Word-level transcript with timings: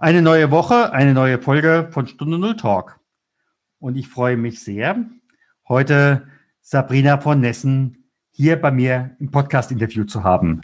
Eine 0.00 0.22
neue 0.22 0.52
Woche, 0.52 0.92
eine 0.92 1.12
neue 1.12 1.40
Folge 1.40 1.88
von 1.90 2.06
Stunde 2.06 2.38
Null 2.38 2.54
Talk. 2.54 3.00
Und 3.80 3.96
ich 3.96 4.06
freue 4.06 4.36
mich 4.36 4.62
sehr, 4.62 5.06
heute 5.68 6.28
Sabrina 6.60 7.18
von 7.18 7.40
Nessen 7.40 8.04
hier 8.30 8.60
bei 8.60 8.70
mir 8.70 9.16
im 9.18 9.32
Podcast-Interview 9.32 10.04
zu 10.04 10.22
haben. 10.22 10.60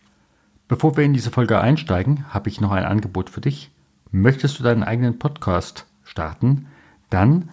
Bevor 0.69 0.97
wir 0.97 1.03
in 1.03 1.15
diese 1.15 1.33
Folge 1.33 1.61
einsteigen, 1.61 2.33
habe 2.33 2.49
ich 2.49 2.61
noch 2.61 2.71
ein 2.71 2.85
Angebot 2.85 3.29
für 3.29 3.41
dich. 3.41 3.73
Möchtest 4.13 4.61
du 4.61 4.63
deinen 4.63 4.85
eigenen 4.85 5.19
Podcast 5.19 5.89
starten? 6.05 6.69
Dann, 7.11 7.51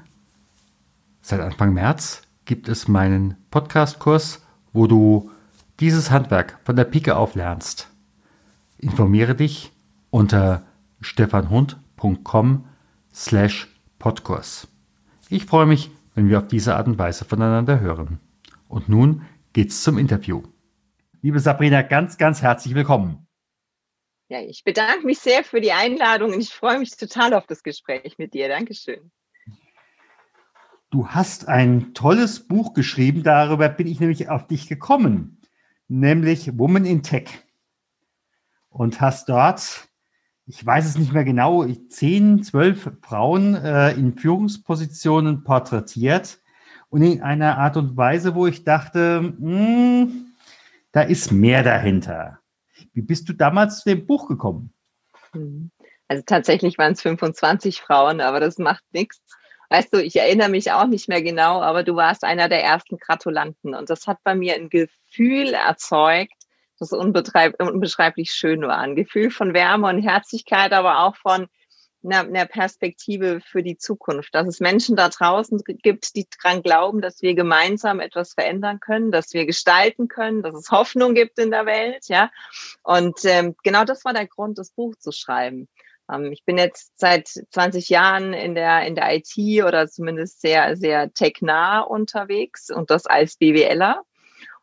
seit 1.24 1.40
Anfang 1.40 1.74
März, 1.74 2.22
gibt 2.46 2.70
es 2.70 2.90
meinen 2.90 3.38
Podcast-Kurs, 3.50 4.46
wo 4.72 4.86
du 4.86 5.32
dieses 5.80 6.12
Handwerk 6.12 6.60
von 6.64 6.76
der 6.76 6.86
Pike 6.86 7.16
auf 7.16 7.34
lernst. 7.34 7.90
Informiere 8.78 9.34
dich 9.34 9.72
unter 10.12 10.62
stefanhund.com 11.02 12.68
slash 13.14 13.68
Podkurs. 14.00 14.68
Ich 15.30 15.46
freue 15.46 15.66
mich, 15.66 15.92
wenn 16.16 16.30
wir 16.30 16.38
auf 16.38 16.48
diese 16.48 16.76
Art 16.76 16.88
und 16.88 16.98
Weise 16.98 17.26
voneinander 17.26 17.80
hören. 17.80 18.20
Und 18.68 18.90
nun 18.90 19.26
geht's 19.54 19.84
zum 19.84 19.98
Interview. 19.98 20.44
Liebe 21.22 21.40
Sabrina, 21.40 21.82
ganz, 21.82 22.18
ganz 22.18 22.42
herzlich 22.42 22.74
willkommen. 22.74 23.28
Ja, 24.30 24.40
ich 24.40 24.64
bedanke 24.64 25.06
mich 25.06 25.20
sehr 25.20 25.44
für 25.44 25.60
die 25.60 25.74
Einladung 25.74 26.34
und 26.34 26.40
ich 26.40 26.54
freue 26.54 26.80
mich 26.80 26.96
total 26.96 27.34
auf 27.34 27.46
das 27.48 27.64
Gespräch 27.64 28.18
mit 28.18 28.34
dir. 28.34 28.48
Dankeschön. 28.48 29.12
Du 30.90 31.08
hast 31.08 31.48
ein 31.48 31.94
tolles 31.94 32.48
Buch 32.48 32.74
geschrieben, 32.74 33.24
darüber 33.24 33.70
bin 33.70 33.88
ich 33.88 34.00
nämlich 34.00 34.30
auf 34.30 34.48
dich 34.48 34.68
gekommen, 34.68 35.42
nämlich 35.88 36.58
Woman 36.58 36.86
in 36.86 37.04
Tech. 37.04 37.30
Und 38.70 39.02
hast 39.02 39.28
dort 39.28 39.90
ich 40.52 40.66
weiß 40.66 40.86
es 40.86 40.98
nicht 40.98 41.14
mehr 41.14 41.24
genau, 41.24 41.66
zehn, 41.88 42.44
zwölf 42.44 42.92
Frauen 43.02 43.56
äh, 43.56 43.94
in 43.94 44.18
Führungspositionen 44.18 45.46
porträtiert 45.46 46.40
und 46.90 47.04
in 47.04 47.22
einer 47.22 47.58
Art 47.58 47.78
und 47.78 47.96
Weise, 47.96 48.36
wo 48.36 48.48
ich 48.48 48.66
dachte, 48.66 49.34
hm, 49.40 50.34
da 50.92 51.04
ist 51.04 51.32
mehr 51.32 51.64
dahinter. 51.64 52.40
Wie 52.92 53.02
bist 53.02 53.30
du 53.30 53.34
damals 53.34 53.80
zu 53.80 53.90
dem 53.92 54.06
Buch 54.06 54.28
gekommen? 54.28 54.74
Hm. 55.32 55.72
Also 56.10 56.24
tatsächlich 56.26 56.78
waren 56.78 56.92
es 56.92 57.02
25 57.02 57.80
Frauen, 57.80 58.20
aber 58.20 58.42
das 58.42 58.58
macht 58.58 58.84
nichts. 58.92 59.22
Weißt 59.70 59.94
du, 59.94 60.04
ich 60.04 60.18
erinnere 60.18 60.50
mich 60.50 60.74
auch 60.74 60.88
nicht 60.88 61.08
mehr 61.08 61.22
genau, 61.22 61.62
aber 61.62 61.84
du 61.84 61.96
warst 61.96 62.26
einer 62.26 62.50
der 62.50 62.62
ersten 62.62 62.98
Gratulanten 62.98 63.74
und 63.74 63.90
das 63.90 64.06
hat 64.06 64.18
bei 64.26 64.36
mir 64.36 64.56
ein 64.56 64.70
Gefühl 64.70 65.54
erzeugt, 65.54 66.41
das 66.82 66.94
unbeschreiblich 66.94 68.32
schön 68.32 68.64
war. 68.64 68.80
Ein 68.80 68.96
Gefühl 68.96 69.30
von 69.30 69.54
Wärme 69.54 69.88
und 69.88 70.02
Herzlichkeit, 70.02 70.74
aber 70.74 71.04
auch 71.04 71.16
von 71.16 71.48
einer, 72.04 72.48
Perspektive 72.48 73.40
für 73.40 73.62
die 73.62 73.78
Zukunft. 73.78 74.34
Dass 74.34 74.48
es 74.48 74.60
Menschen 74.60 74.96
da 74.96 75.10
draußen 75.10 75.62
gibt, 75.64 76.16
die 76.16 76.28
daran 76.42 76.64
glauben, 76.64 77.00
dass 77.00 77.22
wir 77.22 77.36
gemeinsam 77.36 78.00
etwas 78.00 78.34
verändern 78.34 78.80
können, 78.80 79.12
dass 79.12 79.32
wir 79.34 79.46
gestalten 79.46 80.08
können, 80.08 80.42
dass 80.42 80.56
es 80.56 80.72
Hoffnung 80.72 81.14
gibt 81.14 81.38
in 81.38 81.52
der 81.52 81.68
Welt. 81.68 82.08
Ja, 82.08 82.32
und 82.82 83.20
ähm, 83.26 83.56
genau 83.64 83.84
das 83.84 84.04
war 84.04 84.14
der 84.14 84.28
Grund, 84.28 84.58
das 84.58 84.72
Buch 84.72 84.96
zu 84.98 85.12
schreiben 85.12 85.68
ähm, 86.12 86.32
ich 86.32 86.44
bin 86.46 86.58
jetzt 86.58 86.94
seit 87.00 87.28
20 87.28 87.90
Jahren 87.90 88.34
in 88.34 88.56
der, 88.56 88.88
in 88.88 88.96
der 88.96 89.16
IT 89.16 89.64
oder 89.64 89.88
zumindest 89.88 90.42
sehr, 90.42 90.76
sehr 90.76 91.14
technah 91.14 91.82
unterwegs 91.82 92.72
und 92.72 92.90
das 92.90 93.06
als 93.06 93.38
BWLer 93.38 94.04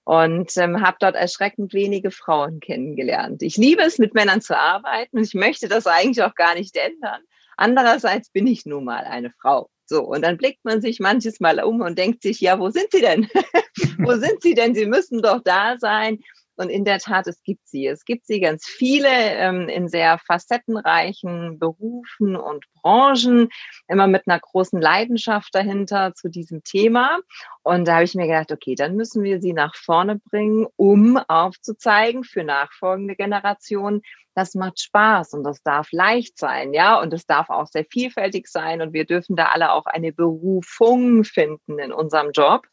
und 0.09 0.57
ähm, 0.57 0.81
habe 0.81 0.97
dort 1.01 1.17
erschreckend 1.17 1.75
wenige 1.75 2.11
Frauen 2.11 2.61
kennengelernt. 2.61 3.43
Ich 3.43 3.59
liebe 3.59 3.83
es, 3.83 3.99
mit 3.99 4.15
Männern 4.15 4.41
zu 4.41 4.57
arbeiten 4.57 5.19
und 5.19 5.25
ich 5.25 5.35
möchte 5.35 5.69
das 5.69 5.87
eigentlich 5.87 6.23
auch 6.23 6.35
gar 6.35 6.55
nicht 6.55 6.75
ändern. 6.79 7.21
Andererseits 7.59 8.31
bin 8.31 8.47
ich 8.47 8.65
nun 8.65 8.85
mal 8.85 9.05
eine 9.05 9.31
Frau. 9.31 9.69
So, 9.85 10.05
und 10.05 10.23
dann 10.23 10.39
blickt 10.39 10.65
man 10.65 10.81
sich 10.81 10.99
manches 10.99 11.41
Mal 11.41 11.63
um 11.63 11.83
und 11.83 11.99
denkt 11.99 12.23
sich, 12.23 12.41
ja, 12.41 12.59
wo 12.59 12.71
sind 12.71 12.87
sie 12.91 13.03
denn? 13.03 13.29
wo 13.99 14.13
sind 14.13 14.41
sie 14.41 14.55
denn? 14.55 14.75
Sie 14.75 14.87
müssen 14.87 15.21
doch 15.21 15.43
da 15.45 15.77
sein. 15.77 16.21
Und 16.59 16.71
in 16.71 16.85
der 16.85 16.99
Tat, 16.99 17.29
es 17.29 17.43
gibt 17.45 17.69
sie. 17.69 17.87
Es 17.87 18.05
gibt 18.05 18.27
sie 18.27 18.41
ganz 18.41 18.67
viele 18.67 19.09
ähm, 19.11 19.69
in 19.69 19.89
sehr 19.89 20.19
facettenreichen 20.27 21.59
Berufen 21.59 22.35
und 22.35 22.65
Branchen, 22.83 23.49
immer 23.87 24.09
mit 24.09 24.23
einer 24.27 24.41
großen 24.41 24.81
Leidenschaft 24.81 25.55
dahinter 25.55 26.15
zu 26.15 26.29
diesem 26.29 26.65
Thema. 26.65 27.19
Und 27.69 27.87
da 27.87 27.97
habe 27.97 28.05
ich 28.05 28.15
mir 28.15 28.27
gedacht, 28.27 28.51
okay, 28.51 28.75
dann 28.75 28.97
müssen 28.97 29.23
wir 29.25 29.43
sie 29.43 29.53
nach 29.53 29.75
vorne 29.77 30.17
bringen, 30.17 30.67
um 30.77 31.19
aufzuzeigen 31.19 32.25
für 32.25 32.43
nachfolgende 32.43 33.15
Generationen, 33.15 34.01
das 34.35 34.55
macht 34.55 34.81
Spaß 34.81 35.35
und 35.35 35.45
das 35.45 35.63
darf 35.63 35.93
leicht 35.93 36.39
sein, 36.39 36.73
ja, 36.73 36.99
und 36.99 37.13
es 37.13 37.27
darf 37.27 37.51
auch 37.51 37.67
sehr 37.67 37.85
vielfältig 37.85 38.49
sein 38.49 38.81
und 38.81 38.95
wir 38.95 39.05
dürfen 39.05 39.37
da 39.37 39.49
alle 39.49 39.73
auch 39.73 39.85
eine 39.85 40.15
Berufung 40.15 41.25
finden 41.25 41.79
in 41.79 41.93
unserem 41.93 42.31
Job. 42.31 42.67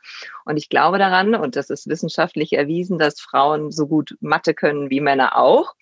Und 0.45 0.55
ich 0.55 0.69
glaube 0.69 0.97
daran, 0.97 1.35
und 1.35 1.57
das 1.57 1.69
ist 1.69 1.89
wissenschaftlich 1.89 2.53
erwiesen, 2.53 2.97
dass 2.97 3.19
Frauen 3.19 3.73
so 3.73 3.87
gut 3.87 4.15
Mathe 4.21 4.53
können 4.53 4.89
wie 4.89 5.01
Männer 5.01 5.35
auch. 5.37 5.75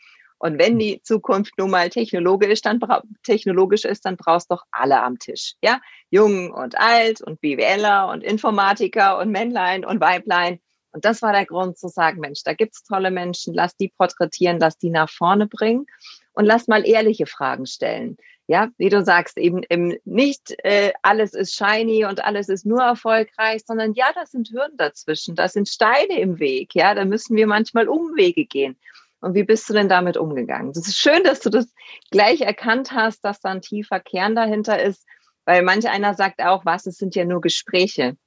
Und 0.44 0.60
wenn 0.60 0.78
die 0.78 1.02
Zukunft 1.04 1.58
nun 1.58 1.72
mal 1.72 1.90
technologisch, 1.90 2.62
dann 2.62 2.78
technologisch 3.24 3.86
ist, 3.86 4.04
dann 4.04 4.18
brauchst 4.18 4.52
du 4.52 4.56
doch 4.56 4.64
alle 4.72 5.02
am 5.02 5.18
Tisch. 5.18 5.54
Ja, 5.64 5.80
jung 6.10 6.52
und 6.52 6.78
alt 6.78 7.22
und 7.22 7.40
BWLer 7.40 8.10
und 8.10 8.26
Informatiker 8.26 9.20
und 9.20 9.32
Männlein 9.32 9.86
und 9.86 10.02
Weiblein. 10.02 10.60
Und 10.92 11.06
das 11.06 11.22
war 11.22 11.32
der 11.32 11.46
Grund 11.46 11.78
zu 11.78 11.88
sagen, 11.88 12.20
Mensch, 12.20 12.44
da 12.44 12.54
gibt's 12.54 12.84
tolle 12.84 13.10
Menschen, 13.10 13.54
lass 13.54 13.78
die 13.78 13.88
porträtieren, 13.98 14.60
lass 14.60 14.78
die 14.78 14.90
nach 14.90 15.10
vorne 15.10 15.48
bringen 15.48 15.86
und 16.34 16.44
lass 16.44 16.68
mal 16.68 16.86
ehrliche 16.86 17.26
Fragen 17.26 17.66
stellen. 17.66 18.18
Ja, 18.46 18.68
wie 18.78 18.90
du 18.90 19.02
sagst, 19.02 19.38
eben, 19.38 19.62
eben 19.70 19.96
nicht 20.04 20.54
äh, 20.66 20.92
alles 21.04 21.34
ist 21.34 21.56
shiny 21.56 22.04
und 22.04 22.22
alles 22.22 22.50
ist 22.50 22.66
nur 22.66 22.82
erfolgreich, 22.82 23.62
sondern 23.66 23.94
ja, 23.94 24.08
das 24.14 24.32
sind 24.32 24.52
Hürden 24.52 24.76
dazwischen, 24.76 25.36
das 25.36 25.54
sind 25.54 25.70
Steine 25.70 26.20
im 26.20 26.40
Weg, 26.40 26.76
ja, 26.76 26.94
da 26.94 27.06
müssen 27.06 27.38
wir 27.38 27.48
manchmal 27.48 27.88
Umwege 27.88 28.44
gehen. 28.44 28.76
Und 29.24 29.36
wie 29.36 29.44
bist 29.44 29.70
du 29.70 29.74
denn 29.74 29.88
damit 29.88 30.18
umgegangen? 30.18 30.74
Das 30.74 30.86
ist 30.86 30.98
schön, 30.98 31.24
dass 31.24 31.40
du 31.40 31.50
das 31.50 31.74
gleich 32.12 32.42
erkannt 32.42 32.92
hast, 32.92 33.24
dass 33.24 33.40
da 33.40 33.52
ein 33.52 33.62
tiefer 33.62 34.02
Kern 34.02 34.36
dahinter 34.36 34.84
ist, 34.84 35.08
weil 35.46 35.62
manch 35.64 35.88
einer 35.88 36.14
sagt 36.14 36.42
auch, 36.42 36.66
was, 36.66 36.86
es 36.88 36.98
sind 36.98 37.16
ja 37.16 37.24
nur 37.24 37.40
Gespräche. 37.40 38.18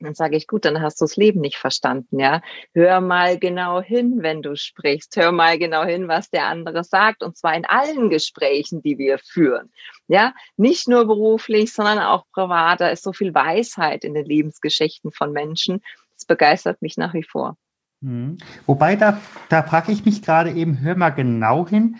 Dann 0.00 0.14
sage 0.14 0.36
ich, 0.36 0.48
gut, 0.48 0.64
dann 0.64 0.82
hast 0.82 1.00
du 1.00 1.04
das 1.04 1.16
Leben 1.16 1.40
nicht 1.40 1.58
verstanden, 1.58 2.18
ja. 2.18 2.42
Hör 2.74 3.00
mal 3.00 3.38
genau 3.38 3.80
hin, 3.80 4.16
wenn 4.18 4.42
du 4.42 4.56
sprichst. 4.56 5.16
Hör 5.16 5.30
mal 5.30 5.58
genau 5.58 5.84
hin, 5.84 6.08
was 6.08 6.28
der 6.28 6.46
andere 6.46 6.82
sagt. 6.82 7.22
Und 7.22 7.36
zwar 7.36 7.54
in 7.54 7.64
allen 7.64 8.10
Gesprächen, 8.10 8.82
die 8.82 8.98
wir 8.98 9.18
führen. 9.18 9.72
Ja, 10.08 10.34
nicht 10.56 10.88
nur 10.88 11.06
beruflich, 11.06 11.72
sondern 11.72 12.00
auch 12.00 12.24
privat. 12.32 12.80
Da 12.80 12.88
ist 12.88 13.04
so 13.04 13.12
viel 13.12 13.32
Weisheit 13.32 14.02
in 14.02 14.14
den 14.14 14.26
Lebensgeschichten 14.26 15.12
von 15.12 15.30
Menschen. 15.30 15.82
Das 16.16 16.24
begeistert 16.26 16.82
mich 16.82 16.96
nach 16.96 17.14
wie 17.14 17.22
vor. 17.22 17.56
Mhm. 18.00 18.38
Wobei, 18.66 18.96
da, 18.96 19.20
da 19.48 19.62
frage 19.62 19.92
ich 19.92 20.04
mich 20.04 20.22
gerade 20.22 20.52
eben, 20.52 20.80
hör 20.80 20.96
mal 20.96 21.10
genau 21.10 21.66
hin. 21.66 21.96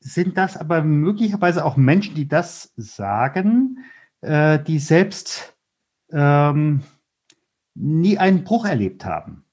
Sind 0.00 0.36
das 0.36 0.56
aber 0.56 0.82
möglicherweise 0.82 1.64
auch 1.64 1.76
Menschen, 1.76 2.14
die 2.14 2.28
das 2.28 2.72
sagen, 2.76 3.78
äh, 4.20 4.58
die 4.58 4.78
selbst 4.78 5.56
ähm, 6.12 6.82
nie 7.74 8.18
einen 8.18 8.44
Bruch 8.44 8.66
erlebt 8.66 9.04
haben, 9.06 9.44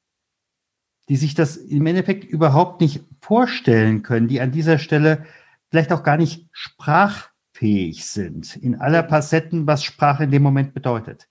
die 1.07 1.15
sich 1.15 1.33
das 1.33 1.55
im 1.55 1.85
Endeffekt 1.85 2.25
überhaupt 2.25 2.81
nicht 2.81 3.05
vorstellen 3.21 4.03
können, 4.03 4.27
die 4.27 4.41
an 4.41 4.51
dieser 4.51 4.77
Stelle 4.77 5.25
vielleicht 5.69 5.93
auch 5.93 6.03
gar 6.03 6.17
nicht 6.17 6.49
sprachfähig 6.51 8.05
sind, 8.05 8.57
in 8.57 8.75
aller 8.75 9.07
Facetten, 9.07 9.65
was 9.67 9.85
Sprache 9.85 10.25
in 10.25 10.31
dem 10.31 10.43
Moment 10.43 10.73
bedeutet 10.73 11.30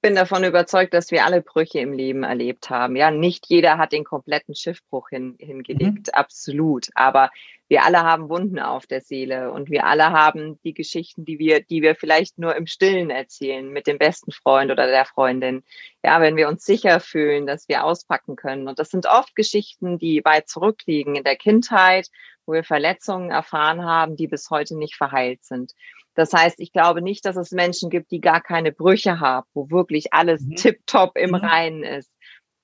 bin 0.00 0.14
davon 0.14 0.44
überzeugt, 0.44 0.94
dass 0.94 1.10
wir 1.10 1.24
alle 1.24 1.42
Brüche 1.42 1.78
im 1.78 1.92
Leben 1.92 2.22
erlebt 2.22 2.70
haben. 2.70 2.96
Ja, 2.96 3.10
nicht 3.10 3.46
jeder 3.48 3.78
hat 3.78 3.92
den 3.92 4.04
kompletten 4.04 4.54
Schiffbruch 4.54 5.10
hin, 5.10 5.36
hingelegt, 5.38 6.06
mhm. 6.08 6.14
absolut. 6.14 6.88
Aber 6.94 7.30
wir 7.68 7.84
alle 7.84 8.02
haben 8.02 8.28
Wunden 8.28 8.58
auf 8.58 8.86
der 8.86 9.00
Seele 9.00 9.52
und 9.52 9.70
wir 9.70 9.84
alle 9.84 10.10
haben 10.10 10.58
die 10.64 10.74
Geschichten, 10.74 11.24
die 11.24 11.38
wir, 11.38 11.62
die 11.62 11.82
wir 11.82 11.94
vielleicht 11.94 12.38
nur 12.38 12.56
im 12.56 12.66
Stillen 12.66 13.10
erzählen 13.10 13.70
mit 13.70 13.86
dem 13.86 13.98
besten 13.98 14.32
Freund 14.32 14.72
oder 14.72 14.86
der 14.86 15.04
Freundin. 15.04 15.62
Ja, 16.02 16.20
wenn 16.20 16.36
wir 16.36 16.48
uns 16.48 16.64
sicher 16.64 16.98
fühlen, 16.98 17.46
dass 17.46 17.68
wir 17.68 17.84
auspacken 17.84 18.36
können. 18.36 18.68
Und 18.68 18.78
das 18.78 18.90
sind 18.90 19.06
oft 19.06 19.36
Geschichten, 19.36 19.98
die 19.98 20.22
weit 20.24 20.48
zurückliegen 20.48 21.14
in 21.14 21.24
der 21.24 21.36
Kindheit, 21.36 22.08
wo 22.46 22.54
wir 22.54 22.64
Verletzungen 22.64 23.30
erfahren 23.30 23.84
haben, 23.84 24.16
die 24.16 24.26
bis 24.26 24.50
heute 24.50 24.76
nicht 24.76 24.96
verheilt 24.96 25.44
sind. 25.44 25.72
Das 26.14 26.32
heißt, 26.32 26.60
ich 26.60 26.72
glaube 26.72 27.02
nicht, 27.02 27.24
dass 27.24 27.36
es 27.36 27.52
Menschen 27.52 27.90
gibt, 27.90 28.10
die 28.10 28.20
gar 28.20 28.40
keine 28.40 28.72
Brüche 28.72 29.20
haben, 29.20 29.46
wo 29.54 29.70
wirklich 29.70 30.12
alles 30.12 30.42
mhm. 30.42 30.56
tipptopp 30.56 31.16
im 31.16 31.30
mhm. 31.30 31.36
Reinen 31.36 31.82
ist. 31.82 32.10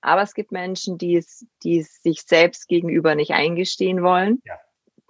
Aber 0.01 0.23
es 0.23 0.35
gibt 0.35 0.53
Menschen, 0.53 0.99
die 0.99 1.17
es, 1.17 1.47
die 1.63 1.79
es 1.79 2.03
sich 2.03 2.23
selbst 2.23 2.69
gegenüber 2.69 3.15
nicht 3.15 3.33
eingestehen 3.33 4.03
wollen. 4.03 4.43
Ja. 4.45 4.59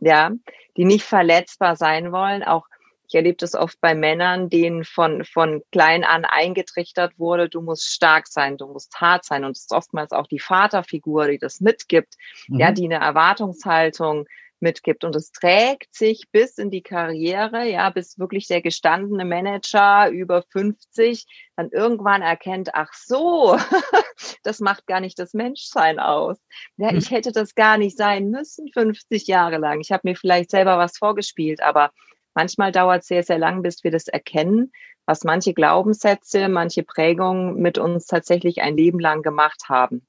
ja, 0.01 0.31
die 0.77 0.85
nicht 0.85 1.05
verletzbar 1.05 1.77
sein 1.77 2.13
wollen. 2.13 2.43
Auch 2.43 2.67
ich 3.09 3.15
erlebe 3.15 3.37
das 3.37 3.55
oft 3.55 3.81
bei 3.81 3.95
Männern, 3.95 4.49
denen 4.51 4.85
von, 4.85 5.25
von 5.25 5.63
klein 5.71 6.05
an 6.05 6.25
eingetrichtert 6.25 7.19
wurde, 7.19 7.49
du 7.49 7.61
musst 7.61 7.93
stark 7.93 8.27
sein, 8.27 8.57
du 8.57 8.67
musst 8.67 9.01
hart 9.01 9.25
sein. 9.25 9.45
Und 9.45 9.53
es 9.53 9.63
ist 9.63 9.73
oftmals 9.73 10.13
auch 10.13 10.27
die 10.27 10.41
Vaterfigur, 10.41 11.29
die 11.29 11.39
das 11.39 11.61
mitgibt, 11.61 12.15
mhm. 12.49 12.59
ja, 12.59 12.73
die 12.73 12.87
eine 12.87 13.05
Erwartungshaltung 13.05 14.27
mitgibt. 14.61 15.05
Und 15.05 15.15
es 15.17 15.31
trägt 15.33 15.95
sich 15.95 16.29
bis 16.33 16.59
in 16.59 16.71
die 16.71 16.83
Karriere, 16.83 17.69
ja, 17.69 17.91
bis 17.91 18.19
wirklich 18.19 18.47
der 18.47 18.63
gestandene 18.63 19.25
Manager 19.25 20.09
über 20.11 20.43
50 20.51 21.27
dann 21.57 21.71
irgendwann 21.71 22.23
erkennt, 22.23 22.75
ach 22.75 22.93
so, 22.93 23.59
das 24.43 24.61
macht 24.61 24.87
gar 24.87 25.01
nicht 25.01 25.19
das 25.19 25.35
Menschsein 25.35 25.99
aus. 25.99 26.39
Ja, 26.77 26.91
hm. 26.91 26.99
ich 26.99 27.11
hätte 27.11 27.33
das 27.33 27.55
gar 27.55 27.79
nicht 27.79 27.97
sein 27.97 28.31
müssen 28.31 28.69
50 28.73 29.27
Jahre 29.27 29.59
lang. 29.59 29.81
Ich 29.81 29.93
habe 29.93 30.03
mir 30.05 30.17
vielleicht 30.17 30.51
selber 30.51 30.79
was 30.79 30.99
vorgespielt, 30.99 31.63
aber 31.63 31.91
manchmal 32.35 32.73
dauert 32.73 33.03
es 33.03 33.09
sehr, 33.09 33.23
sehr 33.23 33.39
lang, 33.39 33.63
bis 33.63 33.85
wir 33.85 33.91
das 33.91 34.09
erkennen, 34.09 34.73
was 35.07 35.25
manche 35.25 35.55
Glaubenssätze, 35.55 36.49
manche 36.49 36.83
Prägungen 36.83 37.57
mit 37.57 37.79
uns 37.79 38.07
tatsächlich 38.07 38.61
ein 38.61 38.77
Leben 38.77 38.99
lang 38.99 39.23
gemacht 39.23 39.69
haben. 39.69 40.07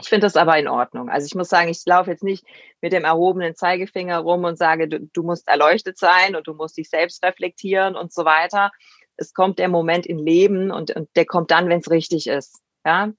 Ich 0.00 0.08
finde 0.08 0.26
das 0.26 0.36
aber 0.36 0.56
in 0.58 0.68
Ordnung. 0.68 1.08
Also 1.08 1.26
ich 1.26 1.34
muss 1.34 1.48
sagen, 1.48 1.68
ich 1.68 1.84
laufe 1.84 2.10
jetzt 2.10 2.22
nicht 2.22 2.44
mit 2.80 2.92
dem 2.92 3.04
erhobenen 3.04 3.56
Zeigefinger 3.56 4.18
rum 4.18 4.44
und 4.44 4.56
sage, 4.56 4.88
du, 4.88 5.00
du, 5.00 5.22
musst 5.22 5.48
erleuchtet 5.48 5.98
sein 5.98 6.36
und 6.36 6.46
du 6.46 6.54
musst 6.54 6.76
dich 6.76 6.88
selbst 6.88 7.24
reflektieren 7.24 7.96
und 7.96 8.12
so 8.12 8.24
weiter. 8.24 8.70
Es 9.16 9.34
kommt 9.34 9.58
der 9.58 9.68
Moment 9.68 10.06
im 10.06 10.18
Leben 10.18 10.70
und, 10.70 10.94
und 10.94 11.08
der 11.16 11.26
kommt 11.26 11.50
dann, 11.50 11.68
wenn 11.68 11.80
es 11.80 11.90
richtig 11.90 12.28
ist. 12.28 12.60
Ja, 12.86 13.12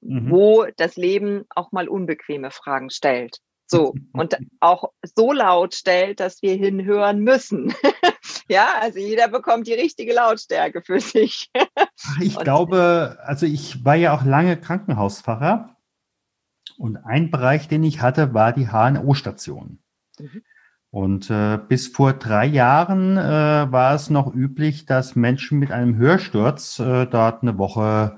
mhm. 0.00 0.30
wo 0.30 0.66
das 0.76 0.96
Leben 0.96 1.44
auch 1.54 1.72
mal 1.72 1.88
unbequeme 1.88 2.50
Fragen 2.50 2.90
stellt. 2.90 3.38
So, 3.66 3.94
und 4.12 4.36
auch 4.60 4.90
so 5.02 5.32
laut 5.32 5.74
stellt, 5.74 6.20
dass 6.20 6.42
wir 6.42 6.54
hinhören 6.54 7.20
müssen. 7.20 7.74
ja, 8.48 8.68
also 8.80 8.98
jeder 8.98 9.28
bekommt 9.28 9.66
die 9.66 9.74
richtige 9.74 10.14
Lautstärke 10.14 10.82
für 10.82 11.00
sich. 11.00 11.50
ich 12.20 12.36
und 12.36 12.44
glaube, 12.44 13.18
also 13.22 13.46
ich 13.46 13.84
war 13.84 13.96
ja 13.96 14.14
auch 14.14 14.24
lange 14.24 14.56
Krankenhausfahrer 14.56 15.75
und 16.78 16.96
ein 16.98 17.30
Bereich, 17.30 17.68
den 17.68 17.84
ich 17.84 18.02
hatte, 18.02 18.34
war 18.34 18.52
die 18.52 18.68
HNO-Station. 18.68 19.78
Mhm. 20.18 20.42
Und 20.90 21.30
äh, 21.30 21.58
bis 21.58 21.88
vor 21.88 22.14
drei 22.14 22.46
Jahren 22.46 23.18
äh, 23.18 23.20
war 23.70 23.94
es 23.94 24.08
noch 24.08 24.34
üblich, 24.34 24.86
dass 24.86 25.16
Menschen 25.16 25.58
mit 25.58 25.70
einem 25.70 25.96
Hörsturz 25.96 26.78
äh, 26.78 27.06
dort 27.06 27.42
eine 27.42 27.58
Woche, 27.58 28.16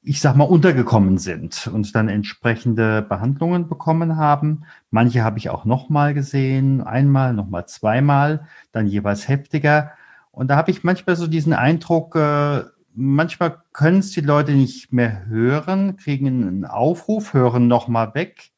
ich 0.00 0.20
sag 0.20 0.36
mal, 0.36 0.44
untergekommen 0.44 1.18
sind 1.18 1.66
und 1.72 1.94
dann 1.94 2.08
entsprechende 2.08 3.02
Behandlungen 3.02 3.68
bekommen 3.68 4.16
haben. 4.16 4.64
Manche 4.90 5.22
habe 5.22 5.38
ich 5.38 5.50
auch 5.50 5.64
nochmal 5.64 6.14
gesehen, 6.14 6.80
einmal, 6.80 7.34
nochmal 7.34 7.66
zweimal, 7.66 8.46
dann 8.72 8.86
jeweils 8.86 9.28
heftiger. 9.28 9.92
Und 10.30 10.48
da 10.48 10.56
habe 10.56 10.70
ich 10.70 10.84
manchmal 10.84 11.16
so 11.16 11.26
diesen 11.26 11.52
Eindruck, 11.52 12.16
äh, 12.16 12.62
manchmal 12.98 13.62
können 13.72 14.00
es 14.00 14.10
die 14.10 14.20
Leute 14.20 14.52
nicht 14.52 14.92
mehr 14.92 15.26
hören, 15.26 15.96
kriegen 15.96 16.26
einen 16.26 16.64
Aufruf, 16.64 17.32
hören 17.32 17.68
nochmal 17.68 18.14
weg. 18.14 18.50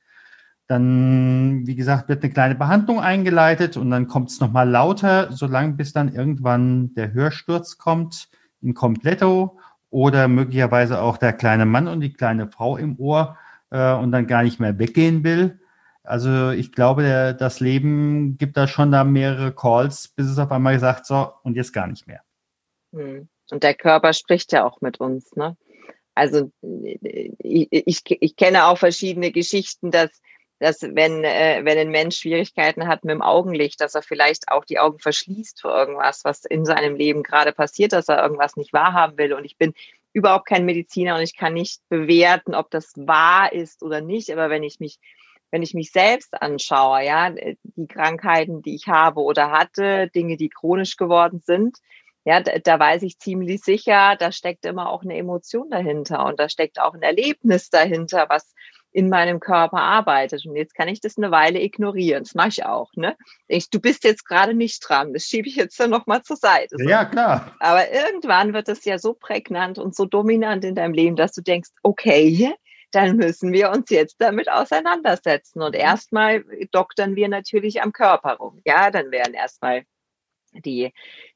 Dann, 0.67 1.67
wie 1.67 1.75
gesagt, 1.75 2.09
wird 2.09 2.23
eine 2.23 2.33
kleine 2.33 2.55
Behandlung 2.55 3.01
eingeleitet 3.01 3.77
und 3.77 3.91
dann 3.91 4.07
kommt 4.07 4.31
es 4.31 4.41
nochmal 4.41 4.69
lauter, 4.69 5.33
solange 5.33 5.75
bis 5.75 5.93
dann 5.93 6.13
irgendwann 6.15 6.95
der 6.95 7.13
Hörsturz 7.13 7.77
kommt 7.77 8.29
in 8.63 8.75
Kompletto 8.75 9.59
oder 9.91 10.29
möglicherweise 10.29 11.01
auch 11.01 11.17
der 11.19 11.33
kleine 11.33 11.67
Mann 11.67 11.89
und 11.89 12.01
die 12.01 12.13
kleine 12.13 12.49
Frau 12.49 12.77
im 12.77 12.99
Ohr 12.99 13.37
äh, 13.71 13.95
und 13.95 14.13
dann 14.13 14.27
gar 14.27 14.43
nicht 14.43 14.61
mehr 14.61 14.79
weggehen 14.79 15.25
will. 15.25 15.61
Also 16.03 16.51
ich 16.51 16.73
glaube, 16.73 17.03
der, 17.03 17.35
das 17.35 17.61
Leben 17.61 18.39
gibt 18.39 18.57
da 18.57 18.67
schon 18.67 18.91
da 18.93 19.05
mehrere 19.05 19.53
Calls, 19.53 20.09
bis 20.09 20.27
es 20.27 20.39
auf 20.39 20.51
einmal 20.51 20.75
gesagt, 20.75 21.07
so, 21.07 21.33
und 21.43 21.57
jetzt 21.57 21.73
gar 21.73 21.89
nicht 21.89 22.07
mehr. 22.07 22.23
Hm. 22.93 23.29
Und 23.53 23.63
der 23.63 23.75
Körper 23.75 24.13
spricht 24.13 24.53
ja 24.53 24.65
auch 24.65 24.81
mit 24.81 25.01
uns. 25.01 25.35
Ne? 25.37 25.57
Also 26.15 26.51
ich, 26.63 27.69
ich, 27.71 28.03
ich 28.07 28.37
kenne 28.37 28.67
auch 28.67 28.79
verschiedene 28.79 29.33
Geschichten, 29.33 29.91
dass, 29.91 30.11
dass 30.59 30.83
wenn, 30.83 31.25
äh, 31.25 31.61
wenn 31.65 31.79
ein 31.79 31.91
Mensch 31.91 32.19
Schwierigkeiten 32.19 32.87
hat 32.87 33.05
mit 33.05 33.13
dem 33.13 33.23
Augenlicht, 33.23 33.81
dass 33.81 33.95
er 33.95 34.03
vielleicht 34.03 34.49
auch 34.49 34.65
die 34.65 34.79
Augen 34.79 34.99
verschließt 34.99 35.61
für 35.61 35.69
irgendwas, 35.69 36.25
was 36.25 36.45
in 36.45 36.65
seinem 36.65 36.95
Leben 36.97 37.23
gerade 37.23 37.53
passiert, 37.53 37.93
dass 37.93 38.09
er 38.09 38.23
irgendwas 38.23 38.57
nicht 38.57 38.73
wahrhaben 38.73 39.19
will. 39.19 39.33
Und 39.33 39.45
ich 39.45 39.57
bin 39.57 39.73
überhaupt 40.13 40.47
kein 40.47 40.65
Mediziner 40.65 41.17
und 41.17 41.23
ich 41.23 41.37
kann 41.37 41.55
nicht 41.55 41.81
bewerten, 41.89 42.55
ob 42.55 42.71
das 42.71 42.93
wahr 42.97 43.53
ist 43.53 43.83
oder 43.83 44.01
nicht. 44.01 44.31
Aber 44.31 44.51
wenn 44.51 44.63
ich 44.63 44.81
mich 44.81 44.99
wenn 45.51 45.63
ich 45.63 45.75
mich 45.75 45.91
selbst 45.91 46.41
anschaue, 46.41 47.05
ja, 47.05 47.31
die 47.31 47.87
Krankheiten, 47.89 48.63
die 48.63 48.75
ich 48.75 48.87
habe 48.87 49.21
oder 49.21 49.51
hatte, 49.51 50.09
Dinge, 50.15 50.37
die 50.37 50.49
chronisch 50.49 50.97
geworden 50.97 51.41
sind, 51.41 51.79
ja, 52.25 52.41
da, 52.41 52.59
da 52.59 52.79
weiß 52.79 53.03
ich 53.03 53.19
ziemlich 53.19 53.63
sicher, 53.63 54.17
da 54.19 54.33
steckt 54.33 54.67
immer 54.67 54.91
auch 54.91 55.03
eine 55.03 55.17
Emotion 55.17 55.71
dahinter 55.71 56.27
und 56.27 56.39
da 56.39 56.49
steckt 56.49 56.81
auch 56.81 56.95
ein 56.95 57.03
Erlebnis 57.03 57.71
dahinter, 57.71 58.27
was 58.29 58.53
in 58.93 59.09
meinem 59.09 59.41
Körper 59.41 59.79
arbeitet. 59.79 60.45
Und 60.47 60.57
jetzt 60.57 60.75
kann 60.75 60.89
ich 60.89 61.01
das 61.01 61.17
eine 61.17 61.31
Weile 61.31 61.61
ignorieren. 61.61 62.25
Das 62.25 62.35
mache 62.35 62.49
ich 62.49 62.65
auch. 62.65 62.91
Ne? 62.95 63.17
Ich, 63.47 63.71
du 63.71 63.81
bist 63.81 64.05
jetzt 64.05 64.27
gerade 64.27 64.55
nicht 64.55 64.81
dran. 64.87 65.13
Das 65.13 65.25
schiebe 65.25 65.49
ich 65.49 65.57
jetzt 65.57 65.79
dann 65.79 65.91
nochmal 65.91 66.23
zur 66.23 66.37
Seite. 66.37 66.77
Ja, 66.81 67.05
klar. 67.05 67.55
Aber 67.61 67.91
irgendwann 67.91 68.53
wird 68.53 68.69
es 68.69 68.85
ja 68.85 68.99
so 68.99 69.15
prägnant 69.15 69.79
und 69.79 69.95
so 69.95 70.07
dominant 70.07 70.65
in 70.65 70.75
deinem 70.75 70.95
Leben, 70.95 71.17
dass 71.17 71.33
du 71.33 71.41
denkst, 71.41 71.71
okay, 71.83 72.53
dann 72.91 73.17
müssen 73.17 73.53
wir 73.53 73.71
uns 73.71 73.91
jetzt 73.91 74.17
damit 74.19 74.51
auseinandersetzen. 74.51 75.63
Und 75.63 75.77
erstmal 75.77 76.45
doktern 76.73 77.15
wir 77.15 77.29
natürlich 77.29 77.83
am 77.83 77.93
Körper 77.93 78.35
rum. 78.35 78.61
Ja, 78.65 78.91
dann 78.91 79.13
werden 79.13 79.35
erstmal 79.35 79.85
die, 80.53 80.93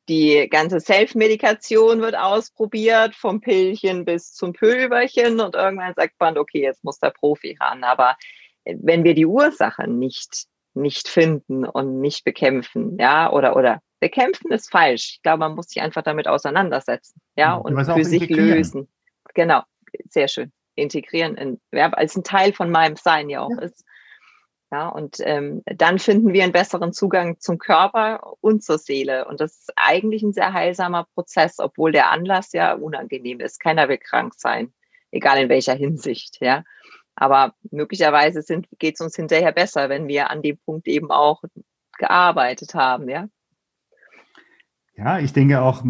die 0.08 0.48
ganze 0.50 0.80
Self-Medikation 0.80 2.00
wird 2.00 2.16
ausprobiert, 2.16 3.14
vom 3.14 3.40
Pillchen 3.40 4.04
bis 4.04 4.32
zum 4.32 4.52
Pülverchen 4.52 5.40
und 5.40 5.54
irgendwann 5.54 5.94
sagt 5.94 6.14
man, 6.18 6.36
okay, 6.36 6.62
jetzt 6.62 6.84
muss 6.84 6.98
der 6.98 7.10
Profi 7.10 7.56
ran. 7.60 7.84
Aber 7.84 8.16
wenn 8.64 9.04
wir 9.04 9.14
die 9.14 9.26
Ursache 9.26 9.88
nicht, 9.88 10.46
nicht 10.74 11.08
finden 11.08 11.64
und 11.64 12.00
nicht 12.00 12.24
bekämpfen, 12.24 12.96
ja, 12.98 13.32
oder, 13.32 13.56
oder 13.56 13.80
bekämpfen 14.00 14.52
ist 14.52 14.70
falsch. 14.70 15.14
Ich 15.14 15.22
glaube, 15.22 15.38
man 15.38 15.54
muss 15.54 15.68
sich 15.68 15.82
einfach 15.82 16.02
damit 16.02 16.28
auseinandersetzen, 16.28 17.20
ja, 17.36 17.54
und 17.54 17.82
für 17.84 18.04
sich 18.04 18.28
lösen. 18.28 18.88
Genau, 19.34 19.62
sehr 20.08 20.28
schön. 20.28 20.52
Integrieren 20.74 21.36
in, 21.36 21.60
ja, 21.72 21.88
als 21.90 22.16
ein 22.16 22.24
Teil 22.24 22.52
von 22.52 22.70
meinem 22.70 22.96
Sein 22.96 23.30
ja 23.30 23.40
auch 23.40 23.50
ja. 23.50 23.62
ist. 23.62 23.84
Ja, 24.74 24.88
und 24.88 25.18
ähm, 25.20 25.62
dann 25.66 26.00
finden 26.00 26.32
wir 26.32 26.42
einen 26.42 26.50
besseren 26.50 26.92
Zugang 26.92 27.38
zum 27.38 27.58
Körper 27.58 28.34
und 28.40 28.64
zur 28.64 28.78
Seele. 28.78 29.24
Und 29.28 29.38
das 29.40 29.52
ist 29.52 29.72
eigentlich 29.76 30.24
ein 30.24 30.32
sehr 30.32 30.52
heilsamer 30.52 31.06
Prozess, 31.14 31.60
obwohl 31.60 31.92
der 31.92 32.10
Anlass 32.10 32.52
ja 32.52 32.74
unangenehm 32.74 33.38
ist. 33.38 33.60
Keiner 33.60 33.88
will 33.88 33.98
krank 33.98 34.34
sein, 34.36 34.72
egal 35.12 35.40
in 35.40 35.48
welcher 35.48 35.74
Hinsicht. 35.74 36.38
Ja, 36.40 36.64
aber 37.14 37.54
möglicherweise 37.70 38.42
geht 38.80 38.94
es 38.96 39.00
uns 39.00 39.14
hinterher 39.14 39.52
besser, 39.52 39.88
wenn 39.88 40.08
wir 40.08 40.30
an 40.30 40.42
dem 40.42 40.58
Punkt 40.58 40.88
eben 40.88 41.12
auch 41.12 41.44
gearbeitet 41.96 42.74
haben. 42.74 43.08
Ja. 43.08 43.28
Ja, 44.96 45.20
ich 45.20 45.32
denke 45.32 45.62
auch, 45.62 45.84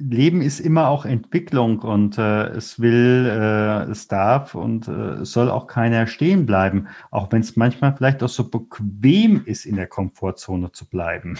Leben 0.00 0.40
ist 0.40 0.60
immer 0.60 0.88
auch 0.88 1.04
Entwicklung 1.04 1.80
und 1.80 2.18
äh, 2.18 2.48
es 2.48 2.80
will, 2.80 3.26
äh, 3.26 3.90
es 3.90 4.08
darf 4.08 4.54
und 4.54 4.88
äh, 4.88 5.20
es 5.20 5.32
soll 5.32 5.50
auch 5.50 5.66
keiner 5.66 6.06
stehen 6.06 6.46
bleiben, 6.46 6.88
auch 7.10 7.30
wenn 7.30 7.42
es 7.42 7.56
manchmal 7.56 7.94
vielleicht 7.94 8.22
auch 8.22 8.28
so 8.28 8.48
bequem 8.48 9.44
ist, 9.44 9.66
in 9.66 9.76
der 9.76 9.86
Komfortzone 9.86 10.72
zu 10.72 10.88
bleiben. 10.88 11.38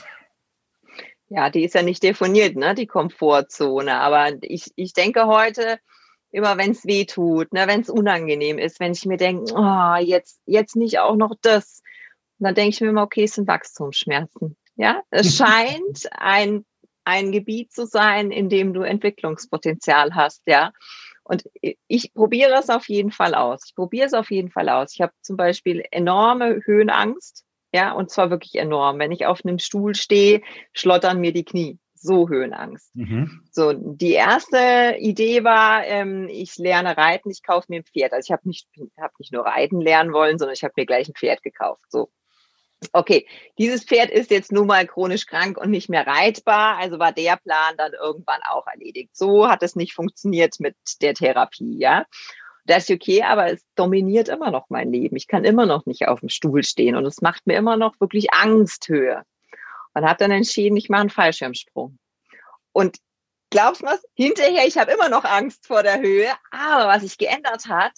Ja, 1.29 1.49
die 1.49 1.65
ist 1.65 1.75
ja 1.75 1.83
nicht 1.83 2.03
definiert, 2.03 2.57
ne, 2.57 2.75
die 2.75 2.87
Komfortzone. 2.87 3.95
Aber 4.01 4.33
ich, 4.43 4.73
ich 4.75 4.93
denke 4.93 5.27
heute, 5.27 5.79
immer 6.31 6.59
wenn 6.59 6.73
es 6.73 6.85
weh 6.85 7.05
tut, 7.05 7.53
ne, 7.53 7.67
wenn 7.67 7.81
es 7.81 7.89
unangenehm 7.89 8.59
ist, 8.59 8.81
wenn 8.81 8.93
ich 8.93 9.07
mir 9.07 9.17
denke, 9.17 9.55
oh, 9.55 9.97
jetzt, 10.01 10.41
jetzt 10.47 10.77
nicht 10.77 10.99
auch 10.99 11.17
noch 11.17 11.35
das, 11.41 11.83
dann 12.39 12.55
denke 12.55 12.71
ich 12.71 12.81
mir 12.81 12.89
immer, 12.89 13.03
okay, 13.03 13.25
es 13.25 13.35
sind 13.35 13.49
Wachstumsschmerzen. 13.49 14.57
Ja, 14.77 15.03
es 15.11 15.37
scheint 15.37 16.09
ein 16.13 16.65
ein 17.05 17.33
Gebiet 17.33 17.73
zu 17.73 17.87
sein, 17.87 18.31
in 18.31 18.49
dem 18.49 18.73
du 18.73 18.83
Entwicklungspotenzial 18.83 20.15
hast, 20.15 20.43
ja. 20.47 20.73
Und 21.25 21.45
ich 21.87 22.13
probiere 22.13 22.59
es 22.59 22.71
auf 22.71 22.89
jeden 22.89 23.13
Fall 23.13 23.35
aus. 23.35 23.63
Ich 23.67 23.75
probiere 23.75 24.07
es 24.07 24.15
auf 24.15 24.31
jeden 24.31 24.51
Fall 24.51 24.69
aus. 24.69 24.95
Ich 24.95 25.01
habe 25.01 25.13
zum 25.23 25.37
Beispiel 25.37 25.85
enorme 25.93 26.61
Höhenangst, 26.65 27.45
ja, 27.73 27.93
und 27.93 28.11
zwar 28.11 28.31
wirklich 28.31 28.57
enorm. 28.57 28.99
Wenn 28.99 29.13
ich 29.13 29.27
auf 29.27 29.45
einem 29.45 29.59
Stuhl 29.59 29.95
stehe, 29.95 30.43
schlottern 30.73 31.21
mir 31.21 31.33
die 31.33 31.45
Knie. 31.45 31.79
So 31.95 32.31
Höhenangst. 32.31 32.97
Mhm. 32.97 33.43
So, 33.53 33.75
die 33.75 34.13
erste 34.13 34.97
Idee 34.99 35.45
war, 35.45 35.85
ähm, 35.85 36.29
ich 36.31 36.57
lerne 36.57 36.97
reiten, 36.97 37.31
ich 37.31 37.43
kaufe 37.43 37.67
mir 37.69 37.81
ein 37.81 37.85
Pferd. 37.85 38.15
Also 38.15 38.27
ich 38.27 38.33
habe 38.33 38.49
nicht, 38.49 38.67
hab 38.99 39.13
nicht 39.19 39.35
nur 39.35 39.45
reiten 39.45 39.83
lernen 39.83 40.15
wollen, 40.15 40.39
sondern 40.39 40.55
ich 40.55 40.65
habe 40.65 40.73
mir 40.79 40.87
gleich 40.87 41.09
ein 41.09 41.15
Pferd 41.15 41.43
gekauft. 41.43 41.85
So, 41.91 42.11
okay, 42.93 43.27
dieses 43.59 43.85
Pferd 43.85 44.11
ist 44.11 44.31
jetzt 44.31 44.53
nun 44.53 44.67
mal 44.67 44.87
chronisch 44.87 45.27
krank 45.27 45.59
und 45.59 45.71
nicht 45.71 45.89
mehr 45.89 46.07
reitbar, 46.07 46.79
also 46.79 46.99
war 46.99 47.13
der 47.13 47.37
Plan 47.37 47.75
dann 47.77 47.93
irgendwann 47.93 48.41
auch 48.49 48.67
erledigt. 48.67 49.17
So 49.17 49.49
hat 49.49 49.63
es 49.63 49.77
nicht 49.77 49.95
funktioniert 49.95 50.59
mit 50.61 50.77
der 51.01 51.15
Therapie, 51.15 51.79
ja. 51.79 52.07
Das 52.67 52.89
ist 52.89 52.95
okay, 52.95 53.23
aber 53.23 53.53
es 53.53 53.65
dominiert 53.75 54.29
immer 54.29 54.51
noch 54.51 54.67
mein 54.69 54.93
Leben. 54.93 55.17
Ich 55.17 55.27
kann 55.27 55.45
immer 55.45 55.67
noch 55.67 55.87
nicht 55.87 56.09
auf 56.09 56.21
dem 56.21 56.29
Stuhl 56.29 56.63
stehen 56.63 56.95
und 56.95 57.05
es 57.05 57.21
macht 57.21 57.47
mir 57.47 57.57
immer 57.57 57.77
noch 57.77 57.99
wirklich 58.01 58.33
Angsthöhe. 58.33 59.23
Und 59.93 60.05
habe 60.05 60.19
dann 60.19 60.31
entschieden, 60.31 60.77
ich 60.77 60.89
mache 60.89 61.01
einen 61.01 61.11
Fallschirmsprung. 61.11 61.99
Und 62.73 62.99
glaubst 63.51 63.83
du 63.83 63.87
was? 63.87 64.05
Hinterher, 64.15 64.67
ich 64.67 64.79
habe 64.79 64.93
immer 64.93 65.09
noch 65.09 65.25
Angst 65.25 65.67
vor 65.67 65.83
der 65.83 66.01
Höhe, 66.01 66.31
aber 66.53 66.87
was 66.87 67.03
sich 67.03 67.19
geändert 67.19 67.67
hat, 67.67 67.93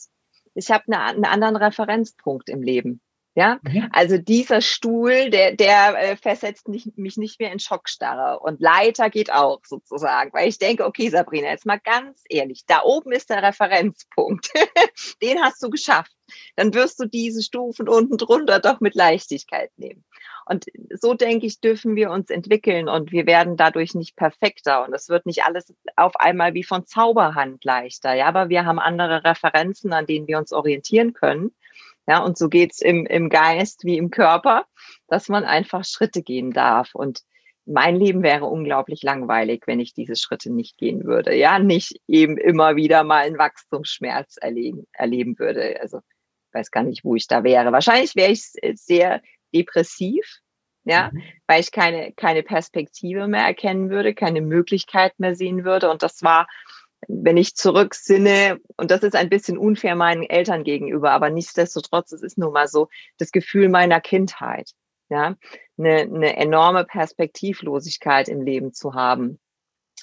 ich 0.54 0.70
habe 0.70 0.84
eine, 0.86 1.00
einen 1.02 1.24
anderen 1.24 1.56
Referenzpunkt 1.56 2.48
im 2.48 2.62
Leben. 2.62 3.00
Ja, 3.34 3.58
mhm. 3.62 3.88
also 3.92 4.18
dieser 4.18 4.60
Stuhl, 4.60 5.30
der, 5.30 5.56
der 5.56 5.96
äh, 5.98 6.16
versetzt 6.16 6.68
nicht, 6.68 6.98
mich 6.98 7.16
nicht 7.16 7.40
mehr 7.40 7.50
in 7.50 7.60
Schockstarre. 7.60 8.40
Und 8.40 8.60
Leiter 8.60 9.08
geht 9.08 9.32
auch 9.32 9.60
sozusagen, 9.64 10.34
weil 10.34 10.50
ich 10.50 10.58
denke, 10.58 10.84
okay, 10.84 11.08
Sabrina, 11.08 11.48
jetzt 11.48 11.64
mal 11.64 11.80
ganz 11.80 12.22
ehrlich, 12.28 12.66
da 12.66 12.82
oben 12.82 13.10
ist 13.10 13.30
der 13.30 13.42
Referenzpunkt. 13.42 14.50
Den 15.22 15.42
hast 15.42 15.62
du 15.62 15.70
geschafft. 15.70 16.12
Dann 16.56 16.74
wirst 16.74 17.00
du 17.00 17.06
diese 17.06 17.42
Stufen 17.42 17.88
unten 17.88 18.18
drunter 18.18 18.60
doch 18.60 18.80
mit 18.80 18.94
Leichtigkeit 18.94 19.70
nehmen. 19.78 20.04
Und 20.44 20.66
so 20.90 21.14
denke 21.14 21.46
ich, 21.46 21.60
dürfen 21.60 21.96
wir 21.96 22.10
uns 22.10 22.28
entwickeln 22.28 22.88
und 22.88 23.12
wir 23.12 23.26
werden 23.26 23.56
dadurch 23.56 23.94
nicht 23.94 24.16
perfekter 24.16 24.84
und 24.84 24.92
es 24.92 25.08
wird 25.08 25.24
nicht 25.24 25.44
alles 25.44 25.72
auf 25.96 26.16
einmal 26.16 26.52
wie 26.52 26.64
von 26.64 26.84
Zauberhand 26.84 27.64
leichter. 27.64 28.12
Ja, 28.14 28.26
aber 28.26 28.48
wir 28.50 28.66
haben 28.66 28.78
andere 28.78 29.24
Referenzen, 29.24 29.92
an 29.92 30.06
denen 30.06 30.26
wir 30.26 30.38
uns 30.38 30.52
orientieren 30.52 31.14
können. 31.14 31.52
Ja, 32.06 32.24
und 32.24 32.36
so 32.36 32.48
geht's 32.48 32.80
im, 32.80 33.06
im 33.06 33.28
Geist 33.28 33.84
wie 33.84 33.96
im 33.96 34.10
Körper, 34.10 34.66
dass 35.08 35.28
man 35.28 35.44
einfach 35.44 35.84
Schritte 35.84 36.22
gehen 36.22 36.50
darf. 36.50 36.94
Und 36.94 37.20
mein 37.64 37.96
Leben 37.96 38.22
wäre 38.22 38.46
unglaublich 38.46 39.02
langweilig, 39.02 39.62
wenn 39.66 39.78
ich 39.78 39.94
diese 39.94 40.16
Schritte 40.16 40.52
nicht 40.52 40.76
gehen 40.78 41.04
würde. 41.04 41.34
Ja, 41.34 41.58
nicht 41.58 42.00
eben 42.08 42.36
immer 42.38 42.74
wieder 42.74 43.04
mal 43.04 43.24
einen 43.24 43.38
Wachstumsschmerz 43.38 44.36
erleben, 44.40 44.86
erleben 44.92 45.38
würde. 45.38 45.78
Also 45.80 45.98
ich 45.98 46.54
weiß 46.54 46.70
gar 46.70 46.82
nicht, 46.82 47.04
wo 47.04 47.14
ich 47.14 47.28
da 47.28 47.44
wäre. 47.44 47.72
Wahrscheinlich 47.72 48.16
wäre 48.16 48.32
ich 48.32 48.52
sehr 48.74 49.22
depressiv, 49.54 50.40
ja, 50.84 51.10
mhm. 51.12 51.22
weil 51.46 51.60
ich 51.60 51.70
keine, 51.70 52.12
keine 52.12 52.42
Perspektive 52.42 53.28
mehr 53.28 53.44
erkennen 53.44 53.90
würde, 53.90 54.12
keine 54.12 54.40
Möglichkeit 54.40 55.12
mehr 55.18 55.36
sehen 55.36 55.64
würde. 55.64 55.88
Und 55.88 56.02
das 56.02 56.22
war 56.22 56.48
wenn 57.08 57.36
ich 57.36 57.54
zurücksinne, 57.54 58.60
und 58.76 58.90
das 58.90 59.02
ist 59.02 59.16
ein 59.16 59.28
bisschen 59.28 59.58
unfair 59.58 59.96
meinen 59.96 60.22
Eltern 60.22 60.64
gegenüber, 60.64 61.12
aber 61.12 61.30
nichtsdestotrotz, 61.30 62.12
es 62.12 62.22
ist 62.22 62.38
nun 62.38 62.52
mal 62.52 62.68
so, 62.68 62.88
das 63.18 63.32
Gefühl 63.32 63.68
meiner 63.68 64.00
Kindheit, 64.00 64.70
ja, 65.08 65.36
eine, 65.78 66.00
eine 66.00 66.36
enorme 66.36 66.84
Perspektivlosigkeit 66.84 68.28
im 68.28 68.42
Leben 68.42 68.72
zu 68.72 68.94
haben. 68.94 69.40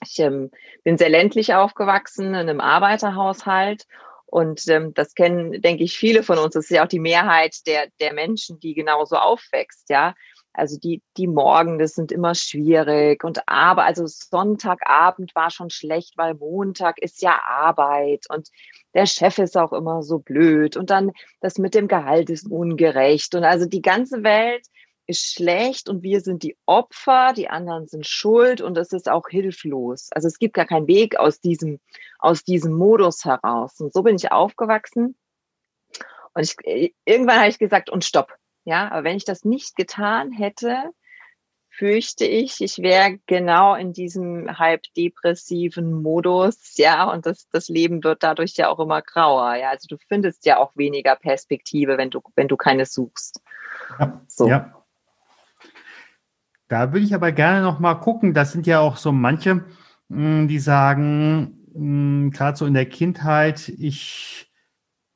Ich 0.03 0.19
ähm, 0.19 0.51
bin 0.83 0.97
sehr 0.97 1.09
ländlich 1.09 1.53
aufgewachsen, 1.53 2.27
in 2.27 2.35
einem 2.35 2.61
Arbeiterhaushalt 2.61 3.85
und 4.25 4.67
ähm, 4.67 4.93
das 4.93 5.15
kennen, 5.15 5.61
denke 5.61 5.83
ich, 5.83 5.97
viele 5.97 6.23
von 6.23 6.37
uns. 6.37 6.53
Das 6.53 6.65
ist 6.65 6.71
ja 6.71 6.83
auch 6.83 6.89
die 6.89 6.99
Mehrheit 6.99 7.65
der, 7.65 7.87
der 7.99 8.13
Menschen, 8.13 8.59
die 8.59 8.73
genauso 8.73 9.15
aufwächst, 9.15 9.89
ja. 9.89 10.13
Also 10.59 10.77
die, 10.77 11.01
die 11.17 11.27
Morgen, 11.27 11.79
das 11.79 11.93
sind 11.93 12.11
immer 12.11 12.35
schwierig. 12.35 13.23
Und 13.23 13.47
aber, 13.47 13.83
also 13.85 14.05
Sonntagabend 14.05 15.33
war 15.35 15.49
schon 15.49 15.69
schlecht, 15.69 16.17
weil 16.17 16.35
Montag 16.35 16.99
ist 16.99 17.21
ja 17.21 17.39
Arbeit 17.47 18.25
und 18.29 18.49
der 18.93 19.05
Chef 19.05 19.37
ist 19.39 19.57
auch 19.57 19.73
immer 19.73 20.03
so 20.03 20.19
blöd. 20.19 20.77
Und 20.77 20.89
dann 20.89 21.11
das 21.41 21.57
mit 21.57 21.73
dem 21.73 21.87
Gehalt 21.87 22.29
ist 22.29 22.49
ungerecht. 22.49 23.33
Und 23.35 23.43
also 23.43 23.65
die 23.65 23.81
ganze 23.81 24.23
Welt 24.23 24.65
ist 25.07 25.33
schlecht 25.33 25.89
und 25.89 26.03
wir 26.03 26.21
sind 26.21 26.43
die 26.43 26.55
Opfer, 26.67 27.33
die 27.35 27.49
anderen 27.49 27.87
sind 27.87 28.05
schuld 28.05 28.61
und 28.61 28.77
es 28.77 28.93
ist 28.93 29.09
auch 29.09 29.27
hilflos. 29.27 30.09
Also 30.11 30.27
es 30.27 30.37
gibt 30.37 30.53
gar 30.53 30.67
keinen 30.67 30.87
Weg 30.87 31.17
aus 31.17 31.39
diesem, 31.39 31.79
aus 32.19 32.43
diesem 32.43 32.73
Modus 32.73 33.25
heraus. 33.25 33.79
Und 33.79 33.91
so 33.91 34.03
bin 34.03 34.15
ich 34.15 34.31
aufgewachsen. 34.31 35.17
Und 36.35 36.43
ich, 36.43 36.93
irgendwann 37.05 37.39
habe 37.39 37.49
ich 37.49 37.57
gesagt, 37.57 37.89
und 37.89 38.05
stopp. 38.05 38.38
Ja, 38.69 38.91
aber 38.91 39.03
wenn 39.03 39.17
ich 39.17 39.25
das 39.25 39.45
nicht 39.45 39.75
getan 39.75 40.31
hätte, 40.31 40.91
fürchte 41.71 42.23
ich, 42.25 42.61
ich 42.61 42.77
wäre 42.77 43.17
genau 43.25 43.73
in 43.73 43.93
diesem 43.93 44.59
halb 44.59 44.83
depressiven 44.95 46.03
Modus, 46.03 46.77
ja, 46.77 47.11
und 47.11 47.25
das, 47.25 47.49
das 47.49 47.67
Leben 47.67 48.03
wird 48.03 48.21
dadurch 48.21 48.57
ja 48.57 48.69
auch 48.69 48.77
immer 48.77 49.01
grauer, 49.01 49.55
ja. 49.55 49.71
Also 49.71 49.87
du 49.87 49.97
findest 50.07 50.45
ja 50.45 50.57
auch 50.57 50.77
weniger 50.77 51.15
Perspektive, 51.15 51.97
wenn 51.97 52.11
du, 52.11 52.21
wenn 52.35 52.47
du 52.47 52.57
keine 52.57 52.85
suchst. 52.85 53.41
Ja, 53.97 54.21
so. 54.27 54.47
ja. 54.47 54.85
Da 56.67 56.93
würde 56.93 57.05
ich 57.05 57.15
aber 57.15 57.31
gerne 57.31 57.63
noch 57.63 57.79
mal 57.79 57.95
gucken. 57.95 58.35
Das 58.35 58.51
sind 58.51 58.67
ja 58.67 58.81
auch 58.81 58.97
so 58.97 59.11
manche, 59.11 59.65
hm, 60.11 60.47
die 60.47 60.59
sagen, 60.59 61.65
hm, 61.73 62.29
gerade 62.29 62.55
so 62.55 62.67
in 62.67 62.75
der 62.75 62.85
Kindheit, 62.85 63.67
ich 63.67 64.48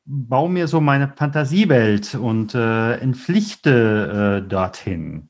baue 0.06 0.50
mir 0.50 0.68
so 0.68 0.82
meine 0.82 1.08
Fantasiewelt 1.16 2.16
und 2.16 2.56
äh, 2.56 2.96
entpflichte 2.96 4.44
äh, 4.44 4.48
dorthin. 4.48 5.30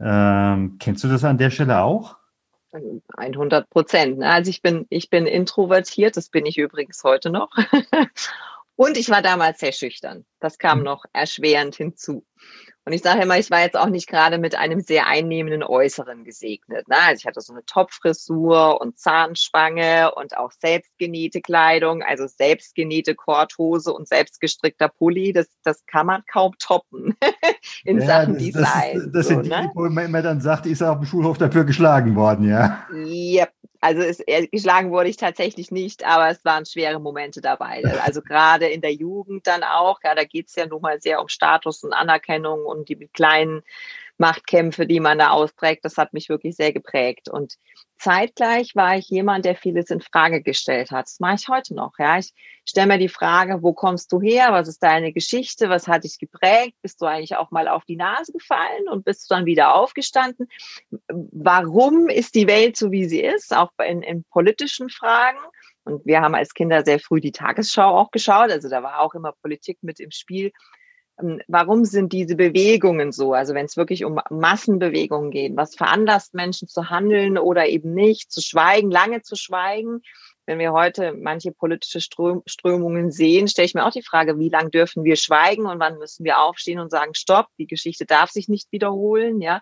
Ähm, 0.00 0.76
kennst 0.78 1.04
du 1.04 1.08
das 1.08 1.24
an 1.24 1.38
der 1.38 1.50
Stelle 1.50 1.82
auch? 1.82 2.16
100 3.16 3.68
Prozent. 3.70 4.22
Also 4.22 4.50
ich 4.50 4.62
bin, 4.62 4.86
ich 4.90 5.10
bin 5.10 5.26
introvertiert, 5.26 6.16
das 6.16 6.28
bin 6.28 6.46
ich 6.46 6.58
übrigens 6.58 7.02
heute 7.02 7.30
noch. 7.30 7.50
und 8.76 8.96
ich 8.96 9.08
war 9.10 9.22
damals 9.22 9.60
sehr 9.60 9.72
schüchtern. 9.72 10.24
Das 10.40 10.58
kam 10.58 10.78
mhm. 10.78 10.84
noch 10.84 11.04
erschwerend 11.12 11.74
hinzu. 11.74 12.24
Und 12.88 12.94
ich 12.94 13.02
sage 13.02 13.20
immer, 13.20 13.38
ich 13.38 13.50
war 13.50 13.60
jetzt 13.60 13.76
auch 13.76 13.90
nicht 13.90 14.08
gerade 14.08 14.38
mit 14.38 14.54
einem 14.54 14.80
sehr 14.80 15.06
einnehmenden 15.06 15.62
Äußeren 15.62 16.24
gesegnet. 16.24 16.88
Ne? 16.88 16.96
Also 16.98 17.20
ich 17.20 17.26
hatte 17.26 17.42
so 17.42 17.52
eine 17.52 17.62
Topfrisur 17.66 18.80
und 18.80 18.98
Zahnspange 18.98 20.14
und 20.14 20.34
auch 20.38 20.52
selbstgenähte 20.52 21.42
Kleidung, 21.42 22.02
also 22.02 22.26
selbstgenähte 22.26 23.14
Korthose 23.14 23.92
und 23.92 24.08
selbstgestrickter 24.08 24.88
Pulli. 24.88 25.34
Das, 25.34 25.48
das 25.64 25.84
kann 25.84 26.06
man 26.06 26.22
kaum 26.32 26.54
toppen 26.58 27.14
in 27.84 27.98
ja, 28.00 28.06
Sachen 28.06 28.34
das, 28.36 28.42
Design. 28.42 28.94
Das, 28.94 29.12
das 29.12 29.26
so, 29.26 29.34
sind 29.34 29.44
die, 29.44 29.50
ne? 29.50 29.70
wo 29.74 29.82
man 29.90 30.06
immer 30.06 30.22
dann 30.22 30.40
sagt, 30.40 30.64
ist 30.64 30.80
er 30.80 30.92
auf 30.92 31.00
dem 31.00 31.04
Schulhof 31.04 31.36
dafür 31.36 31.64
geschlagen 31.64 32.16
worden, 32.16 32.48
ja. 32.48 32.86
Yep. 32.90 33.52
Also 33.80 34.02
es, 34.02 34.22
geschlagen 34.50 34.90
wurde 34.90 35.08
ich 35.08 35.16
tatsächlich 35.16 35.70
nicht, 35.70 36.04
aber 36.04 36.28
es 36.30 36.44
waren 36.44 36.66
schwere 36.66 36.98
Momente 36.98 37.40
dabei. 37.40 37.82
Also 38.04 38.22
gerade 38.22 38.66
in 38.66 38.80
der 38.80 38.92
Jugend 38.92 39.46
dann 39.46 39.62
auch, 39.62 40.00
ja, 40.02 40.14
da 40.14 40.24
geht 40.24 40.48
es 40.48 40.56
ja 40.56 40.66
nun 40.66 40.82
mal 40.82 41.00
sehr 41.00 41.20
um 41.20 41.28
Status 41.28 41.84
und 41.84 41.92
Anerkennung 41.92 42.64
und 42.64 42.88
die 42.88 43.08
kleinen 43.12 43.62
Machtkämpfe, 44.18 44.86
die 44.86 45.00
man 45.00 45.18
da 45.18 45.30
austrägt, 45.30 45.84
das 45.84 45.96
hat 45.96 46.12
mich 46.12 46.28
wirklich 46.28 46.56
sehr 46.56 46.72
geprägt. 46.72 47.28
Und 47.28 47.56
zeitgleich 47.98 48.74
war 48.74 48.96
ich 48.96 49.08
jemand, 49.08 49.44
der 49.44 49.56
vieles 49.56 49.90
in 49.90 50.00
Frage 50.00 50.42
gestellt 50.42 50.90
hat. 50.90 51.06
Das 51.06 51.20
mache 51.20 51.36
ich 51.36 51.48
heute 51.48 51.74
noch. 51.74 51.92
Ja, 51.98 52.18
ich 52.18 52.32
stelle 52.64 52.86
mir 52.86 52.98
die 52.98 53.08
Frage, 53.08 53.62
wo 53.62 53.72
kommst 53.72 54.12
du 54.12 54.20
her? 54.20 54.48
Was 54.52 54.68
ist 54.68 54.82
deine 54.82 55.12
Geschichte? 55.12 55.68
Was 55.68 55.88
hat 55.88 56.04
dich 56.04 56.18
geprägt? 56.18 56.76
Bist 56.82 57.00
du 57.00 57.06
eigentlich 57.06 57.36
auch 57.36 57.50
mal 57.50 57.68
auf 57.68 57.84
die 57.84 57.96
Nase 57.96 58.32
gefallen 58.32 58.88
und 58.90 59.04
bist 59.04 59.30
du 59.30 59.34
dann 59.34 59.46
wieder 59.46 59.74
aufgestanden? 59.74 60.48
Warum 61.08 62.08
ist 62.08 62.34
die 62.34 62.46
Welt 62.46 62.76
so, 62.76 62.90
wie 62.90 63.04
sie 63.06 63.20
ist? 63.20 63.54
Auch 63.54 63.70
in, 63.84 64.02
in 64.02 64.24
politischen 64.24 64.88
Fragen. 64.88 65.38
Und 65.84 66.04
wir 66.04 66.20
haben 66.20 66.34
als 66.34 66.54
Kinder 66.54 66.84
sehr 66.84 67.00
früh 67.00 67.20
die 67.20 67.32
Tagesschau 67.32 67.96
auch 67.96 68.10
geschaut. 68.10 68.50
Also 68.50 68.68
da 68.68 68.82
war 68.82 69.00
auch 69.00 69.14
immer 69.14 69.32
Politik 69.42 69.78
mit 69.82 70.00
im 70.00 70.10
Spiel. 70.10 70.52
Ähm, 71.20 71.40
warum 71.48 71.84
sind 71.84 72.12
diese 72.12 72.36
Bewegungen 72.36 73.12
so? 73.12 73.32
Also 73.34 73.54
wenn 73.54 73.66
es 73.66 73.76
wirklich 73.76 74.04
um 74.04 74.20
Massenbewegungen 74.30 75.30
geht, 75.30 75.56
was 75.56 75.74
veranlasst 75.74 76.34
Menschen 76.34 76.68
zu 76.68 76.90
handeln 76.90 77.38
oder 77.38 77.66
eben 77.66 77.94
nicht, 77.94 78.30
zu 78.32 78.40
schweigen, 78.40 78.90
lange 78.90 79.22
zu 79.22 79.36
schweigen? 79.36 80.00
Wenn 80.46 80.58
wir 80.58 80.72
heute 80.72 81.12
manche 81.12 81.52
politische 81.52 82.00
Strömungen 82.00 83.10
sehen, 83.10 83.48
stelle 83.48 83.66
ich 83.66 83.74
mir 83.74 83.84
auch 83.84 83.92
die 83.92 84.02
Frage, 84.02 84.38
wie 84.38 84.48
lange 84.48 84.70
dürfen 84.70 85.04
wir 85.04 85.16
schweigen 85.16 85.66
und 85.66 85.78
wann 85.78 85.98
müssen 85.98 86.24
wir 86.24 86.38
aufstehen 86.38 86.78
und 86.78 86.90
sagen, 86.90 87.14
stopp, 87.14 87.48
die 87.58 87.66
Geschichte 87.66 88.06
darf 88.06 88.30
sich 88.30 88.48
nicht 88.48 88.72
wiederholen, 88.72 89.42
ja? 89.42 89.60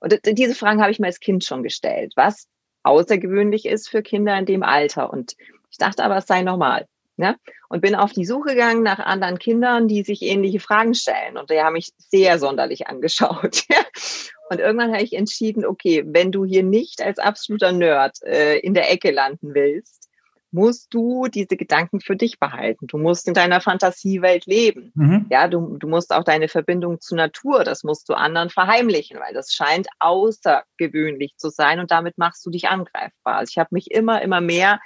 Und 0.00 0.18
diese 0.26 0.56
Fragen 0.56 0.80
habe 0.82 0.90
ich 0.90 0.98
mir 0.98 1.06
als 1.06 1.20
Kind 1.20 1.44
schon 1.44 1.62
gestellt, 1.62 2.12
was 2.16 2.48
außergewöhnlich 2.82 3.66
ist 3.66 3.88
für 3.88 4.02
Kinder 4.02 4.36
in 4.36 4.46
dem 4.46 4.64
Alter. 4.64 5.12
Und 5.12 5.36
ich 5.70 5.78
dachte 5.78 6.04
aber, 6.04 6.16
es 6.16 6.26
sei 6.26 6.42
normal. 6.42 6.86
Ne? 7.16 7.36
Und 7.68 7.80
bin 7.80 7.94
auf 7.94 8.12
die 8.12 8.26
Suche 8.26 8.50
gegangen 8.50 8.82
nach 8.82 8.98
anderen 8.98 9.38
Kindern, 9.38 9.88
die 9.88 10.02
sich 10.02 10.22
ähnliche 10.22 10.60
Fragen 10.60 10.94
stellen. 10.94 11.38
Und 11.38 11.50
die 11.50 11.60
haben 11.60 11.72
mich 11.72 11.92
sehr 11.96 12.38
sonderlich 12.38 12.88
angeschaut. 12.88 13.64
und 14.50 14.60
irgendwann 14.60 14.92
habe 14.92 15.02
ich 15.02 15.14
entschieden, 15.14 15.64
okay, 15.64 16.04
wenn 16.06 16.30
du 16.30 16.44
hier 16.44 16.62
nicht 16.62 17.02
als 17.02 17.18
absoluter 17.18 17.72
Nerd 17.72 18.22
äh, 18.22 18.58
in 18.58 18.74
der 18.74 18.90
Ecke 18.92 19.10
landen 19.10 19.54
willst, 19.54 20.06
musst 20.52 20.92
du 20.94 21.26
diese 21.26 21.56
Gedanken 21.56 22.00
für 22.00 22.16
dich 22.16 22.38
behalten. 22.38 22.86
Du 22.86 22.98
musst 22.98 23.28
in 23.28 23.34
deiner 23.34 23.60
Fantasiewelt 23.60 24.46
leben. 24.46 24.92
Mhm. 24.94 25.26
Ja, 25.28 25.48
du, 25.48 25.76
du 25.76 25.88
musst 25.88 26.12
auch 26.12 26.24
deine 26.24 26.48
Verbindung 26.48 27.00
zur 27.00 27.18
Natur, 27.18 27.64
das 27.64 27.84
musst 27.84 28.08
du 28.08 28.14
anderen 28.14 28.50
verheimlichen, 28.50 29.18
weil 29.18 29.34
das 29.34 29.52
scheint 29.52 29.86
außergewöhnlich 29.98 31.36
zu 31.36 31.50
sein 31.50 31.80
und 31.80 31.90
damit 31.90 32.16
machst 32.16 32.44
du 32.46 32.50
dich 32.50 32.68
angreifbar. 32.68 33.36
Also 33.36 33.50
ich 33.50 33.58
habe 33.58 33.68
mich 33.72 33.90
immer, 33.90 34.22
immer 34.22 34.40
mehr 34.40 34.80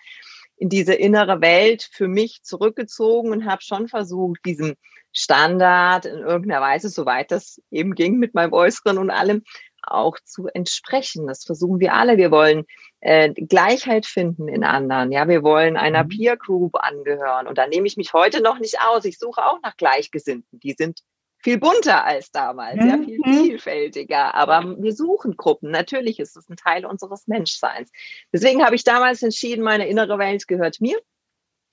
in 0.60 0.68
diese 0.68 0.92
innere 0.92 1.40
Welt 1.40 1.88
für 1.90 2.06
mich 2.06 2.42
zurückgezogen 2.42 3.32
und 3.32 3.46
habe 3.46 3.62
schon 3.62 3.88
versucht, 3.88 4.40
diesem 4.44 4.74
Standard 5.10 6.04
in 6.04 6.18
irgendeiner 6.18 6.60
Weise, 6.60 6.90
soweit 6.90 7.30
das 7.30 7.60
eben 7.70 7.94
ging 7.94 8.18
mit 8.18 8.34
meinem 8.34 8.52
Äußeren 8.52 8.98
und 8.98 9.10
allem, 9.10 9.42
auch 9.82 10.18
zu 10.22 10.48
entsprechen. 10.48 11.26
Das 11.26 11.44
versuchen 11.44 11.80
wir 11.80 11.94
alle. 11.94 12.18
Wir 12.18 12.30
wollen 12.30 12.66
äh, 13.00 13.32
Gleichheit 13.32 14.04
finden 14.04 14.48
in 14.48 14.62
anderen. 14.62 15.10
Ja, 15.10 15.26
wir 15.26 15.42
wollen 15.42 15.78
einer 15.78 16.04
mhm. 16.04 16.08
Peer 16.08 16.36
Group 16.36 16.74
angehören. 16.74 17.46
Und 17.46 17.56
da 17.56 17.66
nehme 17.66 17.86
ich 17.86 17.96
mich 17.96 18.12
heute 18.12 18.42
noch 18.42 18.58
nicht 18.58 18.82
aus. 18.82 19.06
Ich 19.06 19.18
suche 19.18 19.42
auch 19.42 19.58
nach 19.62 19.78
Gleichgesinnten. 19.78 20.60
Die 20.60 20.74
sind 20.76 21.00
viel 21.42 21.58
bunter 21.58 22.04
als 22.04 22.30
damals, 22.30 22.76
mhm. 22.76 22.88
ja, 22.88 22.98
viel 22.98 23.18
mhm. 23.24 23.44
vielfältiger. 23.44 24.34
Aber 24.34 24.76
wir 24.78 24.92
suchen 24.92 25.36
Gruppen. 25.36 25.70
Natürlich 25.70 26.20
ist 26.20 26.36
es 26.36 26.48
ein 26.48 26.56
Teil 26.56 26.84
unseres 26.84 27.26
Menschseins. 27.26 27.90
Deswegen 28.32 28.64
habe 28.64 28.74
ich 28.74 28.84
damals 28.84 29.22
entschieden, 29.22 29.62
meine 29.62 29.88
innere 29.88 30.18
Welt 30.18 30.46
gehört 30.46 30.80
mir. 30.80 30.98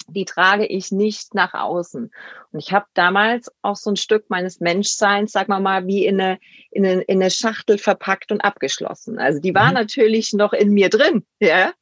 die 0.09 0.25
trage 0.25 0.65
ich 0.65 0.91
nicht 0.91 1.36
nach 1.36 1.53
außen. 1.53 2.12
Und 2.51 2.59
ich 2.59 2.71
habe 2.71 2.86
damals 2.93 3.51
auch 3.62 3.75
so 3.75 3.91
ein 3.91 3.97
Stück 3.97 4.29
meines 4.29 4.59
Menschseins, 4.59 5.31
sag 5.33 5.50
mal 5.50 5.59
mal, 5.59 5.86
wie 5.86 6.05
in 6.05 6.19
eine, 6.19 6.39
in 6.71 6.86
eine, 6.86 7.01
in 7.01 7.21
eine 7.21 7.31
Schachtel 7.31 7.77
verpackt 7.77 8.31
und 8.31 8.41
abgeschlossen. 8.41 9.19
Also 9.19 9.39
die 9.39 9.53
war 9.53 9.67
mhm. 9.67 9.74
natürlich 9.74 10.33
noch 10.33 10.53
in 10.53 10.71
mir 10.71 10.89
drin, 10.89 11.25
ja. 11.39 11.74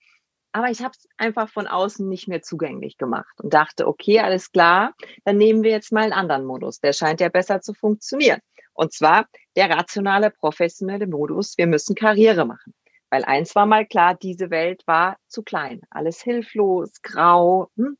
Aber 0.55 0.69
ich 0.69 0.81
habe 0.81 0.93
es 0.97 1.05
einfach 1.17 1.49
von 1.49 1.67
außen 1.67 2.07
nicht 2.07 2.29
mehr 2.29 2.41
zugänglich 2.41 2.97
gemacht 2.97 3.41
und 3.43 3.53
dachte, 3.53 3.85
okay, 3.85 4.21
alles 4.21 4.53
klar, 4.53 4.93
dann 5.25 5.35
nehmen 5.35 5.63
wir 5.63 5.71
jetzt 5.71 5.91
mal 5.91 6.03
einen 6.03 6.13
anderen 6.13 6.45
Modus. 6.45 6.79
Der 6.79 6.93
scheint 6.93 7.19
ja 7.19 7.27
besser 7.27 7.59
zu 7.59 7.73
funktionieren. 7.73 8.39
Und 8.73 8.93
zwar 8.93 9.27
der 9.57 9.69
rationale, 9.69 10.31
professionelle 10.31 11.07
Modus. 11.07 11.57
Wir 11.57 11.67
müssen 11.67 11.93
Karriere 11.93 12.45
machen. 12.45 12.73
Weil 13.09 13.25
eins 13.25 13.53
war 13.53 13.65
mal 13.65 13.85
klar, 13.85 14.15
diese 14.15 14.49
Welt 14.49 14.81
war 14.87 15.17
zu 15.27 15.43
klein. 15.43 15.81
Alles 15.89 16.21
hilflos, 16.21 17.01
grau. 17.01 17.69
Hm? 17.75 17.97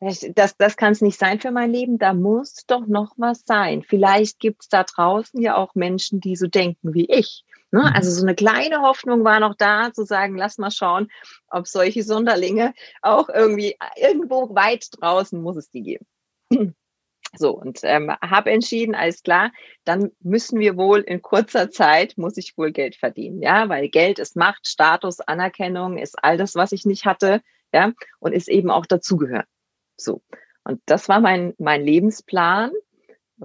Das, 0.00 0.56
das 0.58 0.76
kann 0.76 0.90
es 0.90 1.00
nicht 1.00 1.20
sein 1.20 1.38
für 1.38 1.52
mein 1.52 1.72
Leben. 1.72 1.98
Da 1.98 2.12
muss 2.12 2.66
doch 2.66 2.88
noch 2.88 3.12
was 3.18 3.44
sein. 3.46 3.84
Vielleicht 3.84 4.40
gibt 4.40 4.62
es 4.62 4.68
da 4.68 4.82
draußen 4.82 5.40
ja 5.40 5.56
auch 5.56 5.76
Menschen, 5.76 6.18
die 6.18 6.34
so 6.34 6.48
denken 6.48 6.92
wie 6.92 7.06
ich. 7.08 7.44
Ne? 7.70 7.80
Mhm. 7.80 7.92
Also 7.94 8.10
so 8.10 8.22
eine 8.22 8.34
kleine 8.34 8.80
Hoffnung 8.82 9.24
war 9.24 9.40
noch 9.40 9.54
da, 9.54 9.92
zu 9.92 10.04
sagen, 10.04 10.36
lass 10.36 10.58
mal 10.58 10.70
schauen, 10.70 11.10
ob 11.48 11.66
solche 11.66 12.02
Sonderlinge 12.02 12.74
auch 13.02 13.28
irgendwie 13.28 13.76
irgendwo 13.96 14.54
weit 14.54 14.86
draußen 15.00 15.40
muss 15.40 15.56
es 15.56 15.70
die 15.70 15.82
geben. 15.82 16.06
So, 17.36 17.50
und 17.50 17.80
ähm, 17.82 18.10
habe 18.22 18.50
entschieden, 18.50 18.94
alles 18.94 19.22
klar, 19.22 19.52
dann 19.84 20.10
müssen 20.20 20.60
wir 20.60 20.78
wohl 20.78 21.00
in 21.00 21.20
kurzer 21.20 21.70
Zeit, 21.70 22.16
muss 22.16 22.38
ich 22.38 22.56
wohl 22.56 22.72
Geld 22.72 22.96
verdienen, 22.96 23.42
ja, 23.42 23.68
weil 23.68 23.90
Geld 23.90 24.18
ist 24.18 24.34
Macht, 24.34 24.66
Status, 24.66 25.20
Anerkennung, 25.20 25.98
ist 25.98 26.16
all 26.22 26.38
das, 26.38 26.54
was 26.54 26.72
ich 26.72 26.86
nicht 26.86 27.04
hatte, 27.04 27.42
ja, 27.70 27.92
und 28.18 28.32
ist 28.32 28.48
eben 28.48 28.70
auch 28.70 28.86
dazugehören. 28.86 29.44
So. 29.98 30.22
Und 30.64 30.80
das 30.86 31.10
war 31.10 31.20
mein, 31.20 31.54
mein 31.58 31.82
Lebensplan. 31.82 32.70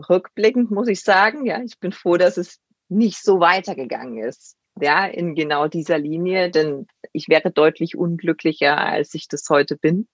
Rückblickend 0.10 0.72
muss 0.72 0.88
ich 0.88 1.04
sagen, 1.04 1.46
ja, 1.46 1.62
ich 1.62 1.78
bin 1.80 1.92
froh, 1.92 2.16
dass 2.16 2.38
es 2.38 2.62
nicht 2.90 3.24
so 3.24 3.40
weitergegangen 3.40 4.24
ist. 4.24 4.56
Ja, 4.80 5.06
in 5.06 5.36
genau 5.36 5.68
dieser 5.68 6.00
Linie, 6.00 6.50
denn 6.50 6.88
ich 7.12 7.30
wäre 7.30 7.52
deutlich 7.52 7.96
unglücklicher, 7.96 8.78
als 8.78 9.14
ich 9.14 9.28
das 9.28 9.48
heute 9.50 9.78
bin. 9.78 10.08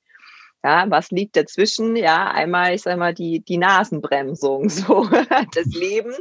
Ja, 0.61 0.85
was 0.89 1.09
liegt 1.11 1.37
dazwischen? 1.37 1.95
Ja, 1.95 2.31
einmal, 2.31 2.75
ich 2.75 2.81
sag 2.81 2.97
mal, 2.97 3.13
die, 3.13 3.39
die 3.39 3.57
Nasenbremsung, 3.57 4.69
so 4.69 5.07
das 5.53 5.67
Leben 5.67 6.13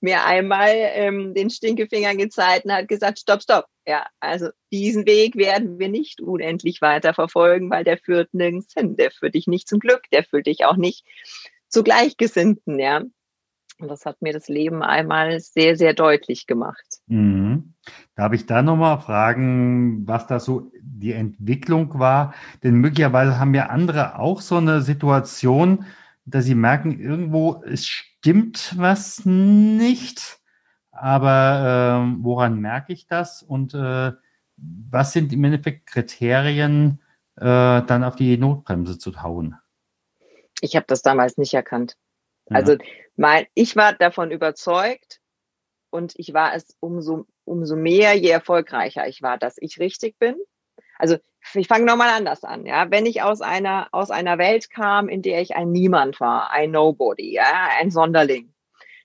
mir 0.00 0.24
einmal 0.24 0.70
ähm, 0.72 1.34
den 1.34 1.50
Stinkefinger 1.50 2.14
gezeigt 2.14 2.64
und 2.64 2.72
hat 2.72 2.88
gesagt, 2.88 3.18
stopp, 3.18 3.42
stopp. 3.42 3.66
Ja, 3.86 4.06
also 4.20 4.50
diesen 4.72 5.06
Weg 5.06 5.34
werden 5.36 5.80
wir 5.80 5.88
nicht 5.88 6.20
unendlich 6.20 6.80
weiter 6.80 7.14
verfolgen, 7.14 7.70
weil 7.70 7.82
der 7.82 7.98
führt 7.98 8.32
nirgends 8.32 8.72
hin. 8.72 8.96
Der 8.96 9.10
führt 9.10 9.34
dich 9.34 9.48
nicht 9.48 9.68
zum 9.68 9.80
Glück, 9.80 10.02
der 10.12 10.22
führt 10.22 10.46
dich 10.46 10.64
auch 10.64 10.76
nicht 10.76 11.04
zu 11.68 11.82
Gleichgesinnten, 11.82 12.78
ja. 12.78 13.02
Und 13.80 13.88
das 13.88 14.04
hat 14.04 14.20
mir 14.20 14.32
das 14.32 14.48
Leben 14.48 14.82
einmal 14.82 15.40
sehr, 15.40 15.74
sehr 15.74 15.94
deutlich 15.94 16.46
gemacht. 16.46 16.84
Mhm. 17.06 17.74
Darf 18.14 18.32
ich 18.34 18.46
da 18.46 18.62
nochmal 18.62 19.00
fragen, 19.00 20.06
was 20.06 20.26
da 20.26 20.38
so 20.38 20.70
die 20.82 21.12
Entwicklung 21.12 21.98
war? 21.98 22.34
Denn 22.62 22.74
möglicherweise 22.74 23.38
haben 23.38 23.54
ja 23.54 23.66
andere 23.66 24.18
auch 24.18 24.42
so 24.42 24.56
eine 24.56 24.82
Situation, 24.82 25.86
dass 26.26 26.44
sie 26.44 26.54
merken, 26.54 27.00
irgendwo 27.00 27.62
es 27.64 27.86
stimmt 27.86 28.74
was 28.76 29.24
nicht. 29.24 30.38
Aber 30.90 32.04
äh, 32.04 32.22
woran 32.22 32.60
merke 32.60 32.92
ich 32.92 33.06
das? 33.06 33.42
Und 33.42 33.72
äh, 33.72 34.12
was 34.56 35.12
sind 35.12 35.32
im 35.32 35.42
Endeffekt 35.44 35.86
Kriterien, 35.86 37.00
äh, 37.36 37.44
dann 37.82 38.04
auf 38.04 38.16
die 38.16 38.36
Notbremse 38.36 38.98
zu 38.98 39.22
hauen? 39.22 39.56
Ich 40.60 40.76
habe 40.76 40.84
das 40.86 41.00
damals 41.00 41.38
nicht 41.38 41.54
erkannt. 41.54 41.96
Also 42.50 42.76
mein, 43.20 43.46
ich 43.52 43.76
war 43.76 43.92
davon 43.92 44.30
überzeugt 44.30 45.20
und 45.90 46.14
ich 46.16 46.32
war 46.32 46.54
es 46.54 46.74
umso, 46.80 47.26
umso 47.44 47.76
mehr, 47.76 48.14
je 48.14 48.30
erfolgreicher 48.30 49.06
ich 49.06 49.20
war, 49.20 49.36
dass 49.36 49.56
ich 49.58 49.78
richtig 49.78 50.18
bin. 50.18 50.36
Also 50.98 51.18
ich 51.52 51.68
fange 51.68 51.84
nochmal 51.84 52.08
anders 52.08 52.44
an, 52.44 52.64
ja. 52.64 52.90
Wenn 52.90 53.04
ich 53.04 53.20
aus 53.20 53.42
einer, 53.42 53.88
aus 53.92 54.10
einer 54.10 54.38
Welt 54.38 54.70
kam, 54.70 55.10
in 55.10 55.20
der 55.20 55.42
ich 55.42 55.54
ein 55.54 55.70
Niemand 55.70 56.18
war, 56.18 56.50
ein 56.50 56.70
Nobody, 56.70 57.34
ja, 57.34 57.68
ein 57.78 57.90
Sonderling, 57.90 58.54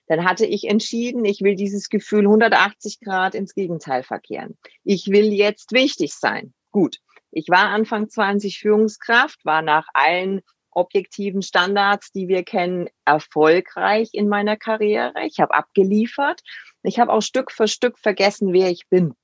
dann 0.06 0.24
hatte 0.24 0.46
ich 0.46 0.64
entschieden, 0.64 1.26
ich 1.26 1.42
will 1.42 1.54
dieses 1.54 1.90
Gefühl 1.90 2.20
180 2.20 3.00
Grad 3.00 3.34
ins 3.34 3.54
Gegenteil 3.54 4.02
verkehren. 4.02 4.56
Ich 4.82 5.08
will 5.08 5.30
jetzt 5.30 5.72
wichtig 5.72 6.14
sein. 6.14 6.54
Gut. 6.70 7.00
Ich 7.32 7.48
war 7.50 7.68
Anfang 7.68 8.08
20 8.08 8.60
Führungskraft, 8.60 9.44
war 9.44 9.60
nach 9.60 9.88
allen 9.92 10.40
objektiven 10.76 11.42
Standards, 11.42 12.12
die 12.12 12.28
wir 12.28 12.42
kennen, 12.44 12.88
erfolgreich 13.04 14.10
in 14.12 14.28
meiner 14.28 14.56
Karriere. 14.56 15.14
Ich 15.26 15.40
habe 15.40 15.54
abgeliefert. 15.54 16.42
Ich 16.82 16.98
habe 16.98 17.12
auch 17.12 17.22
Stück 17.22 17.50
für 17.50 17.66
Stück 17.66 17.98
vergessen, 17.98 18.52
wer 18.52 18.70
ich 18.70 18.88
bin. 18.88 19.14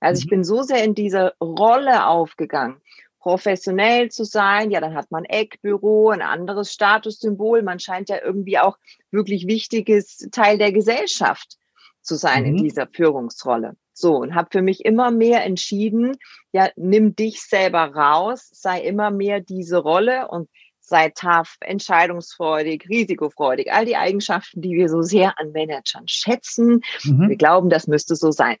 Also 0.00 0.20
ich 0.20 0.26
mhm. 0.26 0.30
bin 0.30 0.44
so 0.44 0.62
sehr 0.62 0.84
in 0.84 0.94
diese 0.94 1.34
Rolle 1.40 2.06
aufgegangen, 2.06 2.80
professionell 3.20 4.10
zu 4.10 4.24
sein. 4.24 4.70
Ja, 4.70 4.80
dann 4.80 4.94
hat 4.94 5.10
man 5.10 5.24
Eckbüro, 5.24 6.10
ein 6.10 6.22
anderes 6.22 6.72
Statussymbol. 6.72 7.62
Man 7.62 7.80
scheint 7.80 8.10
ja 8.10 8.18
irgendwie 8.22 8.58
auch 8.58 8.76
wirklich 9.10 9.46
wichtiges 9.46 10.28
Teil 10.30 10.58
der 10.58 10.72
Gesellschaft 10.72 11.56
zu 12.02 12.16
sein 12.16 12.42
mhm. 12.42 12.50
in 12.50 12.56
dieser 12.58 12.86
Führungsrolle. 12.86 13.76
So, 13.94 14.14
und 14.16 14.36
habe 14.36 14.50
für 14.52 14.62
mich 14.62 14.84
immer 14.84 15.10
mehr 15.10 15.44
entschieden, 15.44 16.16
ja, 16.52 16.68
nimm 16.76 17.16
dich 17.16 17.40
selber 17.42 17.92
raus, 17.94 18.48
sei 18.52 18.80
immer 18.82 19.10
mehr 19.10 19.40
diese 19.40 19.78
Rolle 19.78 20.28
und 20.28 20.48
sei 20.88 21.10
tough, 21.10 21.56
entscheidungsfreudig, 21.60 22.88
risikofreudig, 22.88 23.72
all 23.72 23.84
die 23.84 23.96
Eigenschaften, 23.96 24.62
die 24.62 24.74
wir 24.74 24.88
so 24.88 25.02
sehr 25.02 25.38
an 25.38 25.52
Managern 25.52 26.06
schätzen. 26.06 26.80
Mhm. 27.04 27.28
Wir 27.28 27.36
glauben, 27.36 27.70
das 27.70 27.86
müsste 27.86 28.16
so 28.16 28.30
sein. 28.30 28.56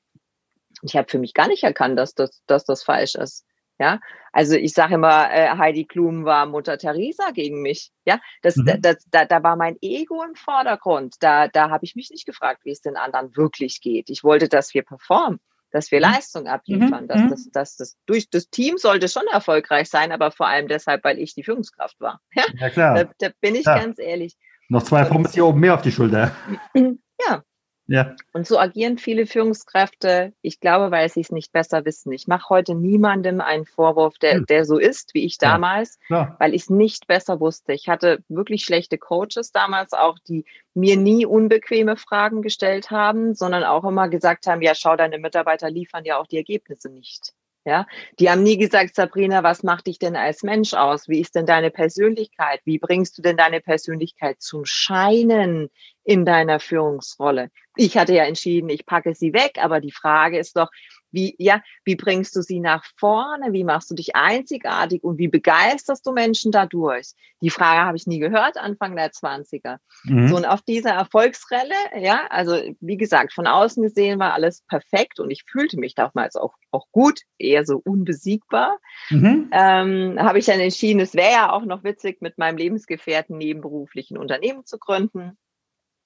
Ich 0.82 0.96
habe 0.96 1.08
für 1.08 1.18
mich 1.18 1.34
gar 1.34 1.48
nicht 1.48 1.64
erkannt, 1.64 1.98
dass 1.98 2.14
das, 2.14 2.42
dass 2.46 2.64
das 2.64 2.82
falsch 2.82 3.14
ist. 3.14 3.44
Ja, 3.80 4.00
also 4.32 4.56
ich 4.56 4.72
sage 4.72 4.94
immer, 4.94 5.32
äh, 5.32 5.50
Heidi 5.56 5.84
Klum 5.84 6.24
war 6.24 6.46
Mutter 6.46 6.78
Teresa 6.78 7.30
gegen 7.30 7.62
mich. 7.62 7.92
Ja, 8.04 8.20
das, 8.42 8.56
mhm. 8.56 8.80
das, 8.80 8.96
da, 9.08 9.24
da 9.24 9.42
war 9.44 9.54
mein 9.54 9.76
Ego 9.80 10.24
im 10.24 10.34
Vordergrund. 10.34 11.14
Da, 11.20 11.46
da 11.46 11.70
habe 11.70 11.84
ich 11.84 11.94
mich 11.94 12.10
nicht 12.10 12.26
gefragt, 12.26 12.64
wie 12.64 12.72
es 12.72 12.80
den 12.80 12.96
anderen 12.96 13.36
wirklich 13.36 13.80
geht. 13.80 14.10
Ich 14.10 14.24
wollte, 14.24 14.48
dass 14.48 14.74
wir 14.74 14.82
performen 14.82 15.38
dass 15.70 15.90
wir 15.90 15.98
mhm. 15.98 16.12
Leistung 16.12 16.46
abliefern, 16.46 17.04
mhm. 17.04 17.08
dass, 17.08 17.20
mhm. 17.20 17.28
das, 17.30 17.50
dass 17.50 17.76
das 17.76 17.96
durch 18.06 18.30
das 18.30 18.50
Team 18.50 18.78
sollte 18.78 19.08
schon 19.08 19.26
erfolgreich 19.32 19.88
sein, 19.88 20.12
aber 20.12 20.30
vor 20.30 20.46
allem 20.46 20.68
deshalb, 20.68 21.04
weil 21.04 21.18
ich 21.18 21.34
die 21.34 21.44
Führungskraft 21.44 22.00
war. 22.00 22.20
Ja, 22.34 22.44
ja 22.54 22.70
klar. 22.70 22.94
Da, 22.94 23.10
da 23.18 23.28
bin 23.40 23.54
ich 23.54 23.62
klar. 23.62 23.80
ganz 23.80 23.98
ehrlich. 23.98 24.36
Noch 24.68 24.82
zwei 24.82 25.04
Punkte 25.04 25.32
hier 25.32 25.46
oben 25.46 25.60
mehr 25.60 25.74
auf 25.74 25.82
die 25.82 25.92
Schulter. 25.92 26.32
Ja, 26.74 27.42
ja. 27.88 28.14
Und 28.34 28.46
so 28.46 28.58
agieren 28.58 28.98
viele 28.98 29.26
Führungskräfte, 29.26 30.34
ich 30.42 30.60
glaube, 30.60 30.90
weil 30.90 31.08
sie 31.08 31.22
es 31.22 31.32
nicht 31.32 31.52
besser 31.52 31.86
wissen. 31.86 32.12
Ich 32.12 32.26
mache 32.26 32.50
heute 32.50 32.74
niemandem 32.74 33.40
einen 33.40 33.64
Vorwurf, 33.64 34.18
der, 34.18 34.34
hm. 34.34 34.46
der 34.46 34.66
so 34.66 34.78
ist 34.78 35.14
wie 35.14 35.24
ich 35.24 35.38
damals, 35.38 35.98
ja. 36.10 36.16
Ja. 36.16 36.36
weil 36.38 36.54
ich 36.54 36.62
es 36.62 36.70
nicht 36.70 37.06
besser 37.06 37.40
wusste. 37.40 37.72
Ich 37.72 37.88
hatte 37.88 38.22
wirklich 38.28 38.62
schlechte 38.62 38.98
Coaches 38.98 39.52
damals 39.52 39.94
auch, 39.94 40.18
die 40.18 40.44
mir 40.74 40.98
nie 40.98 41.24
unbequeme 41.24 41.96
Fragen 41.96 42.42
gestellt 42.42 42.90
haben, 42.90 43.34
sondern 43.34 43.64
auch 43.64 43.84
immer 43.84 44.10
gesagt 44.10 44.46
haben, 44.46 44.60
ja, 44.60 44.74
schau, 44.74 44.94
deine 44.94 45.18
Mitarbeiter 45.18 45.70
liefern 45.70 46.04
ja 46.04 46.18
auch 46.18 46.26
die 46.26 46.36
Ergebnisse 46.36 46.90
nicht. 46.90 47.32
Ja, 47.68 47.86
die 48.18 48.30
haben 48.30 48.42
nie 48.42 48.56
gesagt, 48.56 48.94
Sabrina, 48.94 49.42
was 49.42 49.62
macht 49.62 49.88
dich 49.88 49.98
denn 49.98 50.16
als 50.16 50.42
Mensch 50.42 50.72
aus? 50.72 51.06
Wie 51.06 51.20
ist 51.20 51.34
denn 51.34 51.44
deine 51.44 51.70
Persönlichkeit? 51.70 52.62
Wie 52.64 52.78
bringst 52.78 53.18
du 53.18 53.20
denn 53.20 53.36
deine 53.36 53.60
Persönlichkeit 53.60 54.40
zum 54.40 54.64
Scheinen 54.64 55.68
in 56.02 56.24
deiner 56.24 56.60
Führungsrolle? 56.60 57.50
Ich 57.76 57.98
hatte 57.98 58.14
ja 58.14 58.24
entschieden, 58.24 58.70
ich 58.70 58.86
packe 58.86 59.14
sie 59.14 59.34
weg, 59.34 59.58
aber 59.60 59.82
die 59.82 59.92
Frage 59.92 60.38
ist 60.38 60.56
doch, 60.56 60.70
wie, 61.10 61.34
ja, 61.38 61.62
wie 61.84 61.96
bringst 61.96 62.36
du 62.36 62.42
sie 62.42 62.60
nach 62.60 62.84
vorne? 62.96 63.52
Wie 63.52 63.64
machst 63.64 63.90
du 63.90 63.94
dich 63.94 64.14
einzigartig 64.16 65.02
und 65.02 65.18
wie 65.18 65.28
begeisterst 65.28 66.06
du 66.06 66.12
Menschen 66.12 66.52
dadurch? 66.52 67.12
Die 67.40 67.50
Frage 67.50 67.86
habe 67.86 67.96
ich 67.96 68.06
nie 68.06 68.18
gehört, 68.18 68.56
Anfang 68.56 68.96
der 68.96 69.10
20er. 69.10 69.78
Mhm. 70.04 70.28
So, 70.28 70.36
und 70.36 70.44
auf 70.44 70.62
dieser 70.62 70.90
Erfolgsrelle, 70.90 71.74
ja, 71.98 72.26
also 72.30 72.60
wie 72.80 72.96
gesagt, 72.96 73.32
von 73.32 73.46
außen 73.46 73.82
gesehen 73.82 74.18
war 74.18 74.34
alles 74.34 74.62
perfekt 74.62 75.20
und 75.20 75.30
ich 75.30 75.44
fühlte 75.44 75.78
mich 75.78 75.94
damals 75.94 76.36
auch, 76.36 76.54
auch 76.70 76.86
gut, 76.92 77.20
eher 77.38 77.64
so 77.64 77.80
unbesiegbar. 77.84 78.78
Mhm. 79.10 79.50
Ähm, 79.52 80.16
habe 80.18 80.38
ich 80.38 80.46
dann 80.46 80.60
entschieden, 80.60 81.00
es 81.00 81.14
wäre 81.14 81.32
ja 81.32 81.52
auch 81.52 81.64
noch 81.64 81.84
witzig, 81.84 82.20
mit 82.20 82.38
meinem 82.38 82.56
Lebensgefährten 82.56 83.38
nebenberuflichen 83.38 84.18
Unternehmen 84.18 84.64
zu 84.64 84.78
gründen. 84.78 85.38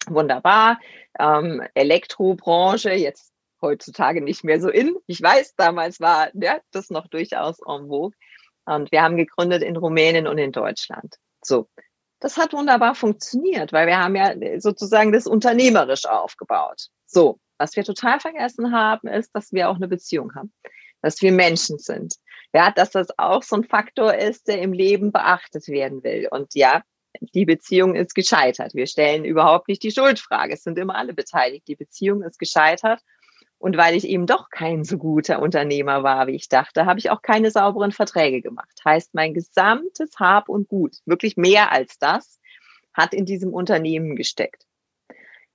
Wunderbar. 0.09 0.81
Ähm, 1.19 1.63
Elektrobranche, 1.75 2.91
jetzt 2.93 3.32
heutzutage 3.63 4.21
nicht 4.21 4.45
mehr 4.45 4.61
so 4.61 4.69
in. 4.69 4.97
Ich 5.07 5.23
weiß, 5.23 5.55
damals 5.57 6.01
war 6.01 6.31
ja, 6.35 6.61
das 6.73 6.91
noch 6.91 7.07
durchaus 7.07 7.59
en 7.61 7.89
vogue. 7.89 8.17
Und 8.65 8.93
wir 8.93 9.03
haben 9.03 9.17
gegründet 9.17 9.63
in 9.63 9.77
Rumänien 9.77 10.27
und 10.27 10.39
in 10.39 10.53
Deutschland. 10.53 11.17
So. 11.43 11.69
Das 12.21 12.37
hat 12.37 12.53
wunderbar 12.53 12.95
funktioniert, 12.95 13.73
weil 13.73 13.87
wir 13.87 13.99
haben 13.99 14.15
ja 14.15 14.35
sozusagen 14.61 15.13
das 15.13 15.27
unternehmerisch 15.27 16.05
aufgebaut. 16.05 16.89
So. 17.07 17.39
Was 17.59 17.77
wir 17.77 17.85
total 17.85 18.19
vergessen 18.19 18.73
haben, 18.73 19.07
ist, 19.09 19.31
dass 19.35 19.53
wir 19.53 19.69
auch 19.71 19.77
eine 19.77 19.87
Beziehung 19.87 20.35
haben. 20.35 20.53
dass 21.03 21.21
wir 21.21 21.33
Menschen 21.33 21.79
sind. 21.79 22.15
Ja, 22.55 22.71
dass 22.71 22.91
das 22.91 23.09
auch 23.19 23.43
so 23.43 23.57
ein 23.57 23.65
Faktor 23.65 24.15
ist, 24.15 24.49
der 24.49 24.61
im 24.63 24.73
Leben 24.73 25.13
beachtet 25.13 25.69
werden 25.69 26.03
will. 26.03 26.29
Und 26.31 26.55
ja, 26.55 26.83
die 27.35 27.45
Beziehung 27.45 27.95
ist 27.95 28.15
gescheitert. 28.15 28.75
Wir 28.75 28.87
stellen 28.87 29.25
überhaupt 29.25 29.69
nicht 29.69 29.83
die 29.83 29.91
Schuldfrage. 29.91 30.55
Es 30.55 30.63
sind 30.63 30.79
immer 30.79 30.95
alle 30.95 31.13
beteiligt. 31.13 31.69
Die 31.69 31.77
Beziehung 31.77 32.23
ist 32.23 32.39
gescheitert. 32.39 33.01
Und 33.63 33.77
weil 33.77 33.95
ich 33.95 34.09
eben 34.09 34.27
doch 34.27 34.51
kein 34.51 34.83
so 34.83 34.99
guter 34.99 35.41
Unternehmer 35.41 36.03
war, 36.03 36.27
wie 36.27 36.35
ich 36.35 36.49
dachte, 36.49 36.85
habe 36.85 36.99
ich 36.99 37.11
auch 37.11 37.23
keine 37.23 37.53
sauberen 37.53 37.93
Verträge 37.93 38.43
gemacht. 38.43 38.81
Heißt, 38.85 39.15
mein 39.15 39.35
gesamtes 39.35 40.19
Hab 40.19 40.49
und 40.49 40.67
Gut, 40.67 40.97
wirklich 41.07 41.37
mehr 41.37 41.71
als 41.71 41.97
das, 42.01 42.41
hat 42.93 43.15
in 43.15 43.25
diesem 43.25 43.55
Unternehmen 43.55 44.17
gesteckt. 44.17 44.67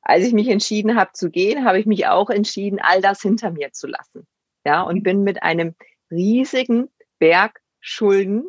Als 0.02 0.24
ich 0.26 0.32
mich 0.32 0.48
entschieden 0.48 0.96
habe 0.96 1.12
zu 1.12 1.30
gehen, 1.30 1.66
habe 1.66 1.82
ich 1.82 1.86
mich 1.86 2.08
auch 2.08 2.30
entschieden, 2.30 2.80
all 2.82 3.02
das 3.02 3.22
hinter 3.22 3.52
mir 3.52 3.74
zu 3.74 3.88
lassen. 3.88 4.26
Ja, 4.66 4.84
und 4.84 5.04
bin 5.04 5.24
mit 5.24 5.44
einem 5.44 5.76
riesigen 6.10 6.88
Berg 7.20 7.60
Schulden, 7.82 8.46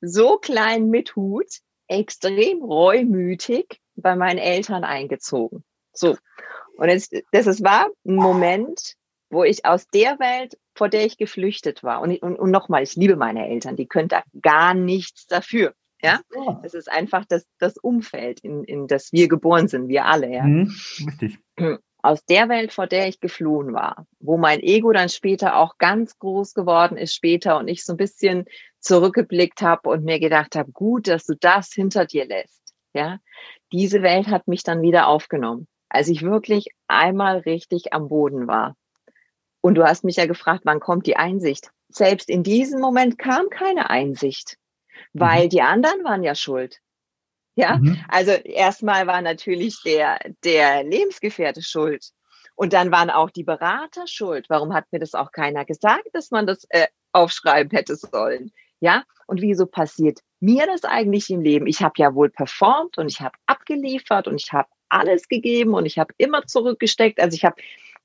so 0.00 0.36
klein 0.36 0.88
mit 0.88 1.16
Hut, 1.16 1.48
extrem 1.88 2.62
reumütig 2.62 3.80
bei 3.96 4.14
meinen 4.14 4.38
Eltern 4.38 4.84
eingezogen. 4.84 5.64
So. 5.92 6.16
Und 6.76 6.88
jetzt, 6.90 7.12
das 7.32 7.60
war 7.64 7.88
ein 8.06 8.14
Moment, 8.14 8.96
wo 9.30 9.44
ich 9.44 9.64
aus 9.64 9.86
der 9.88 10.18
Welt, 10.18 10.58
vor 10.74 10.88
der 10.88 11.06
ich 11.06 11.16
geflüchtet 11.16 11.82
war, 11.82 12.02
und, 12.02 12.20
und, 12.22 12.36
und 12.36 12.50
nochmal, 12.50 12.82
ich 12.82 12.96
liebe 12.96 13.16
meine 13.16 13.48
Eltern, 13.48 13.76
die 13.76 13.86
können 13.86 14.08
da 14.08 14.22
gar 14.42 14.74
nichts 14.74 15.26
dafür. 15.26 15.74
Ja, 16.02 16.20
es 16.62 16.72
ist 16.72 16.90
einfach 16.90 17.26
das, 17.28 17.46
das 17.58 17.76
Umfeld, 17.76 18.40
in, 18.40 18.64
in 18.64 18.86
das 18.86 19.12
wir 19.12 19.28
geboren 19.28 19.68
sind, 19.68 19.88
wir 19.88 20.06
alle. 20.06 20.32
Ja, 20.32 20.44
mhm, 20.44 20.74
richtig. 21.06 21.38
Aus 22.02 22.24
der 22.24 22.48
Welt, 22.48 22.72
vor 22.72 22.86
der 22.86 23.08
ich 23.08 23.20
geflohen 23.20 23.74
war, 23.74 24.06
wo 24.20 24.38
mein 24.38 24.60
Ego 24.60 24.90
dann 24.92 25.10
später 25.10 25.56
auch 25.56 25.76
ganz 25.76 26.18
groß 26.18 26.54
geworden 26.54 26.96
ist 26.96 27.14
später 27.14 27.58
und 27.58 27.68
ich 27.68 27.84
so 27.84 27.92
ein 27.92 27.98
bisschen 27.98 28.46
zurückgeblickt 28.78 29.60
habe 29.60 29.90
und 29.90 30.04
mir 30.04 30.18
gedacht 30.18 30.56
habe, 30.56 30.72
gut, 30.72 31.08
dass 31.08 31.26
du 31.26 31.34
das 31.38 31.70
hinter 31.74 32.06
dir 32.06 32.24
lässt. 32.24 32.72
Ja, 32.94 33.18
diese 33.70 34.00
Welt 34.02 34.28
hat 34.28 34.48
mich 34.48 34.62
dann 34.62 34.80
wieder 34.80 35.08
aufgenommen, 35.08 35.68
als 35.90 36.08
ich 36.08 36.22
wirklich 36.22 36.68
einmal 36.88 37.40
richtig 37.40 37.92
am 37.92 38.08
Boden 38.08 38.46
war. 38.46 38.76
Und 39.60 39.74
du 39.74 39.84
hast 39.84 40.04
mich 40.04 40.16
ja 40.16 40.26
gefragt, 40.26 40.62
wann 40.64 40.80
kommt 40.80 41.06
die 41.06 41.16
Einsicht? 41.16 41.70
Selbst 41.88 42.30
in 42.30 42.42
diesem 42.42 42.80
Moment 42.80 43.18
kam 43.18 43.50
keine 43.50 43.90
Einsicht 43.90 44.56
weil 45.12 45.44
mhm. 45.46 45.50
die 45.50 45.62
anderen 45.62 46.04
waren 46.04 46.22
ja 46.22 46.34
schuld. 46.34 46.78
Ja, 47.56 47.76
mhm. 47.76 47.98
also 48.08 48.30
erstmal 48.30 49.06
war 49.06 49.20
natürlich 49.22 49.82
der, 49.82 50.18
der 50.44 50.84
Lebensgefährte 50.84 51.62
schuld. 51.62 52.10
Und 52.54 52.72
dann 52.72 52.92
waren 52.92 53.10
auch 53.10 53.30
die 53.30 53.42
Berater 53.42 54.06
schuld. 54.06 54.46
Warum 54.48 54.74
hat 54.74 54.84
mir 54.92 54.98
das 54.98 55.14
auch 55.14 55.32
keiner 55.32 55.64
gesagt, 55.64 56.08
dass 56.12 56.30
man 56.30 56.46
das 56.46 56.66
äh, 56.70 56.86
aufschreiben 57.12 57.70
hätte 57.70 57.96
sollen? 57.96 58.52
Ja, 58.80 59.04
und 59.26 59.40
wieso 59.40 59.66
passiert 59.66 60.20
mir 60.40 60.66
das 60.66 60.84
eigentlich 60.84 61.28
im 61.30 61.40
Leben? 61.40 61.66
Ich 61.66 61.82
habe 61.82 61.94
ja 61.96 62.14
wohl 62.14 62.30
performt 62.30 62.98
und 62.98 63.10
ich 63.10 63.20
habe 63.20 63.36
abgeliefert 63.46 64.26
und 64.26 64.40
ich 64.40 64.52
habe 64.52 64.68
alles 64.88 65.28
gegeben 65.28 65.74
und 65.74 65.86
ich 65.86 65.98
habe 65.98 66.14
immer 66.18 66.46
zurückgesteckt. 66.46 67.20
Also 67.20 67.34
ich 67.34 67.44
habe 67.44 67.60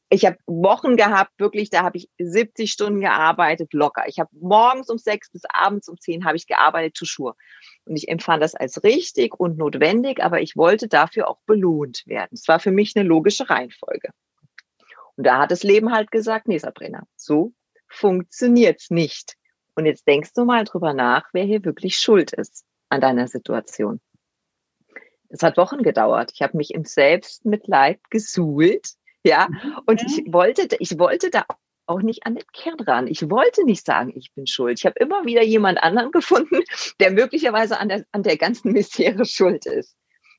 ich 0.09 0.25
habe 0.25 0.37
Wochen 0.45 0.97
gehabt, 0.97 1.31
wirklich, 1.39 1.69
da 1.69 1.83
habe 1.83 1.97
ich 1.97 2.09
70 2.19 2.71
Stunden 2.71 3.01
gearbeitet, 3.01 3.73
locker. 3.73 4.03
Ich 4.07 4.19
habe 4.19 4.29
morgens 4.33 4.89
um 4.89 4.97
sechs 4.97 5.31
bis 5.31 5.41
abends 5.51 5.89
um 5.89 5.99
zehn 5.99 6.25
habe 6.25 6.37
ich 6.37 6.47
gearbeitet, 6.47 6.95
toujours. 6.95 7.35
Und 7.85 7.95
ich 7.95 8.07
empfand 8.07 8.43
das 8.43 8.55
als 8.55 8.83
richtig 8.83 9.39
und 9.39 9.57
notwendig, 9.57 10.23
aber 10.23 10.41
ich 10.41 10.55
wollte 10.55 10.87
dafür 10.87 11.27
auch 11.27 11.39
belohnt 11.45 12.03
werden. 12.05 12.29
Es 12.33 12.47
war 12.47 12.59
für 12.59 12.71
mich 12.71 12.95
eine 12.95 13.07
logische 13.07 13.49
Reihenfolge. 13.49 14.09
Und 15.15 15.25
da 15.25 15.39
hat 15.39 15.51
das 15.51 15.63
Leben 15.63 15.91
halt 15.91 16.11
gesagt, 16.11 16.47
nee, 16.47 16.57
Sabrina, 16.57 17.07
so 17.15 17.53
funktioniert's 17.87 18.91
nicht. 18.91 19.35
Und 19.75 19.85
jetzt 19.85 20.07
denkst 20.07 20.33
du 20.33 20.45
mal 20.45 20.65
drüber 20.65 20.93
nach, 20.93 21.29
wer 21.33 21.43
hier 21.43 21.63
wirklich 21.65 21.97
schuld 21.97 22.31
ist 22.33 22.65
an 22.89 23.01
deiner 23.01 23.27
Situation. 23.27 23.99
Es 25.29 25.41
hat 25.41 25.57
Wochen 25.57 25.81
gedauert. 25.81 26.31
Ich 26.33 26.41
habe 26.41 26.57
mich 26.57 26.73
im 26.73 26.85
Selbstmitleid 26.85 27.99
gesuhlt 28.09 28.95
ja, 29.25 29.47
mhm. 29.49 29.79
und 29.87 30.01
ich 30.03 30.23
wollte, 30.31 30.67
ich 30.79 30.99
wollte 30.99 31.29
da 31.31 31.45
auch 31.87 32.01
nicht 32.01 32.25
an 32.25 32.35
den 32.35 32.45
Kern 32.53 32.79
ran. 32.79 33.07
Ich 33.07 33.29
wollte 33.29 33.63
nicht 33.65 33.85
sagen, 33.85 34.13
ich 34.15 34.33
bin 34.33 34.47
schuld. 34.47 34.79
Ich 34.79 34.85
habe 34.85 34.99
immer 34.99 35.25
wieder 35.25 35.43
jemand 35.43 35.81
anderen 35.81 36.11
gefunden, 36.13 36.63
der 36.99 37.11
möglicherweise 37.11 37.79
an 37.79 37.89
der, 37.89 38.05
an 38.11 38.23
der 38.23 38.37
ganzen 38.37 38.71
Misere 38.71 39.25
schuld 39.25 39.65
ist. 39.65 39.95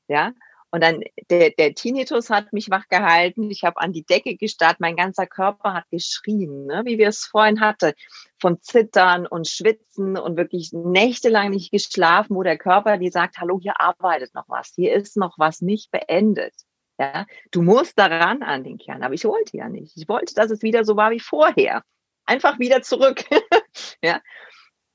Ja, 0.07 0.33
und 0.71 0.83
dann 0.83 1.01
der, 1.29 1.51
der 1.51 1.73
Tinnitus 1.73 2.29
hat 2.29 2.51
mich 2.51 2.69
wach 2.69 2.87
gehalten. 2.89 3.49
Ich 3.49 3.63
habe 3.63 3.79
an 3.79 3.93
die 3.93 4.03
Decke 4.05 4.35
gestarrt. 4.35 4.79
Mein 4.79 4.95
ganzer 4.95 5.25
Körper 5.25 5.73
hat 5.73 5.89
geschrien, 5.91 6.65
ne? 6.65 6.83
wie 6.85 6.97
wir 6.97 7.09
es 7.09 7.25
vorhin 7.25 7.61
hatten. 7.61 7.93
Von 8.39 8.61
Zittern 8.61 9.27
und 9.27 9.47
Schwitzen 9.47 10.17
und 10.17 10.37
wirklich 10.37 10.71
nächtelang 10.73 11.51
nicht 11.51 11.71
geschlafen, 11.71 12.35
wo 12.35 12.43
der 12.43 12.57
Körper 12.57 12.97
die 12.97 13.09
sagt, 13.09 13.37
hallo, 13.37 13.59
hier 13.61 13.79
arbeitet 13.79 14.33
noch 14.33 14.49
was. 14.49 14.73
Hier 14.75 14.93
ist 14.93 15.15
noch 15.17 15.37
was 15.37 15.61
nicht 15.61 15.91
beendet. 15.91 16.53
Ja, 16.99 17.25
du 17.51 17.61
musst 17.61 17.99
daran 17.99 18.41
an 18.41 18.63
den 18.63 18.77
Kern, 18.77 19.03
aber 19.03 19.13
ich 19.13 19.23
wollte 19.25 19.55
ja 19.55 19.69
nicht. 19.69 19.95
Ich 19.95 20.09
wollte, 20.09 20.33
dass 20.33 20.49
es 20.49 20.63
wieder 20.63 20.83
so 20.83 20.95
war 20.95 21.11
wie 21.11 21.19
vorher. 21.19 21.83
Einfach 22.25 22.59
wieder 22.59 22.81
zurück. 22.81 23.23
ja. 24.03 24.21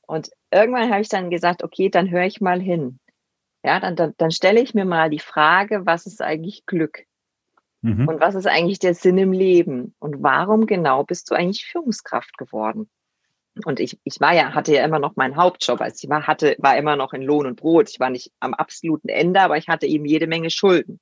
Und 0.07 0.31
irgendwann 0.51 0.91
habe 0.91 1.01
ich 1.01 1.09
dann 1.09 1.31
gesagt, 1.31 1.63
okay, 1.63 1.89
dann 1.89 2.11
höre 2.11 2.25
ich 2.25 2.41
mal 2.41 2.61
hin. 2.61 2.99
Ja, 3.65 3.79
dann, 3.79 3.95
dann, 3.95 4.15
dann 4.19 4.33
stelle 4.33 4.61
ich 4.61 4.75
mir 4.75 4.85
mal 4.85 5.11
die 5.11 5.21
Frage, 5.21 5.87
was 5.87 6.07
ist 6.07 6.21
eigentlich 6.21 6.67
Glück? 6.67 7.05
Mhm. 7.83 8.09
Und 8.09 8.21
was 8.21 8.35
ist 8.35 8.47
eigentlich 8.47 8.81
der 8.81 8.95
Sinn 8.95 9.19
im 9.19 9.33
Leben? 9.33 9.95
Und 10.01 10.23
warum 10.23 10.67
genau 10.67 11.05
bist 11.05 11.31
du 11.31 11.35
eigentlich 11.35 11.65
Führungskraft 11.65 12.37
geworden? 12.37 12.91
Und 13.65 13.81
ich, 13.81 13.99
ich 14.05 14.21
war 14.21 14.35
ja, 14.35 14.55
hatte 14.55 14.75
ja 14.75 14.85
immer 14.85 14.99
noch 14.99 15.17
meinen 15.17 15.37
Hauptjob. 15.37 15.81
Also 15.81 15.97
ich 16.03 16.11
war, 16.11 16.27
hatte, 16.27 16.57
war 16.59 16.77
immer 16.77 16.97
noch 16.97 17.13
in 17.13 17.23
Lohn 17.23 17.47
und 17.47 17.57
Brot. 17.57 17.91
Ich 17.91 18.01
war 18.01 18.11
nicht 18.11 18.33
am 18.41 18.55
absoluten 18.55 19.09
Ende, 19.09 19.41
aber 19.41 19.57
ich 19.57 19.69
hatte 19.69 19.87
eben 19.87 20.07
jede 20.07 20.27
Menge 20.27 20.51
Schulden. 20.51 21.01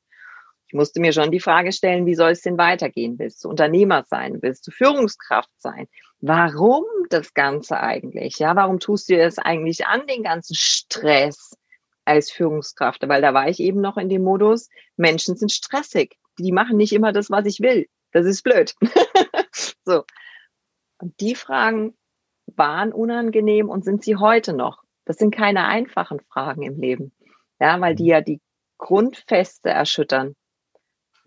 Ich 0.71 0.75
musste 0.75 1.01
mir 1.01 1.13
schon 1.13 1.33
die 1.33 1.41
Frage 1.41 1.73
stellen, 1.73 2.07
wie 2.07 2.15
soll 2.15 2.31
es 2.31 2.43
denn 2.43 2.57
weitergehen? 2.57 3.19
Willst 3.19 3.43
du 3.43 3.49
Unternehmer 3.49 4.05
sein? 4.07 4.39
Willst 4.41 4.65
du 4.69 4.71
Führungskraft 4.71 5.51
sein? 5.59 5.89
Warum 6.21 6.85
das 7.09 7.35
Ganze 7.35 7.81
eigentlich? 7.81 8.39
Ja, 8.39 8.55
warum 8.55 8.79
tust 8.79 9.09
du 9.11 9.17
das 9.17 9.39
eigentlich 9.39 9.85
an, 9.87 10.07
den 10.07 10.23
ganzen 10.23 10.55
Stress 10.55 11.57
als 12.05 12.31
Führungskraft? 12.31 13.03
Weil 13.09 13.21
da 13.21 13.35
war 13.35 13.49
ich 13.49 13.59
eben 13.59 13.81
noch 13.81 13.97
in 13.97 14.09
dem 14.09 14.23
Modus, 14.23 14.69
Menschen 14.97 15.35
sind 15.35 15.51
stressig. 15.51 16.17
Die 16.39 16.53
machen 16.53 16.77
nicht 16.77 16.93
immer 16.93 17.13
das, 17.13 17.33
was 17.33 17.47
ich 17.47 17.59
will. 17.59 17.89
Das 18.13 18.25
ist 18.25 18.45
blöd. 18.45 18.73
so. 19.85 20.05
Und 20.99 21.19
die 21.19 21.35
Fragen 21.35 21.97
waren 22.47 22.93
unangenehm 22.93 23.69
und 23.69 23.85
sind 23.85 24.05
sie 24.05 24.15
heute 24.15 24.53
noch. 24.53 24.85
Das 25.05 25.17
sind 25.17 25.35
keine 25.35 25.65
einfachen 25.65 26.21
Fragen 26.21 26.63
im 26.63 26.79
Leben. 26.79 27.13
Ja, 27.59 27.81
weil 27.81 27.97
die 27.97 28.07
ja 28.07 28.21
die 28.21 28.41
Grundfeste 28.79 29.71
erschüttern 29.71 30.37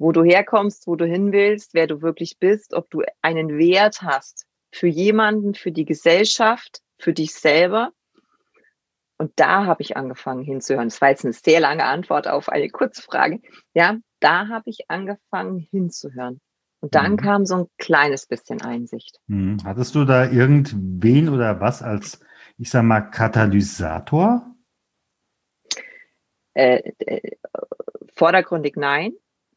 wo 0.03 0.11
du 0.11 0.21
herkommst, 0.21 0.85
wo 0.85 0.97
du 0.97 1.05
hin 1.05 1.31
willst, 1.31 1.73
wer 1.73 1.87
du 1.87 2.01
wirklich 2.01 2.37
bist, 2.37 2.73
ob 2.73 2.89
du 2.89 3.03
einen 3.21 3.57
Wert 3.57 4.01
hast 4.01 4.45
für 4.69 4.87
jemanden, 4.87 5.55
für 5.55 5.71
die 5.71 5.85
Gesellschaft, 5.85 6.81
für 6.97 7.13
dich 7.13 7.33
selber. 7.33 7.93
Und 9.17 9.31
da 9.37 9.65
habe 9.65 9.81
ich 9.81 9.95
angefangen 9.95 10.43
hinzuhören. 10.43 10.89
Das 10.89 10.99
war 10.99 11.09
jetzt 11.09 11.23
eine 11.23 11.31
sehr 11.31 11.61
lange 11.61 11.85
Antwort 11.85 12.27
auf 12.27 12.49
eine 12.49 12.69
Kurzfrage. 12.69 13.39
Ja, 13.73 13.95
da 14.19 14.49
habe 14.49 14.69
ich 14.69 14.89
angefangen 14.89 15.59
hinzuhören. 15.71 16.41
Und 16.81 16.95
dann 16.95 17.13
mhm. 17.13 17.17
kam 17.17 17.45
so 17.45 17.55
ein 17.55 17.67
kleines 17.77 18.25
bisschen 18.25 18.61
Einsicht. 18.61 19.21
Mhm. 19.27 19.59
Hattest 19.63 19.95
du 19.95 20.03
da 20.03 20.29
irgendwen 20.29 21.29
oder 21.29 21.61
was 21.61 21.81
als, 21.81 22.19
ich 22.57 22.69
sag 22.69 22.83
mal, 22.83 22.99
Katalysator? 22.99 24.53
Äh, 26.55 26.91
äh, 26.99 27.37
vordergründig 28.13 28.75
nein. 28.75 29.13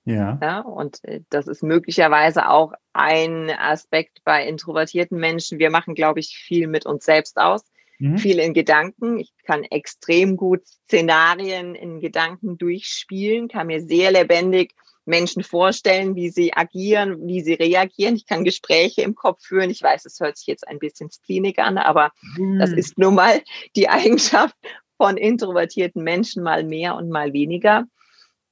Ja. 0.07 0.39
ja. 0.41 0.61
Und 0.61 1.05
äh, 1.05 1.21
das 1.29 1.49
ist 1.49 1.63
möglicherweise 1.63 2.49
auch 2.49 2.73
ein 2.93 3.51
Aspekt 3.51 4.23
bei 4.25 4.47
introvertierten 4.47 5.19
Menschen. 5.19 5.59
Wir 5.59 5.71
machen, 5.71 5.95
glaube 5.95 6.21
ich, 6.21 6.39
viel 6.39 6.69
mit 6.69 6.87
uns 6.87 7.05
selbst 7.05 7.37
aus, 7.37 7.63
mhm. 7.99 8.17
viel 8.17 8.39
in 8.39 8.55
Gedanken. 8.55 9.19
Ich 9.19 9.33
kann 9.45 9.65
extrem 9.65 10.37
gut 10.37 10.65
Szenarien 10.65 11.75
in 11.75 12.01
Gedanken 12.01 12.57
durchspielen, 12.57 13.49
kann 13.49 13.67
mir 13.67 13.83
sehr 13.83 14.13
lebendig 14.13 14.73
Menschen 15.07 15.43
vorstellen, 15.43 16.15
wie 16.15 16.31
sie 16.31 16.53
agieren, 16.53 17.27
wie 17.27 17.41
sie 17.41 17.55
reagieren. 17.55 18.17
Ich 18.17 18.27
kann 18.27 18.45
Gespräche 18.45 19.03
im 19.03 19.15
Kopf 19.15 19.45
führen. 19.45 19.71
Ich 19.71 19.83
weiß, 19.83 20.05
es 20.05 20.21
hört 20.21 20.37
sich 20.37 20.47
jetzt 20.47 20.67
ein 20.67 20.79
bisschen 20.79 21.11
splinig 21.11 21.59
an, 21.59 21.79
aber 21.79 22.13
mhm. 22.37 22.59
das 22.61 22.71
ist 22.71 22.97
nun 22.97 23.17
mal 23.17 23.43
die 23.75 23.89
Eigenschaft 23.89 24.55
von 24.97 25.17
introvertierten 25.17 26.03
Menschen 26.03 26.43
mal 26.43 26.65
mehr 26.65 26.95
und 26.95 27.09
mal 27.09 27.33
weniger. 27.33 27.87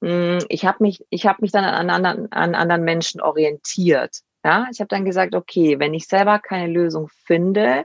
Hm, 0.03 0.39
ich 0.49 0.65
habe 0.65 0.79
mich, 0.81 1.05
ich 1.11 1.27
habe 1.27 1.39
mich 1.41 1.53
dann 1.53 1.65
an 1.65 1.91
anderen, 1.91 2.31
an 2.33 2.55
anderen 2.55 2.85
Menschen 2.85 3.21
orientiert. 3.21 4.19
Ja, 4.45 4.67
ich 4.71 4.81
habe 4.81 4.89
dann 4.89 5.05
gesagt, 5.07 5.35
okay, 5.35 5.79
wenn 5.79 5.95
ich 5.95 6.07
selber 6.07 6.39
keine 6.39 6.71
Lösung 6.71 7.09
finde, 7.25 7.85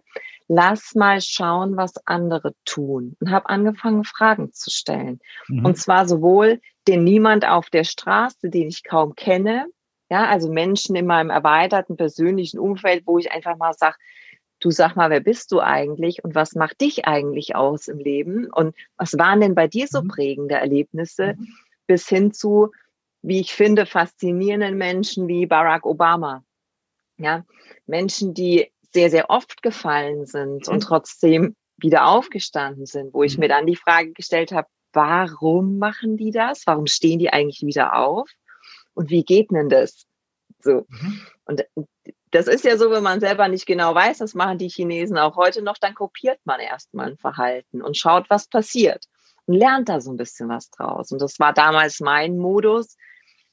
lass 0.49 0.93
mal 0.95 1.21
schauen, 1.21 1.77
was 1.77 1.93
andere 2.05 2.53
tun. 2.65 3.15
Und 3.21 3.31
habe 3.31 3.47
angefangen, 3.47 4.03
Fragen 4.03 4.51
zu 4.51 4.69
stellen. 4.69 5.19
Mhm. 5.47 5.65
Und 5.65 5.77
zwar 5.77 6.07
sowohl 6.07 6.59
den 6.87 7.05
Niemand 7.05 7.47
auf 7.47 7.69
der 7.69 7.85
Straße, 7.85 8.49
den 8.49 8.67
ich 8.67 8.83
kaum 8.83 9.15
kenne, 9.15 9.67
ja, 10.09 10.25
also 10.25 10.51
Menschen 10.51 10.95
in 10.95 11.05
meinem 11.05 11.29
erweiterten 11.29 11.95
persönlichen 11.95 12.59
Umfeld, 12.59 13.03
wo 13.05 13.19
ich 13.19 13.31
einfach 13.31 13.57
mal 13.57 13.73
sage, 13.73 13.95
du 14.59 14.71
sag 14.71 14.95
mal, 14.95 15.09
wer 15.09 15.19
bist 15.19 15.51
du 15.51 15.61
eigentlich 15.61 16.23
und 16.23 16.35
was 16.35 16.55
macht 16.55 16.81
dich 16.81 17.05
eigentlich 17.05 17.55
aus 17.55 17.87
im 17.87 17.99
Leben 17.99 18.47
und 18.51 18.75
was 18.97 19.17
waren 19.17 19.39
denn 19.39 19.55
bei 19.55 19.67
dir 19.67 19.87
so 19.87 20.01
mhm. 20.01 20.07
prägende 20.09 20.55
Erlebnisse 20.55 21.35
mhm. 21.37 21.47
Bis 21.89 22.07
hin 22.07 22.31
zu, 22.31 22.71
wie 23.23 23.41
ich 23.41 23.51
finde, 23.51 23.87
faszinierenden 23.87 24.77
Menschen 24.77 25.27
wie 25.27 25.47
Barack 25.47 25.87
Obama. 25.87 26.45
Ja, 27.17 27.43
Menschen, 27.87 28.35
die 28.35 28.71
sehr, 28.93 29.09
sehr 29.09 29.31
oft 29.31 29.63
gefallen 29.63 30.27
sind 30.27 30.67
und 30.67 30.75
mhm. 30.75 30.81
trotzdem 30.81 31.55
wieder 31.77 32.05
aufgestanden 32.07 32.85
sind, 32.85 33.11
wo 33.13 33.23
ich 33.23 33.39
mir 33.39 33.47
dann 33.47 33.65
die 33.65 33.75
Frage 33.75 34.13
gestellt 34.13 34.51
habe, 34.51 34.67
warum 34.93 35.79
machen 35.79 36.15
die 36.15 36.29
das? 36.29 36.67
Warum 36.67 36.85
stehen 36.85 37.17
die 37.17 37.33
eigentlich 37.33 37.61
wieder 37.63 37.95
auf? 37.95 38.29
Und 38.93 39.09
wie 39.09 39.23
geht 39.23 39.49
denn 39.49 39.69
das? 39.69 40.05
So. 40.59 40.85
Mhm. 40.87 41.21
Und 41.45 41.65
das 42.29 42.47
ist 42.47 42.65
ja 42.65 42.77
so, 42.77 42.91
wenn 42.91 43.03
man 43.03 43.19
selber 43.19 43.47
nicht 43.47 43.65
genau 43.65 43.95
weiß, 43.95 44.19
das 44.19 44.35
machen 44.35 44.59
die 44.59 44.69
Chinesen 44.69 45.17
auch 45.17 45.35
heute 45.35 45.63
noch, 45.63 45.79
dann 45.79 45.95
kopiert 45.95 46.39
man 46.43 46.59
erstmal 46.59 47.09
ein 47.09 47.17
Verhalten 47.17 47.81
und 47.81 47.97
schaut, 47.97 48.29
was 48.29 48.47
passiert 48.47 49.05
und 49.49 49.55
lernt 49.55 49.89
da 49.89 49.99
so 49.99 50.11
ein 50.11 50.17
bisschen 50.17 50.47
was 50.47 50.69
draus. 50.69 51.11
Und 51.11 51.23
das 51.23 51.39
war 51.39 51.53
damals 51.53 52.01
mein 52.01 52.37
Modus, 52.37 52.95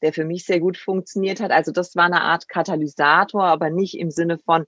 der 0.02 0.12
für 0.12 0.26
mich 0.26 0.44
sehr 0.44 0.60
gut 0.60 0.76
funktioniert 0.76 1.40
hat. 1.40 1.50
Also 1.50 1.72
das 1.72 1.96
war 1.96 2.04
eine 2.04 2.20
Art 2.20 2.50
Katalysator, 2.50 3.44
aber 3.44 3.70
nicht 3.70 3.98
im 3.98 4.10
Sinne 4.10 4.36
von, 4.36 4.66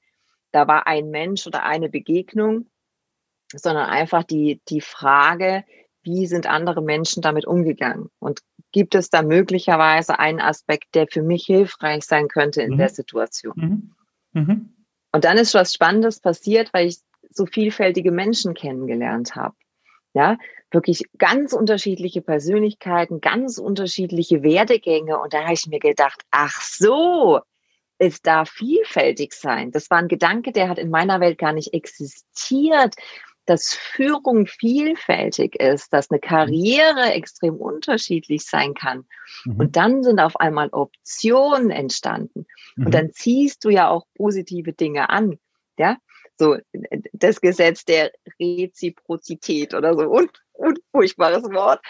da 0.52 0.66
war 0.66 0.86
ein 0.86 1.10
Mensch 1.10 1.46
oder 1.46 1.64
eine 1.64 1.90
Begegnung, 1.90 2.70
sondern 3.54 3.90
einfach 3.90 4.24
die, 4.24 4.62
die 4.70 4.80
Frage, 4.80 5.64
wie 6.02 6.26
sind 6.26 6.46
andere 6.46 6.80
Menschen 6.80 7.20
damit 7.20 7.44
umgegangen? 7.44 8.08
Und 8.20 8.40
gibt 8.72 8.94
es 8.94 9.10
da 9.10 9.20
möglicherweise 9.20 10.18
einen 10.18 10.40
Aspekt, 10.40 10.94
der 10.94 11.08
für 11.08 11.22
mich 11.22 11.44
hilfreich 11.44 12.04
sein 12.04 12.28
könnte 12.28 12.62
in 12.62 12.72
mhm. 12.72 12.78
der 12.78 12.88
Situation? 12.88 13.92
Mhm. 14.32 14.40
Mhm. 14.40 14.72
Und 15.12 15.24
dann 15.26 15.36
ist 15.36 15.52
was 15.52 15.74
Spannendes 15.74 16.20
passiert, 16.20 16.72
weil 16.72 16.86
ich 16.86 17.00
so 17.28 17.44
vielfältige 17.44 18.12
Menschen 18.12 18.54
kennengelernt 18.54 19.36
habe. 19.36 19.54
Ja, 20.14 20.38
wirklich 20.70 21.02
ganz 21.16 21.52
unterschiedliche 21.52 22.20
Persönlichkeiten, 22.20 23.20
ganz 23.20 23.58
unterschiedliche 23.58 24.42
Werdegänge. 24.42 25.18
Und 25.18 25.32
da 25.32 25.44
habe 25.44 25.54
ich 25.54 25.66
mir 25.66 25.80
gedacht, 25.80 26.22
ach 26.30 26.60
so, 26.60 27.40
es 27.98 28.22
darf 28.22 28.50
vielfältig 28.50 29.32
sein. 29.32 29.72
Das 29.72 29.90
war 29.90 29.98
ein 29.98 30.08
Gedanke, 30.08 30.52
der 30.52 30.68
hat 30.68 30.78
in 30.78 30.90
meiner 30.90 31.20
Welt 31.20 31.38
gar 31.38 31.52
nicht 31.52 31.74
existiert 31.74 32.94
dass 33.48 33.72
Führung 33.72 34.46
vielfältig 34.46 35.56
ist, 35.58 35.92
dass 35.92 36.10
eine 36.10 36.20
Karriere 36.20 37.12
extrem 37.14 37.56
unterschiedlich 37.56 38.44
sein 38.44 38.74
kann. 38.74 39.06
Mhm. 39.44 39.56
Und 39.56 39.76
dann 39.76 40.02
sind 40.02 40.20
auf 40.20 40.38
einmal 40.38 40.68
Optionen 40.68 41.70
entstanden. 41.70 42.46
Mhm. 42.76 42.86
Und 42.86 42.94
dann 42.94 43.12
ziehst 43.12 43.64
du 43.64 43.70
ja 43.70 43.88
auch 43.88 44.04
positive 44.16 44.74
Dinge 44.74 45.08
an. 45.08 45.38
Ja, 45.78 45.96
so 46.36 46.58
das 47.12 47.40
Gesetz 47.40 47.84
der 47.84 48.12
Reziprozität 48.38 49.72
oder 49.72 49.94
so. 49.94 50.02
Und, 50.02 50.30
und 50.58 50.80
furchtbares 50.92 51.44
Wort. 51.44 51.80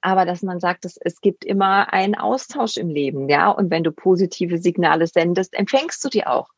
Aber 0.00 0.24
dass 0.24 0.42
man 0.42 0.60
sagt, 0.60 0.84
dass 0.84 0.96
es 1.00 1.20
gibt 1.20 1.44
immer 1.44 1.92
einen 1.92 2.14
Austausch 2.14 2.76
im 2.76 2.88
Leben, 2.88 3.28
ja. 3.28 3.50
Und 3.50 3.70
wenn 3.70 3.82
du 3.82 3.90
positive 3.90 4.58
Signale 4.58 5.06
sendest, 5.06 5.54
empfängst 5.54 6.04
du 6.04 6.08
die 6.08 6.26
auch. 6.26 6.48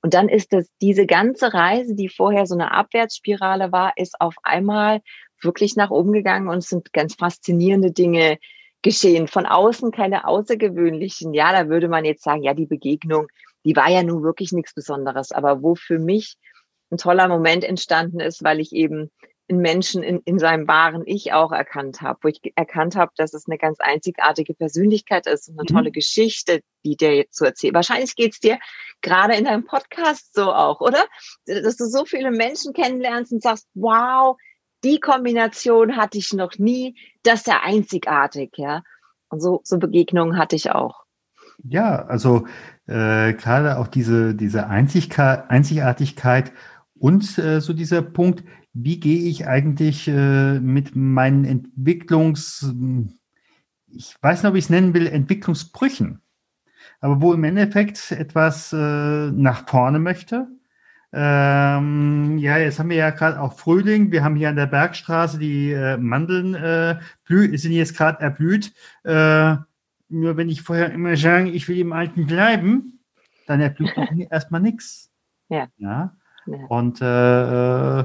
Und 0.00 0.14
dann 0.14 0.28
ist 0.28 0.52
das, 0.52 0.70
diese 0.80 1.06
ganze 1.06 1.52
Reise, 1.52 1.94
die 1.94 2.08
vorher 2.08 2.46
so 2.46 2.54
eine 2.54 2.72
Abwärtsspirale 2.72 3.72
war, 3.72 3.92
ist 3.96 4.20
auf 4.20 4.36
einmal 4.42 5.00
wirklich 5.42 5.76
nach 5.76 5.90
oben 5.90 6.12
gegangen 6.12 6.48
und 6.48 6.58
es 6.58 6.68
sind 6.68 6.92
ganz 6.92 7.14
faszinierende 7.14 7.92
Dinge 7.92 8.38
geschehen. 8.82 9.28
Von 9.28 9.44
außen 9.44 9.90
keine 9.90 10.26
außergewöhnlichen. 10.26 11.34
Ja, 11.34 11.52
da 11.52 11.68
würde 11.68 11.88
man 11.88 12.04
jetzt 12.04 12.22
sagen, 12.22 12.42
ja, 12.42 12.54
die 12.54 12.66
Begegnung, 12.66 13.26
die 13.64 13.76
war 13.76 13.88
ja 13.90 14.02
nun 14.02 14.22
wirklich 14.22 14.52
nichts 14.52 14.72
Besonderes. 14.72 15.32
Aber 15.32 15.62
wo 15.62 15.74
für 15.74 15.98
mich 15.98 16.36
ein 16.90 16.96
toller 16.96 17.28
Moment 17.28 17.64
entstanden 17.64 18.20
ist, 18.20 18.42
weil 18.42 18.60
ich 18.60 18.72
eben 18.72 19.10
in 19.48 19.58
Menschen 19.58 20.02
in, 20.02 20.20
in 20.24 20.38
seinem 20.38 20.68
wahren 20.68 21.02
Ich 21.06 21.32
auch 21.32 21.52
erkannt 21.52 22.02
habe, 22.02 22.18
wo 22.22 22.28
ich 22.28 22.40
erkannt 22.54 22.96
habe, 22.96 23.12
dass 23.16 23.32
es 23.32 23.48
eine 23.48 23.56
ganz 23.56 23.80
einzigartige 23.80 24.54
Persönlichkeit 24.54 25.26
ist 25.26 25.48
und 25.48 25.58
eine 25.58 25.66
mhm. 25.68 25.74
tolle 25.74 25.90
Geschichte, 25.90 26.60
die 26.84 26.96
der 26.96 27.16
jetzt 27.16 27.34
zu 27.34 27.46
erzählen. 27.46 27.74
Wahrscheinlich 27.74 28.14
geht's 28.14 28.40
dir 28.40 28.58
gerade 29.00 29.34
in 29.34 29.46
deinem 29.46 29.64
Podcast 29.64 30.34
so 30.34 30.52
auch, 30.52 30.80
oder? 30.80 31.04
Dass 31.46 31.76
du 31.76 31.86
so 31.86 32.04
viele 32.04 32.30
Menschen 32.30 32.74
kennenlernst 32.74 33.32
und 33.32 33.42
sagst, 33.42 33.66
wow, 33.74 34.36
die 34.84 35.00
Kombination 35.00 35.96
hatte 35.96 36.18
ich 36.18 36.32
noch 36.34 36.58
nie, 36.58 36.96
das 37.22 37.40
ist 37.40 37.46
ja 37.46 37.60
einzigartig, 37.62 38.52
ja. 38.56 38.82
Und 39.30 39.40
so, 39.40 39.60
so 39.64 39.78
Begegnungen 39.78 40.38
hatte 40.38 40.56
ich 40.56 40.70
auch. 40.70 41.04
Ja, 41.64 42.04
also 42.06 42.46
äh, 42.86 43.32
gerade 43.32 43.78
auch 43.78 43.88
diese, 43.88 44.34
diese 44.34 44.68
Einzigartigkeit 44.68 46.52
und 46.98 47.38
äh, 47.38 47.60
so 47.60 47.72
dieser 47.72 48.02
Punkt, 48.02 48.44
wie 48.82 49.00
gehe 49.00 49.28
ich 49.28 49.46
eigentlich 49.46 50.06
äh, 50.08 50.60
mit 50.60 50.94
meinen 50.94 51.44
Entwicklungs, 51.44 52.72
ich 53.88 54.16
weiß 54.20 54.42
nicht, 54.42 54.50
ob 54.50 54.56
ich 54.56 54.64
es 54.64 54.70
nennen 54.70 54.94
will, 54.94 55.06
Entwicklungsbrüchen, 55.06 56.20
aber 57.00 57.20
wo 57.20 57.32
im 57.32 57.44
Endeffekt 57.44 58.12
etwas 58.12 58.72
äh, 58.72 58.76
nach 59.30 59.68
vorne 59.68 59.98
möchte. 59.98 60.46
Ähm, 61.12 62.36
ja, 62.38 62.58
jetzt 62.58 62.78
haben 62.78 62.90
wir 62.90 62.98
ja 62.98 63.10
gerade 63.10 63.40
auch 63.40 63.58
Frühling. 63.58 64.12
Wir 64.12 64.22
haben 64.22 64.36
hier 64.36 64.50
an 64.50 64.56
der 64.56 64.66
Bergstraße 64.66 65.38
die 65.38 65.72
äh, 65.72 65.96
Mandeln 65.96 66.54
äh, 66.54 66.98
sind 67.26 67.72
jetzt 67.72 67.96
gerade 67.96 68.20
erblüht. 68.20 68.74
Äh, 69.04 69.56
nur 70.10 70.36
wenn 70.36 70.50
ich 70.50 70.62
vorher 70.62 70.92
immer 70.92 71.16
sage, 71.16 71.50
ich 71.50 71.66
will 71.68 71.78
im 71.78 71.92
Alten 71.92 72.26
bleiben, 72.26 73.00
dann 73.46 73.60
erblüht 73.60 73.92
erstmal 74.30 74.60
nichts. 74.60 75.10
Ja. 75.48 75.66
ja. 75.78 76.14
Und 76.68 77.00
äh 77.00 78.00
äh, 78.00 78.04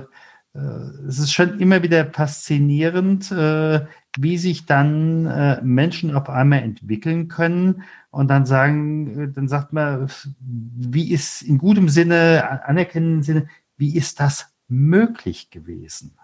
es 0.54 1.18
ist 1.18 1.34
schon 1.34 1.60
immer 1.60 1.82
wieder 1.82 2.06
faszinierend, 2.06 3.32
äh, 3.32 3.86
wie 4.18 4.38
sich 4.38 4.66
dann 4.66 5.26
äh, 5.26 5.60
Menschen 5.64 6.16
auf 6.16 6.30
einmal 6.30 6.60
entwickeln 6.60 7.28
können 7.28 7.84
und 8.12 8.28
dann 8.28 8.46
sagen, 8.46 9.34
dann 9.34 9.48
sagt 9.48 9.74
man, 9.74 10.08
wie 10.40 11.12
ist 11.12 11.42
in 11.42 11.58
gutem 11.58 11.90
Sinne, 11.90 12.62
anerkennenden 12.66 13.24
Sinne, 13.24 13.48
wie 13.78 13.98
ist 13.98 14.20
das 14.20 14.54
möglich 14.68 15.50
gewesen? 15.50 16.16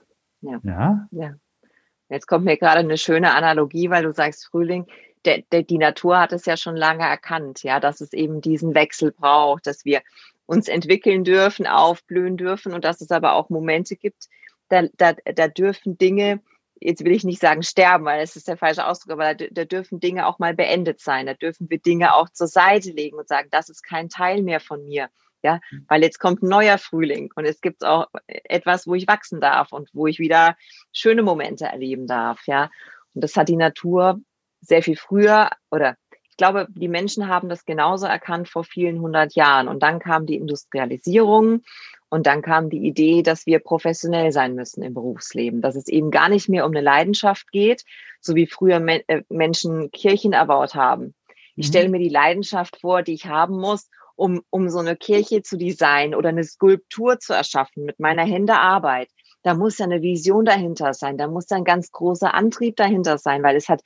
Ja. 0.41 0.59
ja. 0.63 1.07
ja. 1.09 1.33
Jetzt 2.09 2.27
kommt 2.27 2.45
mir 2.45 2.57
gerade 2.57 2.79
eine 2.79 2.97
schöne 2.97 3.33
Analogie, 3.33 3.89
weil 3.89 4.03
du 4.03 4.13
sagst 4.13 4.45
Frühling. 4.45 4.85
Der, 5.25 5.43
der, 5.51 5.63
die 5.63 5.77
Natur 5.77 6.19
hat 6.19 6.31
es 6.31 6.45
ja 6.45 6.55
schon 6.55 6.75
lange 6.75 7.03
erkannt, 7.03 7.63
ja, 7.63 7.79
dass 7.79 7.99
es 7.99 8.13
eben 8.13 8.39
diesen 8.39 8.73
Wechsel 8.73 9.11
braucht, 9.11 9.67
dass 9.67 9.83
wir 9.83 10.01
uns 10.49 10.67
entwickeln 10.67 11.23
dürfen, 11.23 11.67
aufblühen 11.67 12.35
dürfen 12.35 12.73
und 12.73 12.83
dass 12.83 13.01
es 13.01 13.11
aber 13.11 13.33
auch 13.33 13.49
Momente 13.51 13.95
gibt, 13.95 14.27
da, 14.67 14.87
da, 14.97 15.13
da 15.13 15.47
dürfen 15.47 15.99
Dinge, 15.99 16.41
jetzt 16.79 17.05
will 17.05 17.11
ich 17.11 17.23
nicht 17.23 17.39
sagen 17.39 17.61
sterben, 17.61 18.05
weil 18.05 18.23
es 18.23 18.35
ist 18.35 18.47
der 18.47 18.57
falsche 18.57 18.87
Ausdruck, 18.87 19.11
aber 19.11 19.35
da, 19.35 19.45
da 19.51 19.65
dürfen 19.65 19.99
Dinge 19.99 20.25
auch 20.25 20.39
mal 20.39 20.55
beendet 20.55 21.01
sein. 21.01 21.27
Da 21.27 21.35
dürfen 21.35 21.69
wir 21.69 21.77
Dinge 21.77 22.15
auch 22.15 22.29
zur 22.29 22.47
Seite 22.47 22.89
legen 22.91 23.17
und 23.17 23.27
sagen, 23.27 23.49
das 23.51 23.69
ist 23.69 23.83
kein 23.83 24.09
Teil 24.09 24.41
mehr 24.41 24.59
von 24.59 24.83
mir. 24.85 25.09
Ja, 25.43 25.61
mhm. 25.71 25.85
weil 25.87 26.01
jetzt 26.01 26.19
kommt 26.19 26.41
ein 26.41 26.49
neuer 26.49 26.79
Frühling 26.79 27.31
und 27.35 27.45
es 27.45 27.61
gibt 27.61 27.85
auch 27.85 28.07
etwas, 28.25 28.87
wo 28.87 28.95
ich 28.95 29.07
wachsen 29.07 29.39
darf 29.39 29.71
und 29.71 29.89
wo 29.93 30.07
ich 30.07 30.19
wieder 30.19 30.57
schöne 30.91 31.21
Momente 31.21 31.65
erleben 31.65 32.07
darf. 32.07 32.41
Ja, 32.47 32.71
und 33.13 33.23
das 33.23 33.37
hat 33.37 33.49
die 33.49 33.55
Natur 33.55 34.19
sehr 34.61 34.81
viel 34.81 34.97
früher 34.97 35.51
oder 35.69 35.95
glaube, 36.39 36.67
die 36.69 36.87
Menschen 36.87 37.27
haben 37.27 37.49
das 37.49 37.65
genauso 37.65 38.07
erkannt 38.07 38.49
vor 38.49 38.63
vielen 38.63 38.99
hundert 38.99 39.35
Jahren. 39.35 39.67
Und 39.67 39.83
dann 39.83 39.99
kam 39.99 40.25
die 40.25 40.37
Industrialisierung 40.37 41.61
und 42.09 42.25
dann 42.25 42.41
kam 42.41 42.71
die 42.71 42.87
Idee, 42.87 43.21
dass 43.21 43.45
wir 43.45 43.59
professionell 43.59 44.31
sein 44.31 44.55
müssen 44.55 44.81
im 44.81 44.95
Berufsleben, 44.95 45.61
dass 45.61 45.75
es 45.75 45.87
eben 45.87 46.09
gar 46.09 46.29
nicht 46.29 46.49
mehr 46.49 46.65
um 46.65 46.71
eine 46.71 46.81
Leidenschaft 46.81 47.51
geht, 47.51 47.83
so 48.19 48.33
wie 48.33 48.47
früher 48.47 48.81
äh, 48.87 49.21
Menschen 49.29 49.91
Kirchen 49.91 50.33
erbaut 50.33 50.73
haben. 50.73 51.13
Ich 51.55 51.67
mhm. 51.67 51.69
stelle 51.69 51.89
mir 51.89 51.99
die 51.99 52.09
Leidenschaft 52.09 52.79
vor, 52.81 53.03
die 53.03 53.13
ich 53.13 53.27
haben 53.27 53.59
muss, 53.59 53.89
um, 54.15 54.41
um 54.49 54.69
so 54.69 54.79
eine 54.79 54.95
Kirche 54.95 55.43
zu 55.43 55.57
designen 55.57 56.15
oder 56.15 56.29
eine 56.29 56.43
Skulptur 56.43 57.19
zu 57.19 57.33
erschaffen 57.33 57.85
mit 57.85 57.99
meiner 57.99 58.23
Hände 58.23 58.55
Arbeit. 58.55 59.09
Da 59.43 59.53
muss 59.53 59.77
ja 59.77 59.85
eine 59.85 60.01
Vision 60.01 60.45
dahinter 60.45 60.93
sein, 60.93 61.17
da 61.17 61.27
muss 61.27 61.51
ein 61.51 61.63
ganz 61.63 61.91
großer 61.91 62.33
Antrieb 62.33 62.75
dahinter 62.75 63.17
sein, 63.17 63.43
weil 63.43 63.55
es 63.55 63.69
hat 63.69 63.81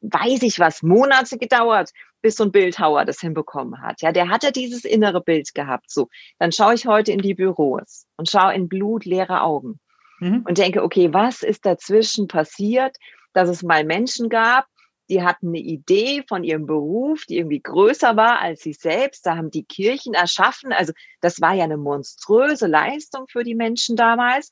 weiß 0.00 0.42
ich 0.42 0.58
was, 0.58 0.82
Monate 0.82 1.38
gedauert, 1.38 1.90
bis 2.22 2.36
so 2.36 2.44
ein 2.44 2.52
Bildhauer 2.52 3.04
das 3.04 3.20
hinbekommen 3.20 3.80
hat. 3.80 4.02
Ja, 4.02 4.12
der 4.12 4.28
hatte 4.28 4.52
dieses 4.52 4.84
innere 4.84 5.20
Bild 5.20 5.54
gehabt. 5.54 5.90
So, 5.90 6.08
dann 6.38 6.52
schaue 6.52 6.74
ich 6.74 6.86
heute 6.86 7.12
in 7.12 7.20
die 7.20 7.34
Büros 7.34 8.06
und 8.16 8.28
schaue 8.28 8.54
in 8.54 8.68
blutleere 8.68 9.42
Augen 9.42 9.80
mhm. 10.20 10.44
und 10.46 10.58
denke, 10.58 10.82
okay, 10.82 11.12
was 11.12 11.42
ist 11.42 11.64
dazwischen 11.64 12.28
passiert, 12.28 12.96
dass 13.32 13.48
es 13.48 13.62
mal 13.62 13.84
Menschen 13.84 14.28
gab, 14.28 14.66
die 15.10 15.22
hatten 15.22 15.48
eine 15.48 15.58
Idee 15.58 16.22
von 16.28 16.44
ihrem 16.44 16.66
Beruf, 16.66 17.24
die 17.24 17.38
irgendwie 17.38 17.60
größer 17.60 18.16
war 18.16 18.40
als 18.40 18.60
sie 18.60 18.74
selbst. 18.74 19.24
Da 19.24 19.36
haben 19.36 19.50
die 19.50 19.64
Kirchen 19.64 20.12
erschaffen. 20.12 20.72
Also 20.72 20.92
das 21.20 21.40
war 21.40 21.54
ja 21.54 21.64
eine 21.64 21.78
monströse 21.78 22.66
Leistung 22.66 23.26
für 23.28 23.42
die 23.42 23.54
Menschen 23.54 23.96
damals. 23.96 24.50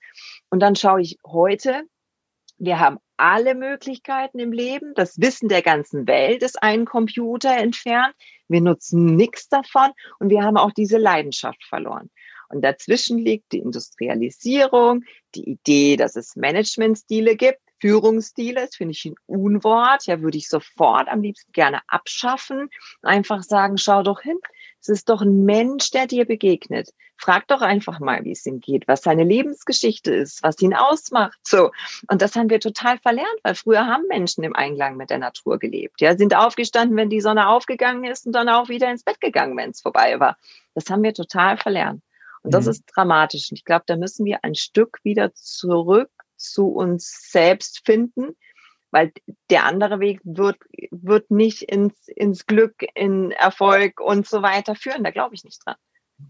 Und 0.49 0.61
dann 0.61 0.75
schaue 0.75 1.03
ich 1.03 1.19
heute, 1.27 1.83
wir 2.57 2.81
haben 2.81 2.99
alle 3.17 3.55
Möglichkeiten 3.55 4.39
im 4.39 4.53
Leben. 4.53 4.95
Das 4.95 5.21
Wissen 5.21 5.49
der 5.49 5.63
ganzen 5.63 6.07
Welt 6.07 6.43
ist 6.43 6.63
ein 6.63 6.85
Computer 6.85 7.57
entfernt. 7.57 8.15
Wir 8.49 8.61
nutzen 8.61 9.17
nichts 9.17 9.49
davon 9.49 9.91
und 10.19 10.31
wir 10.31 10.43
haben 10.43 10.57
auch 10.57 10.73
diese 10.73 10.99
Leidenschaft 10.99 11.65
verloren. 11.65 12.11
Und 12.49 12.63
dazwischen 12.63 13.19
liegt 13.19 13.53
die 13.53 13.59
Industrialisierung, 13.59 15.05
die 15.35 15.51
Idee, 15.51 15.97
dass 15.97 16.17
es 16.17 16.37
Managementstile 16.37 17.37
gibt, 17.37 17.61
Führungsstile, 17.81 18.63
das 18.63 18.77
finde 18.77 18.93
ich 18.93 19.05
ein 19.05 19.17
Unwort, 19.27 20.07
ja, 20.07 20.21
würde 20.21 20.39
ich 20.39 20.49
sofort 20.49 21.09
am 21.09 21.23
liebsten 21.23 21.53
gerne 21.53 21.81
abschaffen. 21.89 22.71
Einfach 23.03 23.43
sagen, 23.43 23.79
schau 23.79 24.03
doch 24.03 24.21
hin, 24.21 24.39
es 24.81 24.89
ist 24.89 25.09
doch 25.09 25.21
ein 25.21 25.45
Mensch, 25.45 25.91
der 25.91 26.07
dir 26.07 26.25
begegnet. 26.25 26.91
Frag 27.19 27.49
doch 27.49 27.63
einfach 27.63 27.99
mal, 27.99 28.25
wie 28.25 28.33
es 28.33 28.45
ihm 28.47 28.61
geht, 28.61 28.87
was 28.87 29.03
seine 29.03 29.25
Lebensgeschichte 29.25 30.15
ist, 30.15 30.43
was 30.43 30.61
ihn 30.61 30.75
ausmacht. 30.75 31.39
So. 31.43 31.71
Und 32.09 32.23
das 32.23 32.37
haben 32.37 32.51
wir 32.51 32.61
total 32.61 32.99
verlernt, 32.99 33.41
weil 33.43 33.55
früher 33.55 33.87
haben 33.87 34.07
Menschen 34.09 34.45
im 34.45 34.55
Einklang 34.55 34.97
mit 34.97 35.11
der 35.11 35.19
Natur 35.19 35.59
gelebt. 35.59 36.01
Ja, 36.01 36.17
sind 36.17 36.37
aufgestanden, 36.37 36.97
wenn 36.97 37.11
die 37.11 37.21
Sonne 37.21 37.49
aufgegangen 37.49 38.05
ist 38.05 38.27
und 38.27 38.33
dann 38.33 38.49
auch 38.49 38.69
wieder 38.69 38.91
ins 38.91 39.03
Bett 39.03 39.21
gegangen, 39.21 39.57
wenn 39.57 39.71
es 39.71 39.81
vorbei 39.81 40.21
war. 40.21 40.37
Das 40.75 40.89
haben 40.91 41.03
wir 41.03 41.15
total 41.15 41.57
verlernt. 41.57 42.03
Und 42.43 42.53
das 42.53 42.67
mhm. 42.67 42.73
ist 42.73 42.85
dramatisch. 42.95 43.51
Und 43.51 43.59
ich 43.59 43.65
glaube, 43.65 43.85
da 43.87 43.97
müssen 43.97 44.25
wir 44.25 44.45
ein 44.45 44.55
Stück 44.55 44.99
wieder 45.03 45.35
zurück 45.35 46.11
zu 46.51 46.69
uns 46.69 47.31
selbst 47.31 47.83
finden, 47.85 48.37
weil 48.91 49.13
der 49.51 49.65
andere 49.65 50.01
Weg 50.01 50.21
wird, 50.25 50.59
wird 50.91 51.31
nicht 51.31 51.63
ins, 51.63 52.09
ins 52.09 52.47
Glück, 52.47 52.75
in 52.95 53.31
Erfolg 53.31 54.01
und 54.01 54.27
so 54.27 54.43
weiter 54.43 54.75
führen. 54.75 55.05
Da 55.05 55.11
glaube 55.11 55.35
ich 55.35 55.45
nicht 55.45 55.65
dran. 55.65 55.77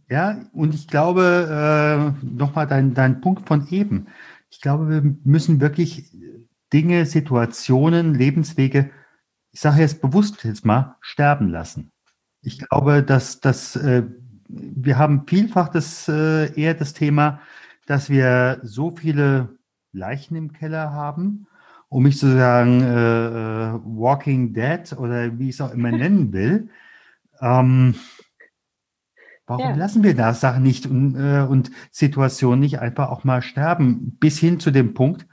Ja, 0.09 0.45
und 0.53 0.75
ich 0.75 0.89
glaube, 0.89 2.15
äh, 2.23 2.27
nochmal 2.27 2.67
dein, 2.67 2.95
dein 2.95 3.21
Punkt 3.21 3.47
von 3.47 3.69
eben. 3.69 4.09
Ich 4.51 4.61
glaube, 4.61 4.89
wir 4.89 5.17
müssen 5.25 5.61
wirklich 5.61 6.11
Dinge, 6.73 7.07
Situationen, 7.07 8.15
Lebenswege, 8.15 8.91
ich 9.53 9.61
sage 9.61 9.81
jetzt 9.81 10.03
bewusst 10.03 10.45
jetzt 10.45 10.65
mal, 10.65 10.97
sterben 11.01 11.49
lassen. 11.49 11.93
Ich 12.43 12.59
glaube, 12.59 13.03
dass, 13.03 13.41
dass 13.41 13.77
äh, 13.77 14.03
wir 14.49 14.99
haben 14.99 15.27
vielfach 15.27 15.69
das, 15.69 16.09
äh, 16.09 16.53
eher 16.61 16.75
das 16.75 16.93
Thema, 16.93 17.41
dass 17.87 18.11
wir 18.11 18.61
so 18.63 18.95
viele 18.95 19.57
Leichen 19.97 20.37
im 20.37 20.53
Keller 20.53 20.93
haben, 20.93 21.47
um 21.89 22.03
mich 22.03 22.19
zu 22.19 22.33
sagen, 22.33 22.83
äh, 22.83 23.27
äh, 23.27 23.81
Walking 23.85 24.53
Dead 24.53 24.93
oder 24.97 25.39
wie 25.39 25.49
ich 25.49 25.57
es 25.57 25.61
auch 25.61 25.73
immer 25.73 25.91
nennen 25.93 26.33
will. 26.33 26.69
Ähm, 27.41 27.95
warum 29.47 29.71
ja. 29.71 29.75
lassen 29.75 30.03
wir 30.03 30.15
da 30.15 30.35
Sachen 30.35 30.63
nicht 30.63 30.87
und, 30.87 31.17
äh, 31.17 31.43
und, 31.43 31.71
Situationen 31.91 32.61
nicht 32.61 32.81
einfach 32.81 33.11
auch 33.11 33.25
mal 33.25 33.43
sterben? 33.43 34.17
Bis 34.19 34.39
hin 34.39 34.61
zu 34.61 34.71
dem 34.71 34.95
Punkt, 34.95 35.27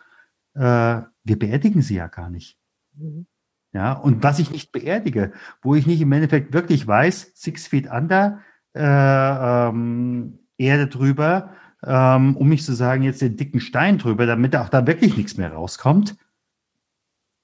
äh, 0.55 1.01
wir 1.23 1.39
beerdigen 1.39 1.81
sie 1.81 1.95
ja 1.95 2.07
gar 2.07 2.29
nicht. 2.29 2.57
Mhm. 2.95 3.27
Ja, 3.73 3.93
und 3.93 4.21
was 4.21 4.37
ich 4.37 4.51
nicht 4.51 4.71
beerdige, 4.71 5.31
wo 5.63 5.73
ich 5.73 5.87
nicht 5.87 5.99
im 5.99 6.11
Endeffekt 6.11 6.53
wirklich 6.53 6.85
weiß, 6.85 7.31
six 7.33 7.65
feet 7.65 7.89
under, 7.89 8.39
äh, 8.75 8.81
ähm, 8.83 10.39
Erde 10.57 10.87
drüber, 10.87 11.49
ähm, 11.85 12.37
um 12.37 12.49
nicht 12.49 12.65
zu 12.65 12.73
sagen, 12.73 13.03
jetzt 13.03 13.21
den 13.21 13.37
dicken 13.37 13.59
Stein 13.59 13.97
drüber, 13.97 14.25
damit 14.25 14.55
auch 14.55 14.69
da 14.69 14.87
wirklich 14.87 15.17
nichts 15.17 15.37
mehr 15.37 15.51
rauskommt. 15.53 16.15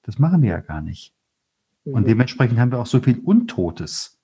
Das 0.02 0.18
machen 0.18 0.42
wir 0.42 0.50
ja 0.50 0.60
gar 0.60 0.80
nicht. 0.80 1.14
Mhm. 1.84 1.94
Und 1.94 2.06
dementsprechend 2.06 2.58
haben 2.58 2.72
wir 2.72 2.78
auch 2.78 2.86
so 2.86 3.00
viel 3.00 3.18
Untotes, 3.18 4.18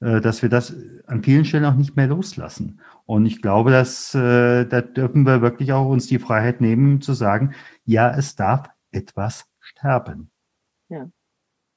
äh, 0.00 0.20
dass 0.20 0.42
wir 0.42 0.48
das 0.48 0.74
an 1.06 1.22
vielen 1.22 1.44
Stellen 1.44 1.64
auch 1.64 1.74
nicht 1.74 1.96
mehr 1.96 2.06
loslassen. 2.06 2.80
Und 3.06 3.26
ich 3.26 3.42
glaube, 3.42 3.70
dass 3.70 4.14
äh, 4.14 4.64
da 4.66 4.80
dürfen 4.80 5.24
wir 5.26 5.42
wirklich 5.42 5.72
auch 5.72 5.88
uns 5.88 6.06
die 6.06 6.18
Freiheit 6.18 6.60
nehmen, 6.60 7.00
zu 7.00 7.12
sagen, 7.12 7.54
ja, 7.84 8.10
es 8.16 8.36
darf 8.36 8.68
etwas 8.92 9.46
sterben. 9.58 10.30
Ja. 10.88 11.08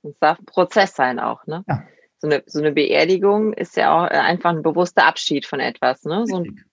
Es 0.03 0.19
darf 0.19 0.39
ein 0.39 0.45
Prozess 0.45 0.95
sein 0.95 1.19
auch, 1.19 1.45
ne? 1.47 1.63
Ja. 1.67 1.83
So 2.17 2.27
eine, 2.27 2.43
so 2.45 2.59
eine 2.59 2.71
Beerdigung 2.71 3.53
ist 3.53 3.75
ja 3.75 3.93
auch 3.93 4.07
einfach 4.09 4.51
ein 4.51 4.63
bewusster 4.63 5.05
Abschied 5.05 5.45
von 5.45 5.59
etwas, 5.59 6.03
ne? 6.03 6.25
So 6.27 6.37
ein 6.37 6.63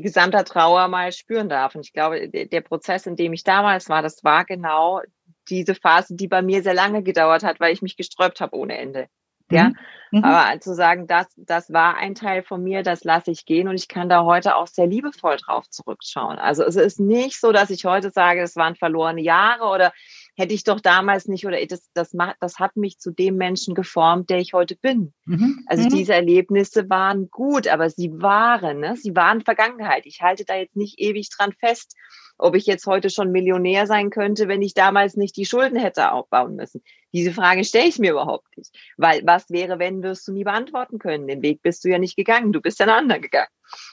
die 0.00 0.06
gesamte 0.06 0.42
Trauer 0.44 0.88
mal 0.88 1.12
spüren 1.12 1.48
darf. 1.48 1.74
Und 1.74 1.82
ich 1.82 1.92
glaube, 1.92 2.28
der 2.28 2.60
Prozess, 2.62 3.06
in 3.06 3.16
dem 3.16 3.32
ich 3.32 3.44
damals 3.44 3.88
war, 3.88 4.02
das 4.02 4.24
war 4.24 4.44
genau 4.44 5.02
diese 5.48 5.74
Phase, 5.74 6.16
die 6.16 6.28
bei 6.28 6.42
mir 6.42 6.62
sehr 6.62 6.74
lange 6.74 7.02
gedauert 7.02 7.42
hat, 7.42 7.60
weil 7.60 7.72
ich 7.72 7.82
mich 7.82 7.96
gesträubt 7.96 8.40
habe 8.40 8.56
ohne 8.56 8.78
Ende. 8.78 9.08
Ja, 9.52 9.72
mhm. 10.12 10.22
aber 10.22 10.60
zu 10.60 10.74
sagen, 10.74 11.08
das, 11.08 11.26
das 11.36 11.72
war 11.72 11.96
ein 11.96 12.14
Teil 12.14 12.44
von 12.44 12.62
mir, 12.62 12.84
das 12.84 13.02
lasse 13.02 13.32
ich 13.32 13.46
gehen 13.46 13.66
und 13.66 13.74
ich 13.74 13.88
kann 13.88 14.08
da 14.08 14.24
heute 14.24 14.54
auch 14.54 14.68
sehr 14.68 14.86
liebevoll 14.86 15.36
drauf 15.38 15.68
zurückschauen. 15.68 16.38
Also 16.38 16.62
es 16.62 16.76
ist 16.76 17.00
nicht 17.00 17.40
so, 17.40 17.50
dass 17.50 17.70
ich 17.70 17.84
heute 17.84 18.10
sage, 18.10 18.42
es 18.42 18.54
waren 18.54 18.76
verlorene 18.76 19.22
Jahre 19.22 19.64
oder 19.64 19.92
hätte 20.36 20.54
ich 20.54 20.64
doch 20.64 20.80
damals 20.80 21.26
nicht 21.26 21.46
oder 21.46 21.58
das, 21.66 21.90
das, 21.94 22.16
das 22.40 22.58
hat 22.58 22.76
mich 22.76 22.98
zu 22.98 23.10
dem 23.10 23.36
Menschen 23.36 23.74
geformt, 23.74 24.30
der 24.30 24.38
ich 24.38 24.52
heute 24.52 24.76
bin. 24.76 25.12
Mhm. 25.24 25.64
Also 25.66 25.84
mhm. 25.84 25.90
diese 25.90 26.14
Erlebnisse 26.14 26.88
waren 26.88 27.30
gut, 27.30 27.68
aber 27.68 27.90
sie 27.90 28.10
waren, 28.12 28.80
ne? 28.80 28.96
sie 28.96 29.14
waren 29.14 29.42
Vergangenheit. 29.42 30.06
Ich 30.06 30.22
halte 30.22 30.44
da 30.44 30.56
jetzt 30.56 30.76
nicht 30.76 30.98
ewig 30.98 31.30
dran 31.30 31.52
fest, 31.52 31.94
ob 32.38 32.54
ich 32.54 32.66
jetzt 32.66 32.86
heute 32.86 33.10
schon 33.10 33.32
Millionär 33.32 33.86
sein 33.86 34.10
könnte, 34.10 34.48
wenn 34.48 34.62
ich 34.62 34.74
damals 34.74 35.16
nicht 35.16 35.36
die 35.36 35.44
Schulden 35.44 35.78
hätte 35.78 36.12
aufbauen 36.12 36.56
müssen. 36.56 36.82
Diese 37.12 37.32
Frage 37.32 37.64
stelle 37.64 37.88
ich 37.88 37.98
mir 37.98 38.12
überhaupt 38.12 38.56
nicht. 38.56 38.74
Weil 38.96 39.22
was 39.24 39.50
wäre, 39.50 39.78
wenn, 39.78 40.02
wirst 40.02 40.26
du 40.26 40.32
nie 40.32 40.44
beantworten 40.44 40.98
können. 40.98 41.26
Den 41.26 41.42
Weg 41.42 41.62
bist 41.62 41.84
du 41.84 41.88
ja 41.88 41.98
nicht 41.98 42.16
gegangen. 42.16 42.52
Du 42.52 42.60
bist 42.60 42.78
ja 42.78 42.86
einen 42.86 42.96
anderen 42.96 43.22
gegangen. 43.22 43.50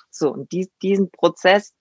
So, 0.10 0.32
und 0.32 0.52
die, 0.52 0.70
diesen 0.82 1.12
Prozess 1.12 1.74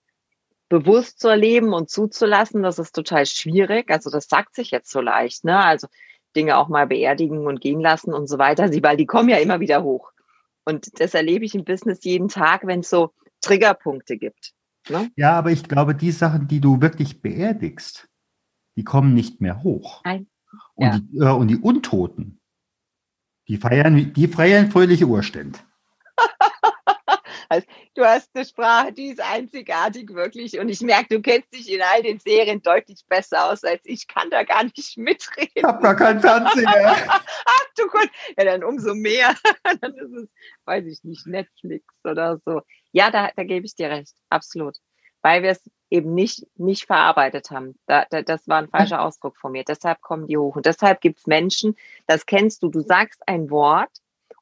bewusst 0.69 1.21
zu 1.21 1.29
erleben 1.29 1.73
und 1.73 1.91
zuzulassen, 1.91 2.63
das 2.63 2.79
ist 2.79 2.95
total 2.95 3.27
schwierig. 3.27 3.91
Also 3.91 4.11
das 4.11 4.29
sagt 4.29 4.55
sich 4.55 4.71
jetzt 4.71 4.91
so 4.91 5.01
leicht, 5.01 5.45
ne? 5.45 5.59
Also 5.59 5.89
Dinge 6.35 6.57
auch 6.57 6.69
mal 6.69 6.87
beerdigen 6.87 7.47
und 7.47 7.61
gehen 7.61 7.81
lassen 7.81 8.13
und 8.13 8.29
so 8.29 8.39
weiter, 8.39 8.69
sie, 8.69 8.83
weil 8.83 8.97
die 8.97 9.07
kommen 9.07 9.29
ja 9.29 9.39
immer 9.39 9.61
wieder 9.61 9.83
hoch. 9.83 10.13
Und 10.65 11.01
das 11.01 11.15
erlebe 11.15 11.45
ich 11.45 11.55
im 11.55 11.65
Business 11.65 12.03
jeden 12.03 12.29
Tag, 12.29 12.67
wenn 12.67 12.81
es 12.81 12.91
so 12.91 13.13
Triggerpunkte 13.41 14.19
gibt. 14.19 14.53
Ne? 14.89 15.11
Ja, 15.17 15.33
aber 15.39 15.51
ich 15.51 15.65
glaube, 15.65 15.95
die 15.95 16.11
Sachen, 16.11 16.49
die 16.49 16.61
du 16.61 16.81
wirklich 16.81 17.23
beerdigst, 17.23 18.09
die 18.77 18.85
kommen 18.85 19.15
nicht 19.15 19.41
mehr 19.41 19.63
hoch. 19.63 20.03
Nein. 20.05 20.29
Und, 20.75 20.87
ja. 20.87 20.99
die, 20.99 21.19
äh, 21.19 21.31
und 21.31 21.49
die 21.49 21.57
Untoten, 21.57 22.41
die 23.49 23.57
feiern, 23.57 24.13
die 24.13 24.29
feiern 24.29 24.71
fröhliche 24.71 25.07
Urstände. 25.07 25.59
Also, 27.49 27.67
du 27.95 28.05
hast 28.05 28.31
eine 28.35 28.45
Sprache, 28.45 28.93
die 28.93 29.09
ist 29.09 29.21
einzigartig 29.21 30.13
wirklich. 30.15 30.59
Und 30.59 30.69
ich 30.69 30.81
merke, 30.81 31.17
du 31.17 31.23
kennst 31.23 31.53
dich 31.55 31.73
in 31.73 31.83
all 31.83 32.03
den 32.03 32.19
Serien 32.19 32.63
deutlich 32.63 33.05
besser 33.09 33.51
aus 33.51 33.65
als 33.65 33.83
ich. 33.85 34.09
Kann 34.09 34.31
da 34.31 34.43
gar 34.45 34.65
nicht 34.65 34.97
mitreden. 34.97 35.53
Ich 35.55 35.65
habe 35.65 35.83
gar 35.83 35.97
keinen 35.97 36.21
Fernseher. 36.21 36.67
Ach 37.09 37.65
du 37.77 37.87
Gott. 37.89 38.09
Ja, 38.37 38.45
dann 38.45 38.65
umso 38.65 38.95
mehr. 38.95 39.35
dann 39.81 39.95
ist 39.95 40.13
es, 40.13 40.29
weiß 40.65 40.87
ich 40.87 41.05
nicht, 41.05 41.27
Netflix 41.27 41.87
oder 42.05 42.41
so. 42.45 42.63
Ja, 42.93 43.11
da, 43.11 43.31
da 43.35 43.45
gebe 43.45 43.67
ich 43.67 43.75
dir 43.75 43.91
recht. 43.91 44.15
Absolut. 44.31 44.77
Weil 45.23 45.43
wir 45.43 45.51
es 45.51 45.71
eben 45.91 46.15
nicht, 46.15 46.47
nicht 46.57 46.87
verarbeitet 46.87 47.51
haben. 47.51 47.79
Da, 47.87 48.07
da, 48.11 48.23
das 48.23 48.47
war 48.49 48.59
ein 48.59 48.69
falscher 48.69 49.01
Ausdruck 49.03 49.37
von 49.37 49.53
mir. 49.53 49.65
Deshalb 49.65 50.01
kommen 50.01 50.27
die 50.27 50.37
hoch. 50.37 50.57
Und 50.57 50.67
deshalb 50.67 51.01
gibt 51.01 51.19
es 51.19 51.27
Menschen, 51.27 51.77
das 52.07 52.27
kennst 52.27 52.63
du, 52.63 52.69
du 52.69 52.81
sagst 52.81 53.23
ein 53.27 53.51
Wort 53.51 53.91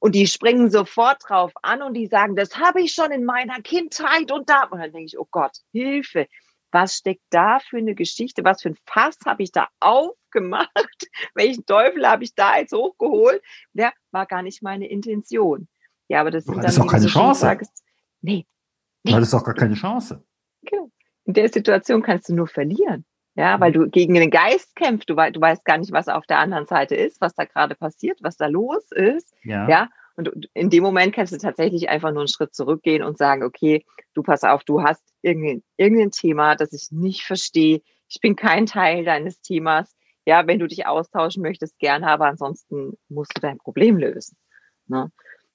und 0.00 0.14
die 0.14 0.26
springen 0.26 0.70
sofort 0.70 1.22
drauf 1.26 1.52
an 1.62 1.83
und 1.83 1.94
die 1.94 2.07
sagen, 2.07 2.37
das 2.37 2.59
habe 2.59 2.83
ich 2.83 2.92
schon 2.92 3.11
in 3.11 3.24
meiner 3.24 3.61
Kindheit 3.62 4.30
und 4.30 4.48
da. 4.48 4.64
Und 4.64 4.80
dann 4.80 4.92
denke 4.92 5.07
ich, 5.07 5.18
oh 5.18 5.28
Gott, 5.30 5.59
Hilfe. 5.72 6.26
Was 6.72 6.96
steckt 6.96 7.22
da 7.30 7.61
für 7.61 7.78
eine 7.78 7.94
Geschichte? 7.94 8.44
Was 8.44 8.62
für 8.62 8.70
ein 8.70 8.76
Fass 8.85 9.16
habe 9.24 9.44
ich 9.44 9.52
da 9.52 9.68
aufgemacht? 9.78 10.68
Welchen 11.35 11.64
Teufel 11.66 12.07
habe 12.07 12.24
ich 12.24 12.35
da 12.35 12.59
jetzt 12.59 12.72
hochgeholt? 12.72 13.40
Der 13.74 13.92
war 14.11 14.26
gar 14.26 14.42
nicht 14.42 14.62
meine 14.62 14.88
Intention. 14.88 15.68
Ja, 16.09 16.20
aber 16.20 16.30
das, 16.30 16.44
das 16.44 16.74
ist 16.74 16.80
auch 16.80 16.90
keine 16.90 17.07
Chance. 17.07 17.40
Sagst, 17.40 17.85
nee. 18.20 18.44
nee. 19.04 19.12
Das 19.12 19.28
ist 19.28 19.35
auch 19.35 19.44
gar 19.44 19.54
keine 19.54 19.74
Chance. 19.74 20.24
Genau. 20.62 20.90
In 21.24 21.35
der 21.35 21.48
Situation 21.48 22.02
kannst 22.02 22.28
du 22.28 22.35
nur 22.35 22.48
verlieren. 22.48 23.07
Ja, 23.37 23.59
weil 23.59 23.73
du 23.73 23.88
gegen 23.88 24.14
den 24.14 24.31
Geist 24.31 24.77
kämpfst, 24.77 25.11
du, 25.11 25.15
du 25.15 25.40
weißt 25.40 25.65
gar 25.65 25.79
nicht, 25.79 25.90
was 25.90 26.08
auf 26.08 26.25
der 26.27 26.38
anderen 26.38 26.67
Seite 26.67 26.94
ist, 26.94 27.21
was 27.21 27.35
da 27.35 27.44
gerade 27.44 27.75
passiert, 27.75 28.19
was 28.23 28.37
da 28.37 28.46
los 28.46 28.92
ist. 28.92 29.35
Ja. 29.42 29.69
ja. 29.69 29.88
Und 30.17 30.48
in 30.54 30.71
dem 30.71 30.85
Moment 30.85 31.13
kannst 31.13 31.33
du 31.33 31.38
tatsächlich 31.38 31.88
einfach 31.88 32.13
nur 32.13 32.21
einen 32.21 32.29
Schritt 32.29 32.54
zurückgehen 32.54 33.02
und 33.02 33.19
sagen, 33.19 33.42
okay, 33.42 33.85
du 34.15 34.23
pass 34.23 34.44
auf, 34.44 34.63
du 34.63 34.83
hast 34.83 35.02
irgendein, 35.23 35.65
irgendein 35.77 36.13
Thema, 36.13 36.54
das 36.54 36.73
ich 36.73 36.92
nicht 36.92 37.25
verstehe. 37.25 37.83
Ich 38.08 38.21
bin 38.21 38.37
kein 38.37 38.67
Teil 38.67 39.04
deines 39.04 39.40
Themas. 39.40 39.96
Ja, 40.25 40.46
wenn 40.46 40.61
du 40.61 40.69
dich 40.69 40.87
austauschen 40.87 41.42
möchtest, 41.42 41.77
gerne, 41.81 42.06
aber 42.06 42.27
ansonsten 42.27 42.96
musst 43.08 43.37
du 43.37 43.40
dein 43.40 43.58
Problem 43.58 43.98
lösen. 43.98 44.37
Ne? 44.87 45.11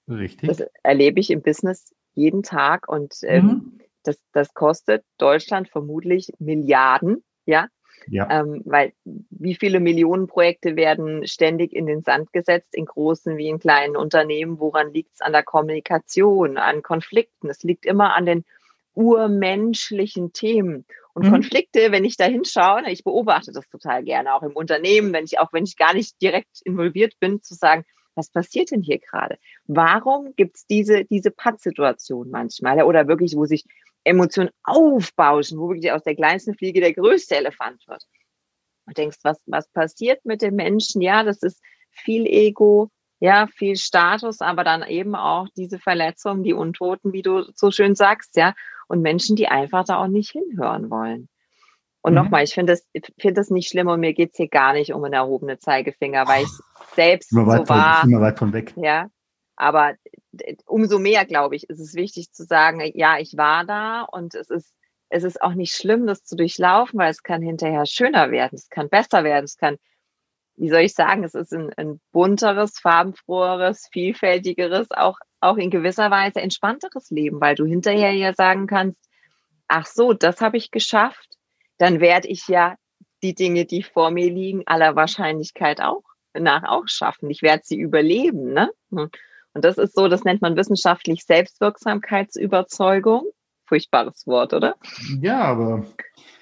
Richtig. 0.09 0.49
Das 0.49 0.67
erlebe 0.83 1.21
ich 1.21 1.31
im 1.31 1.41
Business 1.41 1.95
jeden 2.13 2.43
Tag 2.43 2.89
und 2.89 3.15
ähm, 3.23 3.45
mhm. 3.45 3.79
das, 4.03 4.21
das 4.33 4.53
kostet 4.53 5.05
Deutschland 5.17 5.69
vermutlich 5.69 6.33
Milliarden 6.39 7.23
ja. 7.49 7.67
Ja. 8.07 8.41
Ähm, 8.41 8.61
weil 8.65 8.93
wie 9.03 9.55
viele 9.55 9.79
Millionen 9.79 10.27
Projekte 10.27 10.75
werden 10.75 11.27
ständig 11.27 11.73
in 11.73 11.85
den 11.85 12.03
Sand 12.03 12.31
gesetzt, 12.33 12.75
in 12.75 12.85
großen 12.85 13.37
wie 13.37 13.47
in 13.47 13.59
kleinen 13.59 13.95
Unternehmen? 13.95 14.59
Woran 14.59 14.93
liegt 14.93 15.13
es 15.15 15.21
an 15.21 15.31
der 15.31 15.43
Kommunikation, 15.43 16.57
an 16.57 16.83
Konflikten? 16.83 17.49
Es 17.49 17.63
liegt 17.63 17.85
immer 17.85 18.15
an 18.15 18.25
den 18.25 18.45
urmenschlichen 18.93 20.33
Themen. 20.33 20.85
Und 21.13 21.25
mhm. 21.25 21.31
Konflikte, 21.31 21.91
wenn 21.91 22.05
ich 22.05 22.17
da 22.17 22.25
hinschaue, 22.25 22.89
ich 22.89 23.03
beobachte 23.03 23.51
das 23.51 23.67
total 23.69 24.03
gerne, 24.03 24.33
auch 24.33 24.43
im 24.43 24.53
Unternehmen, 24.53 25.13
wenn 25.13 25.25
ich, 25.25 25.39
auch 25.39 25.51
wenn 25.53 25.63
ich 25.63 25.77
gar 25.77 25.93
nicht 25.93 26.21
direkt 26.21 26.61
involviert 26.63 27.19
bin, 27.19 27.41
zu 27.41 27.55
sagen, 27.55 27.85
was 28.15 28.29
passiert 28.29 28.71
denn 28.71 28.81
hier 28.81 28.99
gerade? 28.99 29.37
Warum 29.65 30.35
gibt 30.35 30.57
es 30.57 30.65
diese, 30.67 31.05
diese 31.05 31.31
Pattsituation 31.31 32.29
manchmal? 32.29 32.83
Oder 32.83 33.07
wirklich, 33.07 33.35
wo 33.35 33.45
sich 33.45 33.63
Emotionen 34.03 34.49
aufbauschen, 34.63 35.59
wo 35.59 35.69
wirklich 35.69 35.91
aus 35.91 36.03
der 36.03 36.15
kleinsten 36.15 36.55
Fliege 36.55 36.81
der 36.81 36.93
größte 36.93 37.35
Elefant 37.35 37.87
wird. 37.87 38.03
Und 38.85 38.97
denkst, 38.97 39.17
was, 39.23 39.39
was 39.45 39.67
passiert 39.69 40.25
mit 40.25 40.41
den 40.41 40.55
Menschen? 40.55 41.01
Ja, 41.01 41.23
das 41.23 41.43
ist 41.43 41.61
viel 41.91 42.25
Ego, 42.25 42.89
ja, 43.19 43.47
viel 43.47 43.75
Status, 43.75 44.41
aber 44.41 44.63
dann 44.63 44.83
eben 44.83 45.15
auch 45.15 45.47
diese 45.55 45.79
Verletzungen, 45.79 46.43
die 46.43 46.53
Untoten, 46.53 47.13
wie 47.13 47.21
du 47.21 47.43
so 47.53 47.69
schön 47.69 47.95
sagst, 47.95 48.35
ja, 48.37 48.53
und 48.87 49.01
Menschen, 49.01 49.35
die 49.35 49.47
einfach 49.47 49.83
da 49.85 49.97
auch 49.97 50.07
nicht 50.07 50.31
hinhören 50.31 50.89
wollen. 50.89 51.27
Und 52.01 52.13
mhm. 52.13 52.19
nochmal, 52.19 52.43
ich 52.43 52.53
finde 52.53 52.73
das, 52.73 52.87
find 53.19 53.37
das 53.37 53.49
nicht 53.49 53.69
schlimm 53.69 53.87
und 53.87 53.99
mir 53.99 54.13
geht's 54.13 54.37
hier 54.37 54.47
gar 54.47 54.73
nicht 54.73 54.93
um 54.93 55.03
einen 55.03 55.13
erhobenen 55.13 55.59
Zeigefinger, 55.59 56.27
weil 56.27 56.43
ich 56.43 56.49
selbst 56.95 57.29
so 57.29 57.45
war. 57.45 57.65
Von, 57.65 58.09
immer 58.09 58.21
weit 58.21 58.39
von 58.39 58.53
weg. 58.53 58.73
Ja, 58.77 59.09
aber 59.59 59.95
umso 60.65 60.99
mehr, 60.99 61.25
glaube 61.25 61.55
ich, 61.55 61.69
ist 61.69 61.79
es 61.79 61.93
wichtig 61.93 62.31
zu 62.31 62.45
sagen, 62.45 62.81
ja, 62.95 63.19
ich 63.19 63.35
war 63.35 63.65
da 63.65 64.03
und 64.03 64.33
es 64.33 64.49
ist, 64.49 64.73
es 65.09 65.23
ist 65.23 65.41
auch 65.41 65.53
nicht 65.53 65.75
schlimm, 65.75 66.07
das 66.07 66.23
zu 66.23 66.35
durchlaufen, 66.35 66.97
weil 66.97 67.11
es 67.11 67.23
kann 67.23 67.41
hinterher 67.41 67.85
schöner 67.85 68.31
werden, 68.31 68.55
es 68.55 68.69
kann 68.69 68.89
besser 68.89 69.23
werden, 69.23 69.45
es 69.45 69.57
kann, 69.57 69.77
wie 70.55 70.69
soll 70.69 70.81
ich 70.81 70.93
sagen, 70.93 71.23
es 71.23 71.35
ist 71.35 71.53
ein, 71.53 71.73
ein 71.75 71.99
bunteres, 72.11 72.79
farbenfroheres, 72.79 73.89
vielfältigeres, 73.91 74.91
auch, 74.91 75.17
auch 75.41 75.57
in 75.57 75.71
gewisser 75.71 76.09
Weise 76.09 76.41
entspannteres 76.41 77.09
Leben, 77.09 77.41
weil 77.41 77.55
du 77.55 77.65
hinterher 77.65 78.11
ja 78.11 78.33
sagen 78.33 78.65
kannst, 78.65 78.99
ach 79.67 79.87
so, 79.87 80.13
das 80.13 80.39
habe 80.39 80.57
ich 80.57 80.71
geschafft, 80.71 81.37
dann 81.77 81.99
werde 81.99 82.29
ich 82.29 82.47
ja 82.47 82.75
die 83.23 83.35
Dinge, 83.35 83.65
die 83.65 83.83
vor 83.83 84.09
mir 84.11 84.31
liegen, 84.31 84.63
aller 84.67 84.95
Wahrscheinlichkeit 84.95 85.81
auch 85.81 86.03
nach 86.33 86.63
auch 86.63 86.87
schaffen. 86.87 87.29
Ich 87.29 87.41
werde 87.41 87.63
sie 87.65 87.77
überleben, 87.77 88.53
ne? 88.53 88.71
Und 89.59 89.65
das 89.65 89.77
ist 89.77 89.93
so, 89.93 90.07
das 90.07 90.23
nennt 90.23 90.41
man 90.41 90.55
wissenschaftlich 90.55 91.25
Selbstwirksamkeitsüberzeugung. 91.25 93.25
Furchtbares 93.67 94.25
Wort, 94.25 94.53
oder? 94.53 94.75
Ja, 95.19 95.41
aber. 95.41 95.85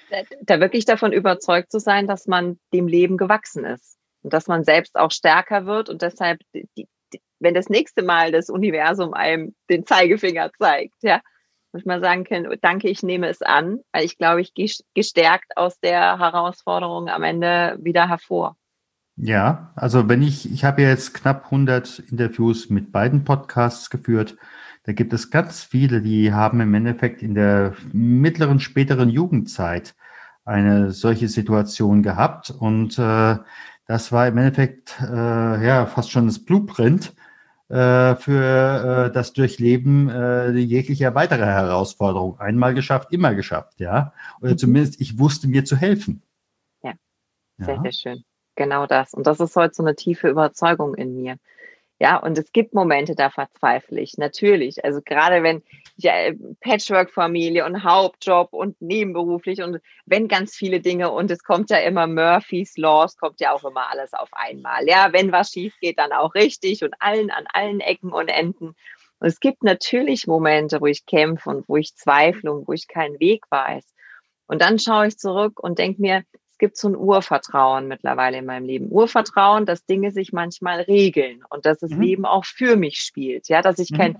Da, 0.08 0.18
da 0.42 0.60
wirklich 0.60 0.84
davon 0.84 1.12
überzeugt 1.12 1.72
zu 1.72 1.80
sein, 1.80 2.06
dass 2.06 2.28
man 2.28 2.60
dem 2.72 2.86
Leben 2.86 3.16
gewachsen 3.16 3.64
ist 3.64 3.98
und 4.22 4.32
dass 4.32 4.46
man 4.46 4.62
selbst 4.62 4.94
auch 4.94 5.10
stärker 5.10 5.66
wird 5.66 5.88
und 5.88 6.02
deshalb, 6.02 6.38
die, 6.54 6.68
die, 6.76 6.86
wenn 7.40 7.54
das 7.54 7.68
nächste 7.68 8.04
Mal 8.04 8.30
das 8.30 8.50
Universum 8.50 9.14
einem 9.14 9.56
den 9.68 9.84
Zeigefinger 9.84 10.52
zeigt, 10.56 10.94
ja, 11.02 11.20
muss 11.72 11.84
man 11.84 12.00
sagen 12.00 12.22
können, 12.22 12.56
danke, 12.60 12.88
ich 12.88 13.02
nehme 13.02 13.26
es 13.26 13.42
an, 13.42 13.80
weil 13.90 14.04
ich 14.04 14.16
glaube, 14.16 14.42
ich 14.42 14.54
gehe 14.54 14.70
gestärkt 14.94 15.56
aus 15.56 15.80
der 15.80 16.20
Herausforderung 16.20 17.08
am 17.08 17.24
Ende 17.24 17.78
wieder 17.80 18.08
hervor. 18.08 18.56
Ja, 19.20 19.72
also 19.74 20.08
wenn 20.08 20.22
ich, 20.22 20.50
ich 20.52 20.64
habe 20.64 20.82
jetzt 20.82 21.12
knapp 21.12 21.46
100 21.46 21.98
Interviews 22.10 22.70
mit 22.70 22.92
beiden 22.92 23.24
Podcasts 23.24 23.90
geführt. 23.90 24.36
Da 24.84 24.92
gibt 24.92 25.12
es 25.12 25.30
ganz 25.30 25.64
viele, 25.64 26.00
die 26.00 26.32
haben 26.32 26.60
im 26.60 26.72
Endeffekt 26.72 27.22
in 27.22 27.34
der 27.34 27.74
mittleren, 27.92 28.60
späteren 28.60 29.10
Jugendzeit 29.10 29.96
eine 30.44 30.92
solche 30.92 31.28
Situation 31.28 32.02
gehabt. 32.02 32.50
Und 32.50 32.98
äh, 32.98 33.36
das 33.86 34.12
war 34.12 34.28
im 34.28 34.38
Endeffekt 34.38 34.96
äh, 35.02 35.66
ja 35.66 35.86
fast 35.86 36.10
schon 36.10 36.26
das 36.26 36.44
Blueprint 36.44 37.12
äh, 37.68 38.14
für 38.14 39.08
äh, 39.08 39.12
das 39.12 39.32
Durchleben 39.32 40.08
äh, 40.08 40.50
jeglicher 40.52 41.14
weiterer 41.16 41.46
Herausforderung. 41.46 42.38
Einmal 42.38 42.72
geschafft, 42.72 43.12
immer 43.12 43.34
geschafft, 43.34 43.80
ja. 43.80 44.12
Oder 44.40 44.52
mhm. 44.52 44.58
zumindest 44.58 45.00
ich 45.00 45.18
wusste 45.18 45.48
mir 45.48 45.64
zu 45.64 45.76
helfen. 45.76 46.22
Ja, 46.82 46.92
sehr, 47.58 47.74
ja. 47.74 47.82
sehr 47.82 47.92
schön 47.92 48.24
genau 48.58 48.86
das. 48.86 49.14
Und 49.14 49.26
das 49.26 49.40
ist 49.40 49.56
heute 49.56 49.72
so 49.72 49.82
eine 49.82 49.96
tiefe 49.96 50.28
Überzeugung 50.28 50.94
in 50.94 51.14
mir. 51.14 51.38
Ja, 52.00 52.16
und 52.18 52.38
es 52.38 52.52
gibt 52.52 52.74
Momente, 52.74 53.16
da 53.16 53.28
verzweifle 53.30 54.00
ich, 54.00 54.18
natürlich. 54.18 54.84
Also 54.84 55.00
gerade 55.04 55.42
wenn 55.42 55.62
ja, 55.96 56.12
Patchwork-Familie 56.60 57.64
und 57.64 57.82
Hauptjob 57.82 58.52
und 58.52 58.80
nebenberuflich 58.80 59.62
und 59.62 59.80
wenn 60.06 60.28
ganz 60.28 60.54
viele 60.54 60.80
Dinge 60.80 61.10
und 61.10 61.30
es 61.30 61.42
kommt 61.42 61.70
ja 61.70 61.78
immer 61.78 62.06
Murphy's 62.06 62.76
Laws, 62.76 63.16
kommt 63.16 63.40
ja 63.40 63.52
auch 63.52 63.64
immer 63.64 63.90
alles 63.90 64.14
auf 64.14 64.28
einmal. 64.32 64.86
Ja, 64.86 65.12
wenn 65.12 65.32
was 65.32 65.50
schief 65.50 65.74
geht, 65.80 65.98
dann 65.98 66.12
auch 66.12 66.34
richtig 66.34 66.84
und 66.84 66.94
allen 67.00 67.30
an 67.30 67.46
allen 67.52 67.80
Ecken 67.80 68.12
und 68.12 68.28
Enden. 68.28 68.76
Und 69.18 69.26
es 69.26 69.40
gibt 69.40 69.64
natürlich 69.64 70.28
Momente, 70.28 70.80
wo 70.80 70.86
ich 70.86 71.04
kämpfe 71.04 71.50
und 71.50 71.68
wo 71.68 71.76
ich 71.76 71.96
zweifle 71.96 72.52
und 72.52 72.68
wo 72.68 72.72
ich 72.72 72.86
keinen 72.86 73.18
Weg 73.18 73.44
weiß. 73.50 73.84
Und 74.46 74.62
dann 74.62 74.78
schaue 74.78 75.08
ich 75.08 75.18
zurück 75.18 75.58
und 75.60 75.80
denke 75.80 76.00
mir, 76.00 76.22
es 76.58 76.66
gibt 76.66 76.76
so 76.76 76.88
ein 76.88 76.96
Urvertrauen 76.96 77.86
mittlerweile 77.86 78.38
in 78.38 78.44
meinem 78.44 78.64
Leben. 78.64 78.90
Urvertrauen, 78.90 79.64
dass 79.64 79.86
Dinge 79.86 80.10
sich 80.10 80.32
manchmal 80.32 80.80
regeln 80.80 81.44
und 81.50 81.64
dass 81.66 81.78
das 81.78 81.92
mhm. 81.92 82.00
Leben 82.00 82.26
auch 82.26 82.44
für 82.44 82.74
mich 82.74 82.98
spielt. 82.98 83.48
Ja, 83.48 83.62
dass 83.62 83.78
ich 83.78 83.92
mhm. 83.92 83.96
kein 83.96 84.18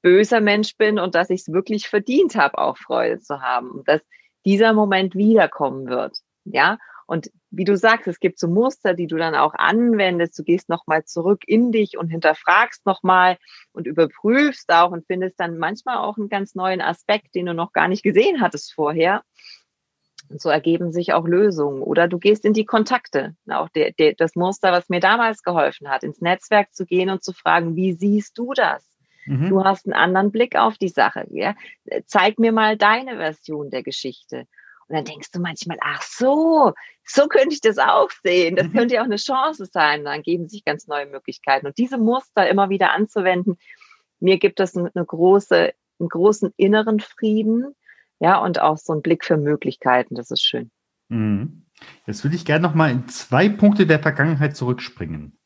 böser 0.00 0.40
Mensch 0.40 0.78
bin 0.78 0.98
und 0.98 1.14
dass 1.14 1.28
ich 1.28 1.42
es 1.42 1.52
wirklich 1.52 1.90
verdient 1.90 2.36
habe, 2.36 2.56
auch 2.56 2.78
Freude 2.78 3.20
zu 3.20 3.42
haben. 3.42 3.70
Und 3.70 3.86
dass 3.86 4.00
dieser 4.46 4.72
Moment 4.72 5.14
wiederkommen 5.14 5.86
wird. 5.86 6.16
Ja, 6.46 6.78
und 7.06 7.30
wie 7.50 7.64
du 7.64 7.76
sagst, 7.76 8.08
es 8.08 8.18
gibt 8.18 8.38
so 8.38 8.48
Muster, 8.48 8.94
die 8.94 9.06
du 9.06 9.18
dann 9.18 9.34
auch 9.34 9.52
anwendest. 9.52 10.38
Du 10.38 10.42
gehst 10.42 10.70
nochmal 10.70 11.04
zurück 11.04 11.42
in 11.46 11.70
dich 11.70 11.98
und 11.98 12.08
hinterfragst 12.08 12.86
nochmal 12.86 13.36
und 13.72 13.86
überprüfst 13.86 14.72
auch 14.72 14.90
und 14.90 15.06
findest 15.06 15.38
dann 15.38 15.58
manchmal 15.58 15.98
auch 15.98 16.16
einen 16.16 16.30
ganz 16.30 16.54
neuen 16.54 16.80
Aspekt, 16.80 17.34
den 17.34 17.44
du 17.44 17.52
noch 17.52 17.74
gar 17.74 17.88
nicht 17.88 18.02
gesehen 18.02 18.40
hattest 18.40 18.72
vorher. 18.72 19.22
Und 20.34 20.42
so 20.42 20.48
ergeben 20.48 20.90
sich 20.90 21.12
auch 21.12 21.28
Lösungen. 21.28 21.80
Oder 21.80 22.08
du 22.08 22.18
gehst 22.18 22.44
in 22.44 22.54
die 22.54 22.64
Kontakte. 22.64 23.36
Auch 23.48 23.68
der, 23.68 23.92
der, 23.92 24.14
das 24.14 24.34
Muster, 24.34 24.72
was 24.72 24.88
mir 24.88 24.98
damals 24.98 25.44
geholfen 25.44 25.88
hat, 25.88 26.02
ins 26.02 26.20
Netzwerk 26.20 26.74
zu 26.74 26.86
gehen 26.86 27.08
und 27.08 27.22
zu 27.22 27.32
fragen, 27.32 27.76
wie 27.76 27.92
siehst 27.92 28.36
du 28.36 28.52
das? 28.52 28.84
Mhm. 29.26 29.50
Du 29.50 29.62
hast 29.62 29.86
einen 29.86 29.92
anderen 29.92 30.32
Blick 30.32 30.56
auf 30.56 30.76
die 30.76 30.88
Sache. 30.88 31.24
Ja? 31.30 31.54
Zeig 32.06 32.40
mir 32.40 32.50
mal 32.50 32.76
deine 32.76 33.16
Version 33.16 33.70
der 33.70 33.84
Geschichte. 33.84 34.48
Und 34.88 34.96
dann 34.96 35.04
denkst 35.04 35.30
du 35.30 35.38
manchmal, 35.38 35.78
ach 35.80 36.02
so, 36.02 36.72
so 37.04 37.28
könnte 37.28 37.54
ich 37.54 37.60
das 37.60 37.78
auch 37.78 38.10
sehen. 38.24 38.56
Das 38.56 38.66
mhm. 38.66 38.72
könnte 38.72 38.96
ja 38.96 39.02
auch 39.02 39.06
eine 39.06 39.18
Chance 39.18 39.66
sein. 39.66 40.04
Dann 40.04 40.22
geben 40.22 40.48
sich 40.48 40.64
ganz 40.64 40.88
neue 40.88 41.06
Möglichkeiten. 41.06 41.68
Und 41.68 41.78
diese 41.78 41.96
Muster 41.96 42.48
immer 42.48 42.70
wieder 42.70 42.90
anzuwenden, 42.90 43.56
mir 44.18 44.38
gibt 44.38 44.58
es 44.58 44.76
eine 44.76 44.90
große, 44.92 45.74
einen 46.00 46.08
großen 46.08 46.52
inneren 46.56 46.98
Frieden, 46.98 47.76
ja, 48.24 48.38
und 48.38 48.58
auch 48.58 48.78
so 48.78 48.94
ein 48.94 49.02
Blick 49.02 49.22
für 49.22 49.36
Möglichkeiten, 49.36 50.14
das 50.14 50.30
ist 50.30 50.42
schön. 50.42 50.70
Mhm. 51.10 51.66
Jetzt 52.06 52.24
würde 52.24 52.36
ich 52.36 52.46
gerne 52.46 52.62
noch 52.66 52.74
mal 52.74 52.90
in 52.90 53.06
zwei 53.06 53.50
Punkte 53.50 53.86
der 53.86 53.98
Vergangenheit 53.98 54.56
zurückspringen. 54.56 55.38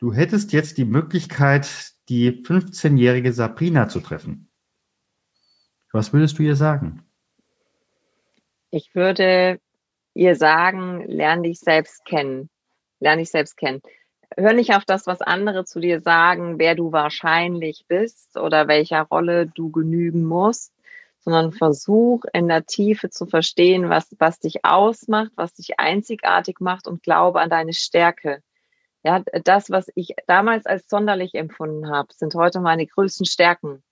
Du 0.00 0.12
hättest 0.12 0.52
jetzt 0.52 0.76
die 0.76 0.84
Möglichkeit, 0.84 1.92
die 2.08 2.42
15-jährige 2.42 3.32
Sabrina 3.32 3.88
zu 3.88 4.00
treffen. 4.00 4.50
Was 5.92 6.12
würdest 6.12 6.36
du 6.40 6.42
ihr 6.42 6.56
sagen? 6.56 7.04
Ich 8.72 8.96
würde 8.96 9.60
ihr 10.14 10.34
sagen, 10.34 11.04
lerne 11.06 11.42
dich 11.42 11.60
selbst 11.60 12.04
kennen. 12.04 12.50
Lerne 12.98 13.22
dich 13.22 13.30
selbst 13.30 13.56
kennen. 13.56 13.82
Hör 14.36 14.52
nicht 14.52 14.74
auf 14.74 14.84
das, 14.84 15.06
was 15.06 15.22
andere 15.22 15.64
zu 15.64 15.78
dir 15.78 16.00
sagen, 16.00 16.58
wer 16.58 16.74
du 16.74 16.90
wahrscheinlich 16.90 17.84
bist 17.86 18.36
oder 18.36 18.66
welcher 18.66 19.02
Rolle 19.02 19.46
du 19.46 19.70
genügen 19.70 20.24
musst, 20.24 20.72
sondern 21.26 21.50
versuch 21.50 22.22
in 22.32 22.46
der 22.46 22.66
Tiefe 22.66 23.10
zu 23.10 23.26
verstehen, 23.26 23.90
was, 23.90 24.14
was 24.20 24.38
dich 24.38 24.64
ausmacht, 24.64 25.32
was 25.34 25.54
dich 25.54 25.80
einzigartig 25.80 26.60
macht 26.60 26.86
und 26.86 27.02
glaube 27.02 27.40
an 27.40 27.50
deine 27.50 27.72
Stärke. 27.72 28.42
Ja, 29.02 29.24
das, 29.42 29.68
was 29.70 29.90
ich 29.96 30.14
damals 30.28 30.66
als 30.66 30.88
sonderlich 30.88 31.34
empfunden 31.34 31.90
habe, 31.90 32.14
sind 32.14 32.36
heute 32.36 32.60
meine 32.60 32.86
größten 32.86 33.26
Stärken. 33.26 33.82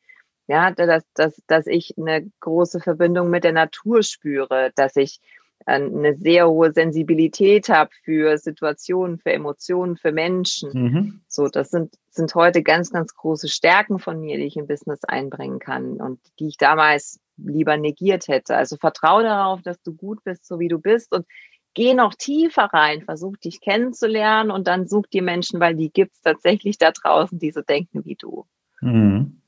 Ja, 0.46 0.70
dass, 0.70 1.02
dass, 1.14 1.42
dass 1.48 1.66
ich 1.66 1.94
eine 1.98 2.30
große 2.38 2.78
Verbindung 2.78 3.30
mit 3.30 3.42
der 3.42 3.52
Natur 3.52 4.04
spüre, 4.04 4.70
dass 4.76 4.94
ich 4.94 5.20
äh, 5.66 5.72
eine 5.72 6.14
sehr 6.16 6.48
hohe 6.48 6.72
Sensibilität 6.72 7.68
habe 7.68 7.90
für 8.04 8.38
Situationen, 8.38 9.18
für 9.18 9.32
Emotionen, 9.32 9.96
für 9.96 10.12
Menschen. 10.12 10.70
Mhm. 10.72 11.20
So, 11.26 11.48
das 11.48 11.70
sind, 11.70 11.94
sind 12.10 12.32
heute 12.36 12.62
ganz, 12.62 12.92
ganz 12.92 13.14
große 13.16 13.48
Stärken 13.48 13.98
von 13.98 14.20
mir, 14.20 14.36
die 14.36 14.44
ich 14.44 14.56
im 14.56 14.68
Business 14.68 15.02
einbringen 15.04 15.58
kann 15.58 16.00
und 16.00 16.20
die 16.38 16.46
ich 16.48 16.58
damals 16.58 17.18
lieber 17.36 17.76
negiert 17.76 18.28
hätte. 18.28 18.56
Also 18.56 18.76
vertraue 18.76 19.24
darauf, 19.24 19.62
dass 19.62 19.80
du 19.82 19.94
gut 19.94 20.22
bist, 20.24 20.46
so 20.46 20.58
wie 20.58 20.68
du 20.68 20.78
bist 20.78 21.12
und 21.12 21.26
geh 21.74 21.94
noch 21.94 22.14
tiefer 22.14 22.64
rein, 22.72 23.02
versuch 23.02 23.36
dich 23.36 23.60
kennenzulernen 23.60 24.50
und 24.50 24.66
dann 24.66 24.86
such 24.86 25.06
die 25.12 25.20
Menschen, 25.20 25.60
weil 25.60 25.74
die 25.74 25.90
gibt 25.92 26.14
es 26.14 26.20
tatsächlich 26.20 26.78
da 26.78 26.92
draußen, 26.92 27.38
die 27.38 27.50
so 27.50 27.62
denken 27.62 28.04
wie 28.04 28.14
du. 28.14 28.46
Mhm. 28.80 29.40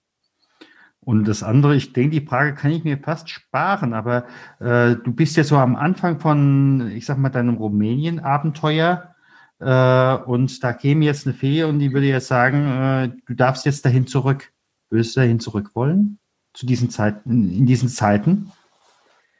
Und 1.00 1.28
das 1.28 1.44
andere, 1.44 1.76
ich 1.76 1.92
denke, 1.92 2.18
die 2.20 2.26
Frage 2.26 2.54
kann 2.54 2.72
ich 2.72 2.82
mir 2.82 2.98
fast 2.98 3.30
sparen, 3.30 3.94
aber 3.94 4.26
äh, 4.58 4.96
du 4.96 5.12
bist 5.12 5.36
ja 5.36 5.44
so 5.44 5.56
am 5.56 5.76
Anfang 5.76 6.18
von, 6.18 6.90
ich 6.90 7.06
sag 7.06 7.16
mal, 7.16 7.28
deinem 7.28 7.54
Rumänien-Abenteuer 7.58 9.14
äh, 9.60 10.16
und 10.24 10.64
da 10.64 10.72
käme 10.72 11.04
jetzt 11.04 11.26
eine 11.26 11.34
Fee 11.34 11.62
und 11.62 11.78
die 11.78 11.92
würde 11.92 12.08
jetzt 12.08 12.26
sagen, 12.26 12.66
äh, 12.66 13.10
du 13.24 13.34
darfst 13.34 13.64
jetzt 13.66 13.84
dahin 13.84 14.08
zurück. 14.08 14.52
Würdest 14.90 15.14
du 15.14 15.20
dahin 15.20 15.38
zurück 15.38 15.70
wollen? 15.74 16.18
Zu 16.56 16.66
diesen 16.66 16.90
Zeiten, 16.90 17.52
in 17.52 17.66
diesen 17.66 17.88
Zeiten 17.88 18.50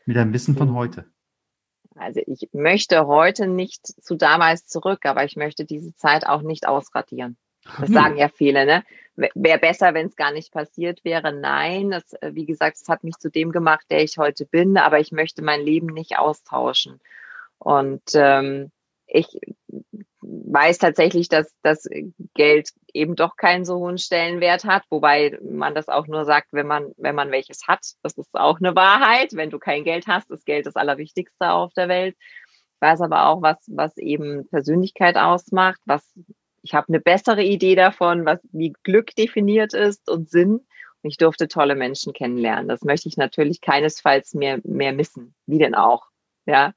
mit 0.04 0.16
einem 0.16 0.32
Wissen 0.32 0.56
von 0.56 0.74
heute? 0.74 1.06
Also 1.96 2.20
ich 2.26 2.50
möchte 2.52 3.06
heute 3.06 3.46
nicht 3.46 3.86
zu 3.86 4.16
damals 4.16 4.66
zurück, 4.66 5.06
aber 5.06 5.24
ich 5.24 5.34
möchte 5.34 5.64
diese 5.64 5.94
Zeit 5.96 6.26
auch 6.26 6.42
nicht 6.42 6.68
ausradieren. 6.68 7.38
Das 7.80 7.88
sagen 7.90 8.16
ja 8.16 8.28
viele, 8.28 8.66
ne? 8.66 8.84
Wäre 9.34 9.58
besser, 9.58 9.94
wenn 9.94 10.06
es 10.06 10.14
gar 10.14 10.30
nicht 10.30 10.52
passiert 10.52 11.02
wäre. 11.04 11.32
Nein, 11.32 11.90
das, 11.90 12.12
äh, 12.20 12.34
wie 12.34 12.44
gesagt, 12.44 12.76
es 12.76 12.88
hat 12.88 13.02
mich 13.02 13.16
zu 13.16 13.30
dem 13.30 13.50
gemacht, 13.50 13.86
der 13.90 14.04
ich 14.04 14.18
heute 14.18 14.44
bin, 14.44 14.76
aber 14.76 15.00
ich 15.00 15.10
möchte 15.10 15.42
mein 15.42 15.62
Leben 15.62 15.86
nicht 15.86 16.18
austauschen. 16.18 17.00
Und 17.58 18.02
ähm, 18.12 18.70
ich 19.06 19.40
weiß 20.20 20.78
tatsächlich, 20.78 21.28
dass 21.28 21.54
das 21.62 21.88
Geld 22.34 22.70
eben 22.92 23.16
doch 23.16 23.36
keinen 23.36 23.64
so 23.64 23.76
hohen 23.76 23.98
Stellenwert 23.98 24.64
hat, 24.64 24.84
wobei 24.90 25.38
man 25.42 25.74
das 25.74 25.88
auch 25.88 26.06
nur 26.06 26.24
sagt, 26.24 26.48
wenn 26.52 26.66
man, 26.66 26.92
wenn 26.96 27.14
man 27.14 27.30
welches 27.30 27.66
hat. 27.66 27.84
Das 28.02 28.16
ist 28.18 28.34
auch 28.34 28.58
eine 28.58 28.74
Wahrheit. 28.74 29.30
Wenn 29.32 29.50
du 29.50 29.58
kein 29.58 29.84
Geld 29.84 30.06
hast, 30.06 30.30
ist 30.30 30.46
Geld 30.46 30.66
das 30.66 30.76
Allerwichtigste 30.76 31.50
auf 31.50 31.72
der 31.74 31.88
Welt. 31.88 32.16
Ich 32.18 32.80
weiß 32.80 33.00
aber 33.00 33.26
auch, 33.26 33.42
was, 33.42 33.56
was 33.68 33.96
eben 33.96 34.48
Persönlichkeit 34.48 35.16
ausmacht, 35.16 35.80
was 35.84 36.12
ich 36.66 36.74
habe 36.74 36.88
eine 36.88 37.00
bessere 37.00 37.44
Idee 37.44 37.76
davon, 37.76 38.26
was 38.26 38.40
wie 38.50 38.74
Glück 38.82 39.14
definiert 39.14 39.72
ist 39.72 40.10
und 40.10 40.28
Sinn. 40.28 40.66
Und 41.02 41.10
ich 41.10 41.16
durfte 41.16 41.46
tolle 41.46 41.76
Menschen 41.76 42.12
kennenlernen. 42.12 42.66
Das 42.66 42.82
möchte 42.82 43.08
ich 43.08 43.16
natürlich 43.16 43.60
keinesfalls 43.60 44.34
mehr, 44.34 44.58
mehr 44.64 44.92
missen. 44.92 45.34
Wie 45.46 45.58
denn 45.58 45.76
auch? 45.76 46.08
Ja, 46.44 46.74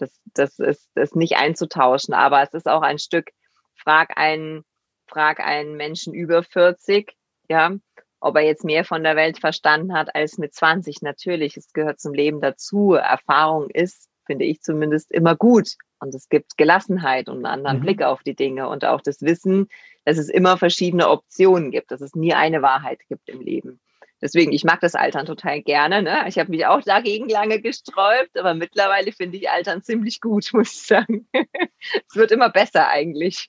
das, 0.00 0.20
das 0.34 0.58
ist, 0.58 0.88
ist 0.96 1.16
nicht 1.16 1.36
einzutauschen, 1.36 2.14
aber 2.14 2.42
es 2.42 2.54
ist 2.54 2.68
auch 2.68 2.82
ein 2.82 2.98
Stück, 2.98 3.30
frag 3.74 4.16
einen, 4.16 4.64
frag 5.06 5.40
einen 5.40 5.76
Menschen 5.76 6.14
über 6.14 6.42
40, 6.42 7.14
ja, 7.48 7.72
ob 8.20 8.36
er 8.36 8.42
jetzt 8.42 8.64
mehr 8.64 8.84
von 8.84 9.04
der 9.04 9.16
Welt 9.16 9.38
verstanden 9.38 9.94
hat 9.94 10.14
als 10.14 10.38
mit 10.38 10.54
20. 10.54 11.02
Natürlich, 11.02 11.56
es 11.56 11.72
gehört 11.72 12.00
zum 12.00 12.14
Leben 12.14 12.40
dazu. 12.40 12.94
Erfahrung 12.94 13.70
ist, 13.70 14.08
finde 14.26 14.44
ich 14.44 14.60
zumindest, 14.60 15.12
immer 15.12 15.36
gut. 15.36 15.74
Und 16.00 16.14
es 16.14 16.28
gibt 16.28 16.56
Gelassenheit 16.56 17.28
und 17.28 17.38
einen 17.38 17.46
anderen 17.46 17.78
mhm. 17.78 17.82
Blick 17.82 18.02
auf 18.02 18.22
die 18.22 18.34
Dinge 18.34 18.68
und 18.68 18.84
auch 18.84 19.00
das 19.00 19.22
Wissen, 19.22 19.68
dass 20.04 20.18
es 20.18 20.28
immer 20.28 20.56
verschiedene 20.56 21.08
Optionen 21.08 21.70
gibt, 21.70 21.90
dass 21.90 22.00
es 22.00 22.14
nie 22.14 22.34
eine 22.34 22.62
Wahrheit 22.62 23.00
gibt 23.08 23.28
im 23.28 23.40
Leben. 23.40 23.80
Deswegen, 24.20 24.52
ich 24.52 24.64
mag 24.64 24.80
das 24.80 24.94
Altern 24.94 25.26
total 25.26 25.62
gerne. 25.62 26.02
Ne? 26.02 26.24
Ich 26.26 26.38
habe 26.38 26.50
mich 26.50 26.66
auch 26.66 26.82
dagegen 26.82 27.28
lange 27.28 27.60
gesträubt, 27.60 28.36
aber 28.38 28.54
mittlerweile 28.54 29.12
finde 29.12 29.36
ich 29.36 29.48
Altern 29.50 29.82
ziemlich 29.82 30.20
gut, 30.20 30.48
muss 30.52 30.72
ich 30.72 30.82
sagen. 30.82 31.26
es 31.32 32.16
wird 32.16 32.32
immer 32.32 32.50
besser 32.50 32.88
eigentlich. 32.88 33.48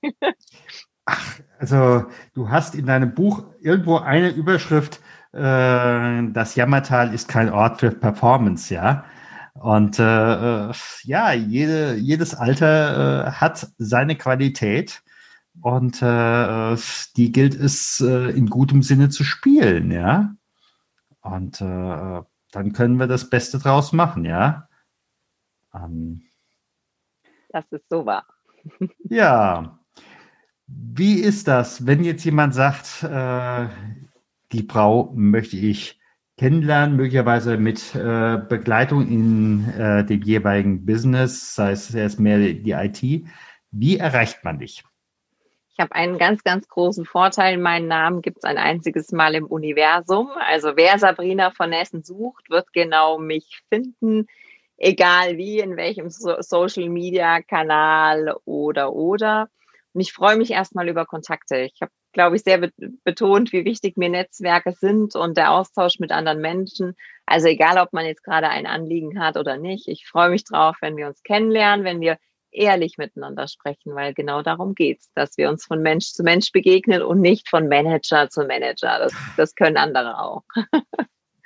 Ach, 1.05 1.39
also 1.57 2.05
du 2.33 2.49
hast 2.49 2.75
in 2.75 2.85
deinem 2.85 3.15
Buch 3.15 3.43
irgendwo 3.61 3.97
eine 3.97 4.29
Überschrift, 4.29 5.01
äh, 5.33 6.31
das 6.31 6.55
Jammertal 6.55 7.13
ist 7.13 7.27
kein 7.27 7.51
Ort 7.51 7.79
für 7.79 7.91
Performance, 7.91 8.73
ja. 8.73 9.05
Und 9.55 9.99
äh, 9.99 10.03
äh 10.69 10.73
ja, 11.03 11.33
jede, 11.33 11.95
jedes 11.95 12.33
Alter 12.35 13.27
äh, 13.27 13.31
hat 13.31 13.67
seine 13.77 14.15
Qualität 14.15 15.01
und 15.61 16.01
äh, 16.01 16.75
die 17.17 17.31
gilt 17.31 17.55
es 17.55 17.99
äh, 18.01 18.29
in 18.31 18.47
gutem 18.49 18.81
Sinne 18.83 19.09
zu 19.09 19.23
spielen, 19.23 19.91
ja. 19.91 20.35
Und 21.21 21.61
äh, 21.61 22.21
dann 22.51 22.73
können 22.73 22.97
wir 22.97 23.07
das 23.07 23.29
Beste 23.29 23.59
draus 23.59 23.93
machen, 23.93 24.25
ja. 24.25 24.67
Ähm, 25.73 26.23
das 27.49 27.65
ist 27.71 27.89
so 27.89 28.05
wahr. 28.05 28.25
ja. 29.09 29.79
Wie 30.67 31.15
ist 31.19 31.47
das, 31.47 31.85
wenn 31.87 32.03
jetzt 32.03 32.23
jemand 32.23 32.53
sagt, 32.53 33.03
äh, 33.03 33.67
die 34.51 34.67
Frau 34.69 35.11
möchte 35.15 35.57
ich 35.57 35.99
kennenlernen, 36.37 36.95
möglicherweise 36.95 37.57
mit 37.57 37.95
äh, 37.95 38.37
Begleitung 38.37 39.07
in 39.07 39.69
äh, 39.71 40.05
dem 40.05 40.21
jeweiligen 40.21 40.85
Business, 40.85 41.55
sei 41.55 41.71
es 41.71 41.93
erst 41.93 42.19
mehr 42.19 42.37
die 42.37 42.71
IT. 42.71 43.27
Wie 43.71 43.97
erreicht 43.97 44.43
man 44.43 44.59
dich? 44.59 44.83
Ich 45.79 45.81
habe 45.81 45.95
einen 45.95 46.17
ganz, 46.17 46.43
ganz 46.43 46.67
großen 46.67 47.05
Vorteil. 47.05 47.57
Meinen 47.57 47.87
Namen 47.87 48.21
gibt 48.21 48.39
es 48.39 48.43
ein 48.43 48.57
einziges 48.57 49.13
Mal 49.13 49.33
im 49.33 49.45
Universum. 49.45 50.27
Also 50.35 50.75
wer 50.75 50.99
Sabrina 50.99 51.51
von 51.51 51.71
Essen 51.71 52.03
sucht, 52.03 52.49
wird 52.49 52.73
genau 52.73 53.17
mich 53.17 53.61
finden, 53.69 54.27
egal 54.75 55.37
wie, 55.37 55.59
in 55.59 55.77
welchem 55.77 56.09
so 56.09 56.35
Social 56.41 56.89
Media 56.89 57.41
Kanal 57.41 58.35
oder 58.43 58.91
oder. 58.91 59.47
Und 59.93 60.01
ich 60.01 60.11
freue 60.11 60.35
mich 60.35 60.51
erstmal 60.51 60.89
über 60.89 61.05
Kontakte. 61.05 61.59
Ich 61.59 61.81
habe, 61.81 61.93
glaube 62.11 62.35
ich, 62.35 62.43
sehr 62.43 62.69
betont, 63.05 63.53
wie 63.53 63.63
wichtig 63.63 63.95
mir 63.95 64.09
Netzwerke 64.09 64.73
sind 64.73 65.15
und 65.15 65.37
der 65.37 65.53
Austausch 65.53 65.97
mit 65.99 66.11
anderen 66.11 66.41
Menschen. 66.41 66.97
Also 67.25 67.47
egal, 67.47 67.77
ob 67.77 67.93
man 67.93 68.05
jetzt 68.05 68.25
gerade 68.25 68.49
ein 68.49 68.67
Anliegen 68.67 69.21
hat 69.21 69.37
oder 69.37 69.55
nicht. 69.55 69.87
Ich 69.87 70.05
freue 70.05 70.29
mich 70.29 70.43
drauf, 70.43 70.75
wenn 70.81 70.97
wir 70.97 71.07
uns 71.07 71.23
kennenlernen, 71.23 71.85
wenn 71.85 72.01
wir 72.01 72.17
ehrlich 72.51 72.97
miteinander 72.97 73.47
sprechen, 73.47 73.95
weil 73.95 74.13
genau 74.13 74.41
darum 74.41 74.75
geht's, 74.75 75.11
dass 75.13 75.37
wir 75.37 75.49
uns 75.49 75.65
von 75.65 75.81
Mensch 75.81 76.13
zu 76.13 76.23
Mensch 76.23 76.51
begegnen 76.51 77.01
und 77.01 77.21
nicht 77.21 77.49
von 77.49 77.67
Manager 77.67 78.29
zu 78.29 78.45
Manager. 78.45 78.99
Das, 78.99 79.13
das 79.37 79.55
können 79.55 79.77
andere 79.77 80.19
auch. 80.19 80.43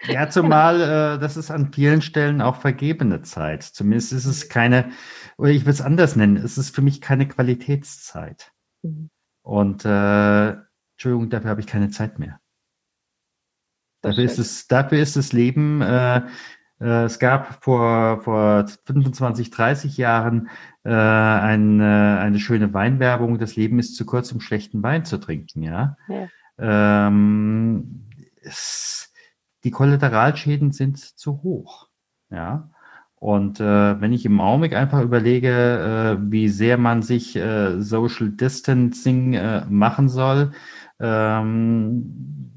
Ja, 0.08 0.30
zumal 0.30 0.82
äh, 0.82 1.20
das 1.20 1.38
ist 1.38 1.50
an 1.50 1.72
vielen 1.72 2.02
Stellen 2.02 2.42
auch 2.42 2.58
vergebene 2.58 3.22
Zeit. 3.22 3.64
Zumindest 3.64 4.12
ist 4.12 4.26
es 4.26 4.50
keine, 4.50 4.92
oder 5.38 5.52
ich 5.52 5.66
will 5.66 5.72
es 5.72 5.82
anders 5.82 6.16
nennen, 6.16 6.36
es 6.38 6.58
ist 6.58 6.76
für 6.76 6.82
mich 6.82 7.00
keine 7.00 7.28
Qualitätszeit. 7.28 8.52
Mhm. 8.82 9.10
Und 9.44 9.86
äh, 9.86 10.56
Entschuldigung, 10.96 11.30
dafür 11.30 11.50
habe 11.50 11.62
ich 11.62 11.68
keine 11.68 11.90
Zeit 11.90 12.20
mehr. 12.20 12.40
Dafür 14.02 14.26
ist, 14.26 14.38
es, 14.38 14.68
dafür 14.68 15.00
ist 15.00 15.16
das 15.16 15.32
Leben, 15.32 15.82
äh, 15.82 16.22
es 16.88 17.20
gab 17.20 17.64
vor, 17.64 18.22
vor 18.22 18.66
25, 18.86 19.52
30 19.52 19.98
Jahren 19.98 20.50
äh, 20.84 20.90
eine, 20.90 22.20
eine 22.20 22.40
schöne 22.40 22.74
Weinwerbung, 22.74 23.38
das 23.38 23.56
Leben 23.56 23.80
ist 23.80 23.96
zu 23.96 24.06
kurz, 24.06 24.32
um 24.32 24.42
schlechten 24.42 24.84
Wein 24.84 25.06
zu 25.06 25.18
trinken, 25.18 25.64
ja. 25.64 25.98
ja. 26.08 26.28
Ähm, 27.08 28.10
es, 28.42 29.14
die 29.64 29.72
Kollateralschäden 29.72 30.72
sind 30.72 30.98
zu 31.00 31.42
hoch, 31.44 31.90
ja. 32.30 32.70
Und 33.16 33.62
äh, 33.62 34.02
wenn 34.02 34.12
ich 34.12 34.26
im 34.26 34.42
Augenblick 34.42 34.76
einfach 34.76 35.02
überlege, 35.02 36.18
äh, 36.20 36.32
wie 36.32 36.50
sehr 36.50 36.78
man 36.78 37.02
sich 37.02 37.38
äh, 37.38 37.82
Social 37.82 38.30
Distancing 38.32 39.34
äh, 39.36 39.64
machen 39.70 40.10
soll, 40.10 40.52
ähm, 41.00 42.53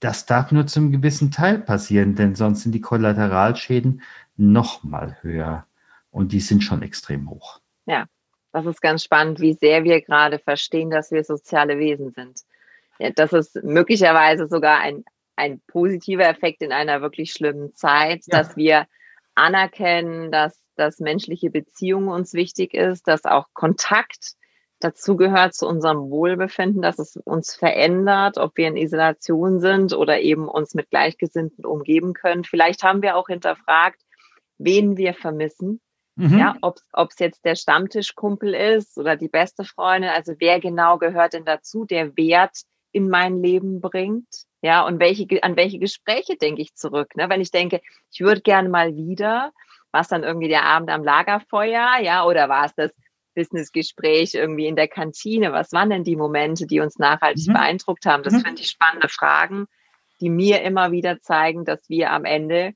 das 0.00 0.26
darf 0.26 0.50
nur 0.50 0.66
zum 0.66 0.92
gewissen 0.92 1.30
Teil 1.30 1.58
passieren, 1.58 2.14
denn 2.14 2.34
sonst 2.34 2.62
sind 2.62 2.72
die 2.72 2.80
Kollateralschäden 2.80 4.02
noch 4.36 4.82
mal 4.82 5.18
höher. 5.20 5.66
Und 6.10 6.32
die 6.32 6.40
sind 6.40 6.62
schon 6.64 6.82
extrem 6.82 7.30
hoch. 7.30 7.60
Ja, 7.86 8.06
das 8.52 8.66
ist 8.66 8.82
ganz 8.82 9.04
spannend, 9.04 9.40
wie 9.40 9.52
sehr 9.52 9.84
wir 9.84 10.00
gerade 10.00 10.38
verstehen, 10.38 10.90
dass 10.90 11.12
wir 11.12 11.22
soziale 11.22 11.78
Wesen 11.78 12.10
sind. 12.12 12.40
Ja, 12.98 13.10
das 13.10 13.32
ist 13.32 13.62
möglicherweise 13.62 14.48
sogar 14.48 14.80
ein, 14.80 15.04
ein 15.36 15.60
positiver 15.66 16.28
Effekt 16.28 16.62
in 16.62 16.72
einer 16.72 17.00
wirklich 17.00 17.32
schlimmen 17.32 17.74
Zeit, 17.74 18.24
ja. 18.26 18.38
dass 18.38 18.56
wir 18.56 18.86
anerkennen, 19.34 20.32
dass, 20.32 20.58
dass 20.74 20.98
menschliche 20.98 21.50
Beziehung 21.50 22.08
uns 22.08 22.32
wichtig 22.34 22.74
ist, 22.74 23.06
dass 23.06 23.24
auch 23.24 23.46
Kontakt 23.52 24.34
dazu 24.80 25.16
gehört 25.16 25.54
zu 25.54 25.66
unserem 25.66 26.10
Wohlbefinden, 26.10 26.82
dass 26.82 26.98
es 26.98 27.16
uns 27.16 27.54
verändert, 27.54 28.38
ob 28.38 28.56
wir 28.56 28.68
in 28.68 28.76
Isolation 28.76 29.60
sind 29.60 29.92
oder 29.92 30.20
eben 30.20 30.48
uns 30.48 30.74
mit 30.74 30.90
Gleichgesinnten 30.90 31.64
umgeben 31.64 32.14
können. 32.14 32.44
Vielleicht 32.44 32.82
haben 32.82 33.02
wir 33.02 33.16
auch 33.16 33.28
hinterfragt, 33.28 34.00
wen 34.58 34.96
wir 34.96 35.14
vermissen 35.14 35.80
Mhm. 36.20 36.38
Ja, 36.38 36.56
ob 36.60 37.08
es 37.10 37.18
jetzt 37.18 37.46
der 37.46 37.56
Stammtischkumpel 37.56 38.52
ist 38.52 38.98
oder 38.98 39.16
die 39.16 39.28
beste 39.28 39.64
Freundin, 39.64 40.10
also 40.10 40.34
wer 40.38 40.60
genau 40.60 40.98
gehört 40.98 41.32
denn 41.32 41.46
dazu, 41.46 41.86
der 41.86 42.14
Wert 42.14 42.58
in 42.92 43.08
mein 43.08 43.42
Leben 43.42 43.80
bringt? 43.80 44.28
Ja, 44.60 44.84
und 44.84 45.00
welche, 45.00 45.26
an 45.42 45.56
welche 45.56 45.78
Gespräche 45.78 46.36
denke 46.36 46.60
ich 46.60 46.74
zurück? 46.74 47.16
Ne? 47.16 47.30
Wenn 47.30 47.40
ich 47.40 47.50
denke, 47.50 47.80
ich 48.12 48.20
würde 48.20 48.42
gerne 48.42 48.68
mal 48.68 48.94
wieder, 48.96 49.52
war 49.92 50.02
es 50.02 50.08
dann 50.08 50.22
irgendwie 50.22 50.48
der 50.48 50.64
Abend 50.64 50.90
am 50.90 51.02
Lagerfeuer, 51.02 51.98
ja, 52.02 52.26
oder 52.26 52.50
war 52.50 52.66
es 52.66 52.74
das 52.74 52.92
Businessgespräch 53.34 54.34
irgendwie 54.34 54.66
in 54.66 54.76
der 54.76 54.88
Kantine? 54.88 55.52
Was 55.52 55.72
waren 55.72 55.90
denn 55.90 56.04
die 56.04 56.16
Momente, 56.16 56.66
die 56.66 56.80
uns 56.80 56.98
nachhaltig 56.98 57.48
mhm. 57.48 57.52
beeindruckt 57.54 58.06
haben? 58.06 58.22
Das 58.22 58.34
mhm. 58.34 58.40
finde 58.42 58.62
ich 58.62 58.68
spannende 58.68 59.08
Fragen, 59.08 59.66
die 60.20 60.30
mir 60.30 60.62
immer 60.62 60.92
wieder 60.92 61.20
zeigen, 61.20 61.64
dass 61.64 61.88
wir 61.88 62.10
am 62.10 62.24
Ende 62.24 62.74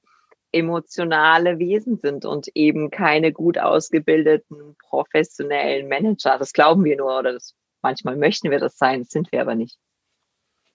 emotionale 0.53 1.59
Wesen 1.59 1.99
sind 1.99 2.25
und 2.25 2.49
eben 2.55 2.91
keine 2.91 3.33
gut 3.33 3.59
ausgebildeten 3.59 4.77
professionellen 4.89 5.89
Manager. 5.89 6.39
Das 6.39 6.53
glauben 6.53 6.85
wir 6.85 6.97
nur 6.97 7.19
oder 7.19 7.33
das, 7.33 7.55
manchmal 7.83 8.17
möchten 8.17 8.51
wir 8.51 8.61
das 8.61 8.79
sein, 8.79 9.01
das 9.01 9.09
sind 9.09 9.33
wir 9.33 9.41
aber 9.41 9.57
nicht. 9.57 9.77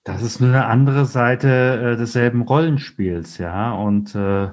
Das 0.03 0.21
ist 0.21 0.41
nur 0.41 0.49
eine 0.49 0.65
andere 0.65 1.05
Seite 1.05 1.93
äh, 1.93 1.97
desselben 1.97 2.41
Rollenspiels, 2.41 3.38
ja. 3.38 3.73
Und 3.73 4.15
äh, 4.15 4.45
äh, 4.45 4.51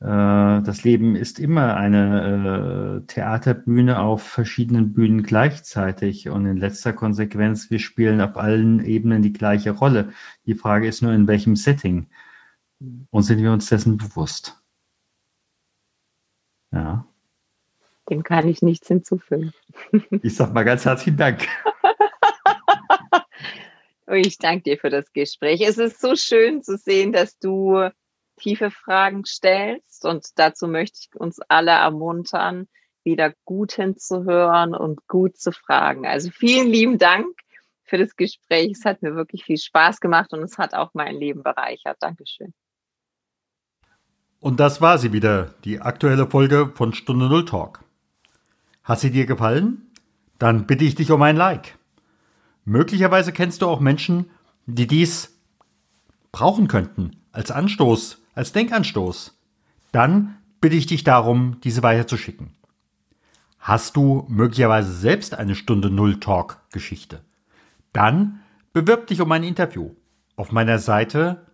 das 0.00 0.84
Leben 0.84 1.16
ist 1.16 1.40
immer 1.40 1.76
eine 1.76 3.02
äh, 3.02 3.06
Theaterbühne 3.06 3.98
auf 3.98 4.22
verschiedenen 4.22 4.92
Bühnen 4.92 5.24
gleichzeitig. 5.24 6.28
Und 6.28 6.46
in 6.46 6.56
letzter 6.56 6.92
Konsequenz, 6.92 7.70
wir 7.70 7.80
spielen 7.80 8.20
auf 8.20 8.36
allen 8.36 8.84
Ebenen 8.84 9.22
die 9.22 9.32
gleiche 9.32 9.72
Rolle. 9.72 10.12
Die 10.46 10.54
Frage 10.54 10.86
ist 10.86 11.02
nur, 11.02 11.12
in 11.12 11.26
welchem 11.26 11.56
Setting. 11.56 12.06
Und 13.10 13.22
sind 13.24 13.42
wir 13.42 13.50
uns 13.52 13.68
dessen 13.68 13.96
bewusst? 13.96 14.62
Ja. 16.70 17.04
Dem 18.08 18.22
kann 18.22 18.48
ich 18.48 18.62
nichts 18.62 18.88
hinzufügen. 18.88 19.52
Ich 20.22 20.36
sag 20.36 20.54
mal 20.54 20.64
ganz 20.64 20.84
herzlichen 20.84 21.16
Dank. 21.16 21.46
Ich 24.10 24.38
danke 24.38 24.62
dir 24.62 24.78
für 24.78 24.88
das 24.88 25.12
Gespräch. 25.12 25.60
Es 25.60 25.76
ist 25.76 26.00
so 26.00 26.16
schön 26.16 26.62
zu 26.62 26.78
sehen, 26.78 27.12
dass 27.12 27.38
du 27.38 27.90
tiefe 28.38 28.70
Fragen 28.70 29.24
stellst 29.24 30.04
und 30.04 30.26
dazu 30.36 30.66
möchte 30.66 30.98
ich 31.00 31.20
uns 31.20 31.40
alle 31.48 31.72
ermuntern, 31.72 32.68
wieder 33.04 33.32
gut 33.44 33.72
hinzuhören 33.72 34.74
und 34.74 35.06
gut 35.06 35.36
zu 35.36 35.52
fragen. 35.52 36.06
Also 36.06 36.30
vielen 36.30 36.68
lieben 36.68 36.98
Dank 36.98 37.26
für 37.84 37.98
das 37.98 38.16
Gespräch. 38.16 38.72
Es 38.72 38.84
hat 38.84 39.02
mir 39.02 39.14
wirklich 39.14 39.44
viel 39.44 39.58
Spaß 39.58 40.00
gemacht 40.00 40.32
und 40.32 40.42
es 40.42 40.58
hat 40.58 40.74
auch 40.74 40.90
mein 40.94 41.16
Leben 41.16 41.42
bereichert. 41.42 41.96
Dankeschön. 42.00 42.52
Und 44.40 44.60
das 44.60 44.80
war 44.80 44.98
sie 44.98 45.12
wieder, 45.12 45.54
die 45.64 45.80
aktuelle 45.80 46.28
Folge 46.28 46.70
von 46.74 46.92
Stunde 46.92 47.28
Null 47.28 47.44
Talk. 47.44 47.82
Hat 48.84 49.00
sie 49.00 49.10
dir 49.10 49.26
gefallen? 49.26 49.90
Dann 50.38 50.66
bitte 50.66 50.84
ich 50.84 50.94
dich 50.94 51.10
um 51.10 51.22
ein 51.22 51.36
Like. 51.36 51.76
Möglicherweise 52.64 53.32
kennst 53.32 53.62
du 53.62 53.66
auch 53.66 53.80
Menschen, 53.80 54.30
die 54.66 54.86
dies 54.86 55.40
brauchen 56.30 56.68
könnten, 56.68 57.16
als 57.32 57.50
Anstoß, 57.50 58.22
als 58.38 58.52
Denkanstoß. 58.52 59.36
Dann 59.90 60.38
bitte 60.60 60.76
ich 60.76 60.86
dich 60.86 61.02
darum, 61.02 61.56
diese 61.64 61.82
weiterzuschicken. 61.82 62.54
Hast 63.58 63.96
du 63.96 64.26
möglicherweise 64.28 64.92
selbst 64.92 65.34
eine 65.34 65.56
Stunde 65.56 65.90
Null 65.90 66.20
Talk 66.20 66.60
Geschichte? 66.70 67.24
Dann 67.92 68.38
bewirb 68.72 69.08
dich 69.08 69.20
um 69.20 69.32
ein 69.32 69.42
Interview 69.42 69.90
auf 70.36 70.52
meiner 70.52 70.78
Seite 70.78 71.46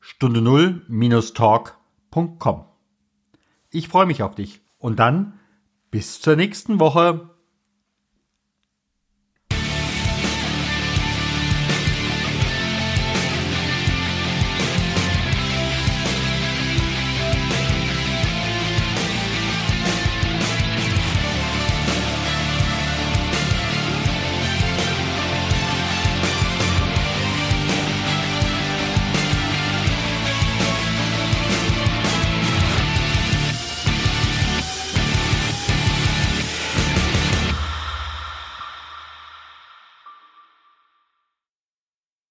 stunde 0.00 0.40
null-talk.com. 0.40 2.64
Ich 3.70 3.88
freue 3.88 4.06
mich 4.06 4.22
auf 4.22 4.34
dich 4.34 4.62
und 4.78 4.98
dann 4.98 5.34
bis 5.90 6.22
zur 6.22 6.36
nächsten 6.36 6.80
Woche. 6.80 7.28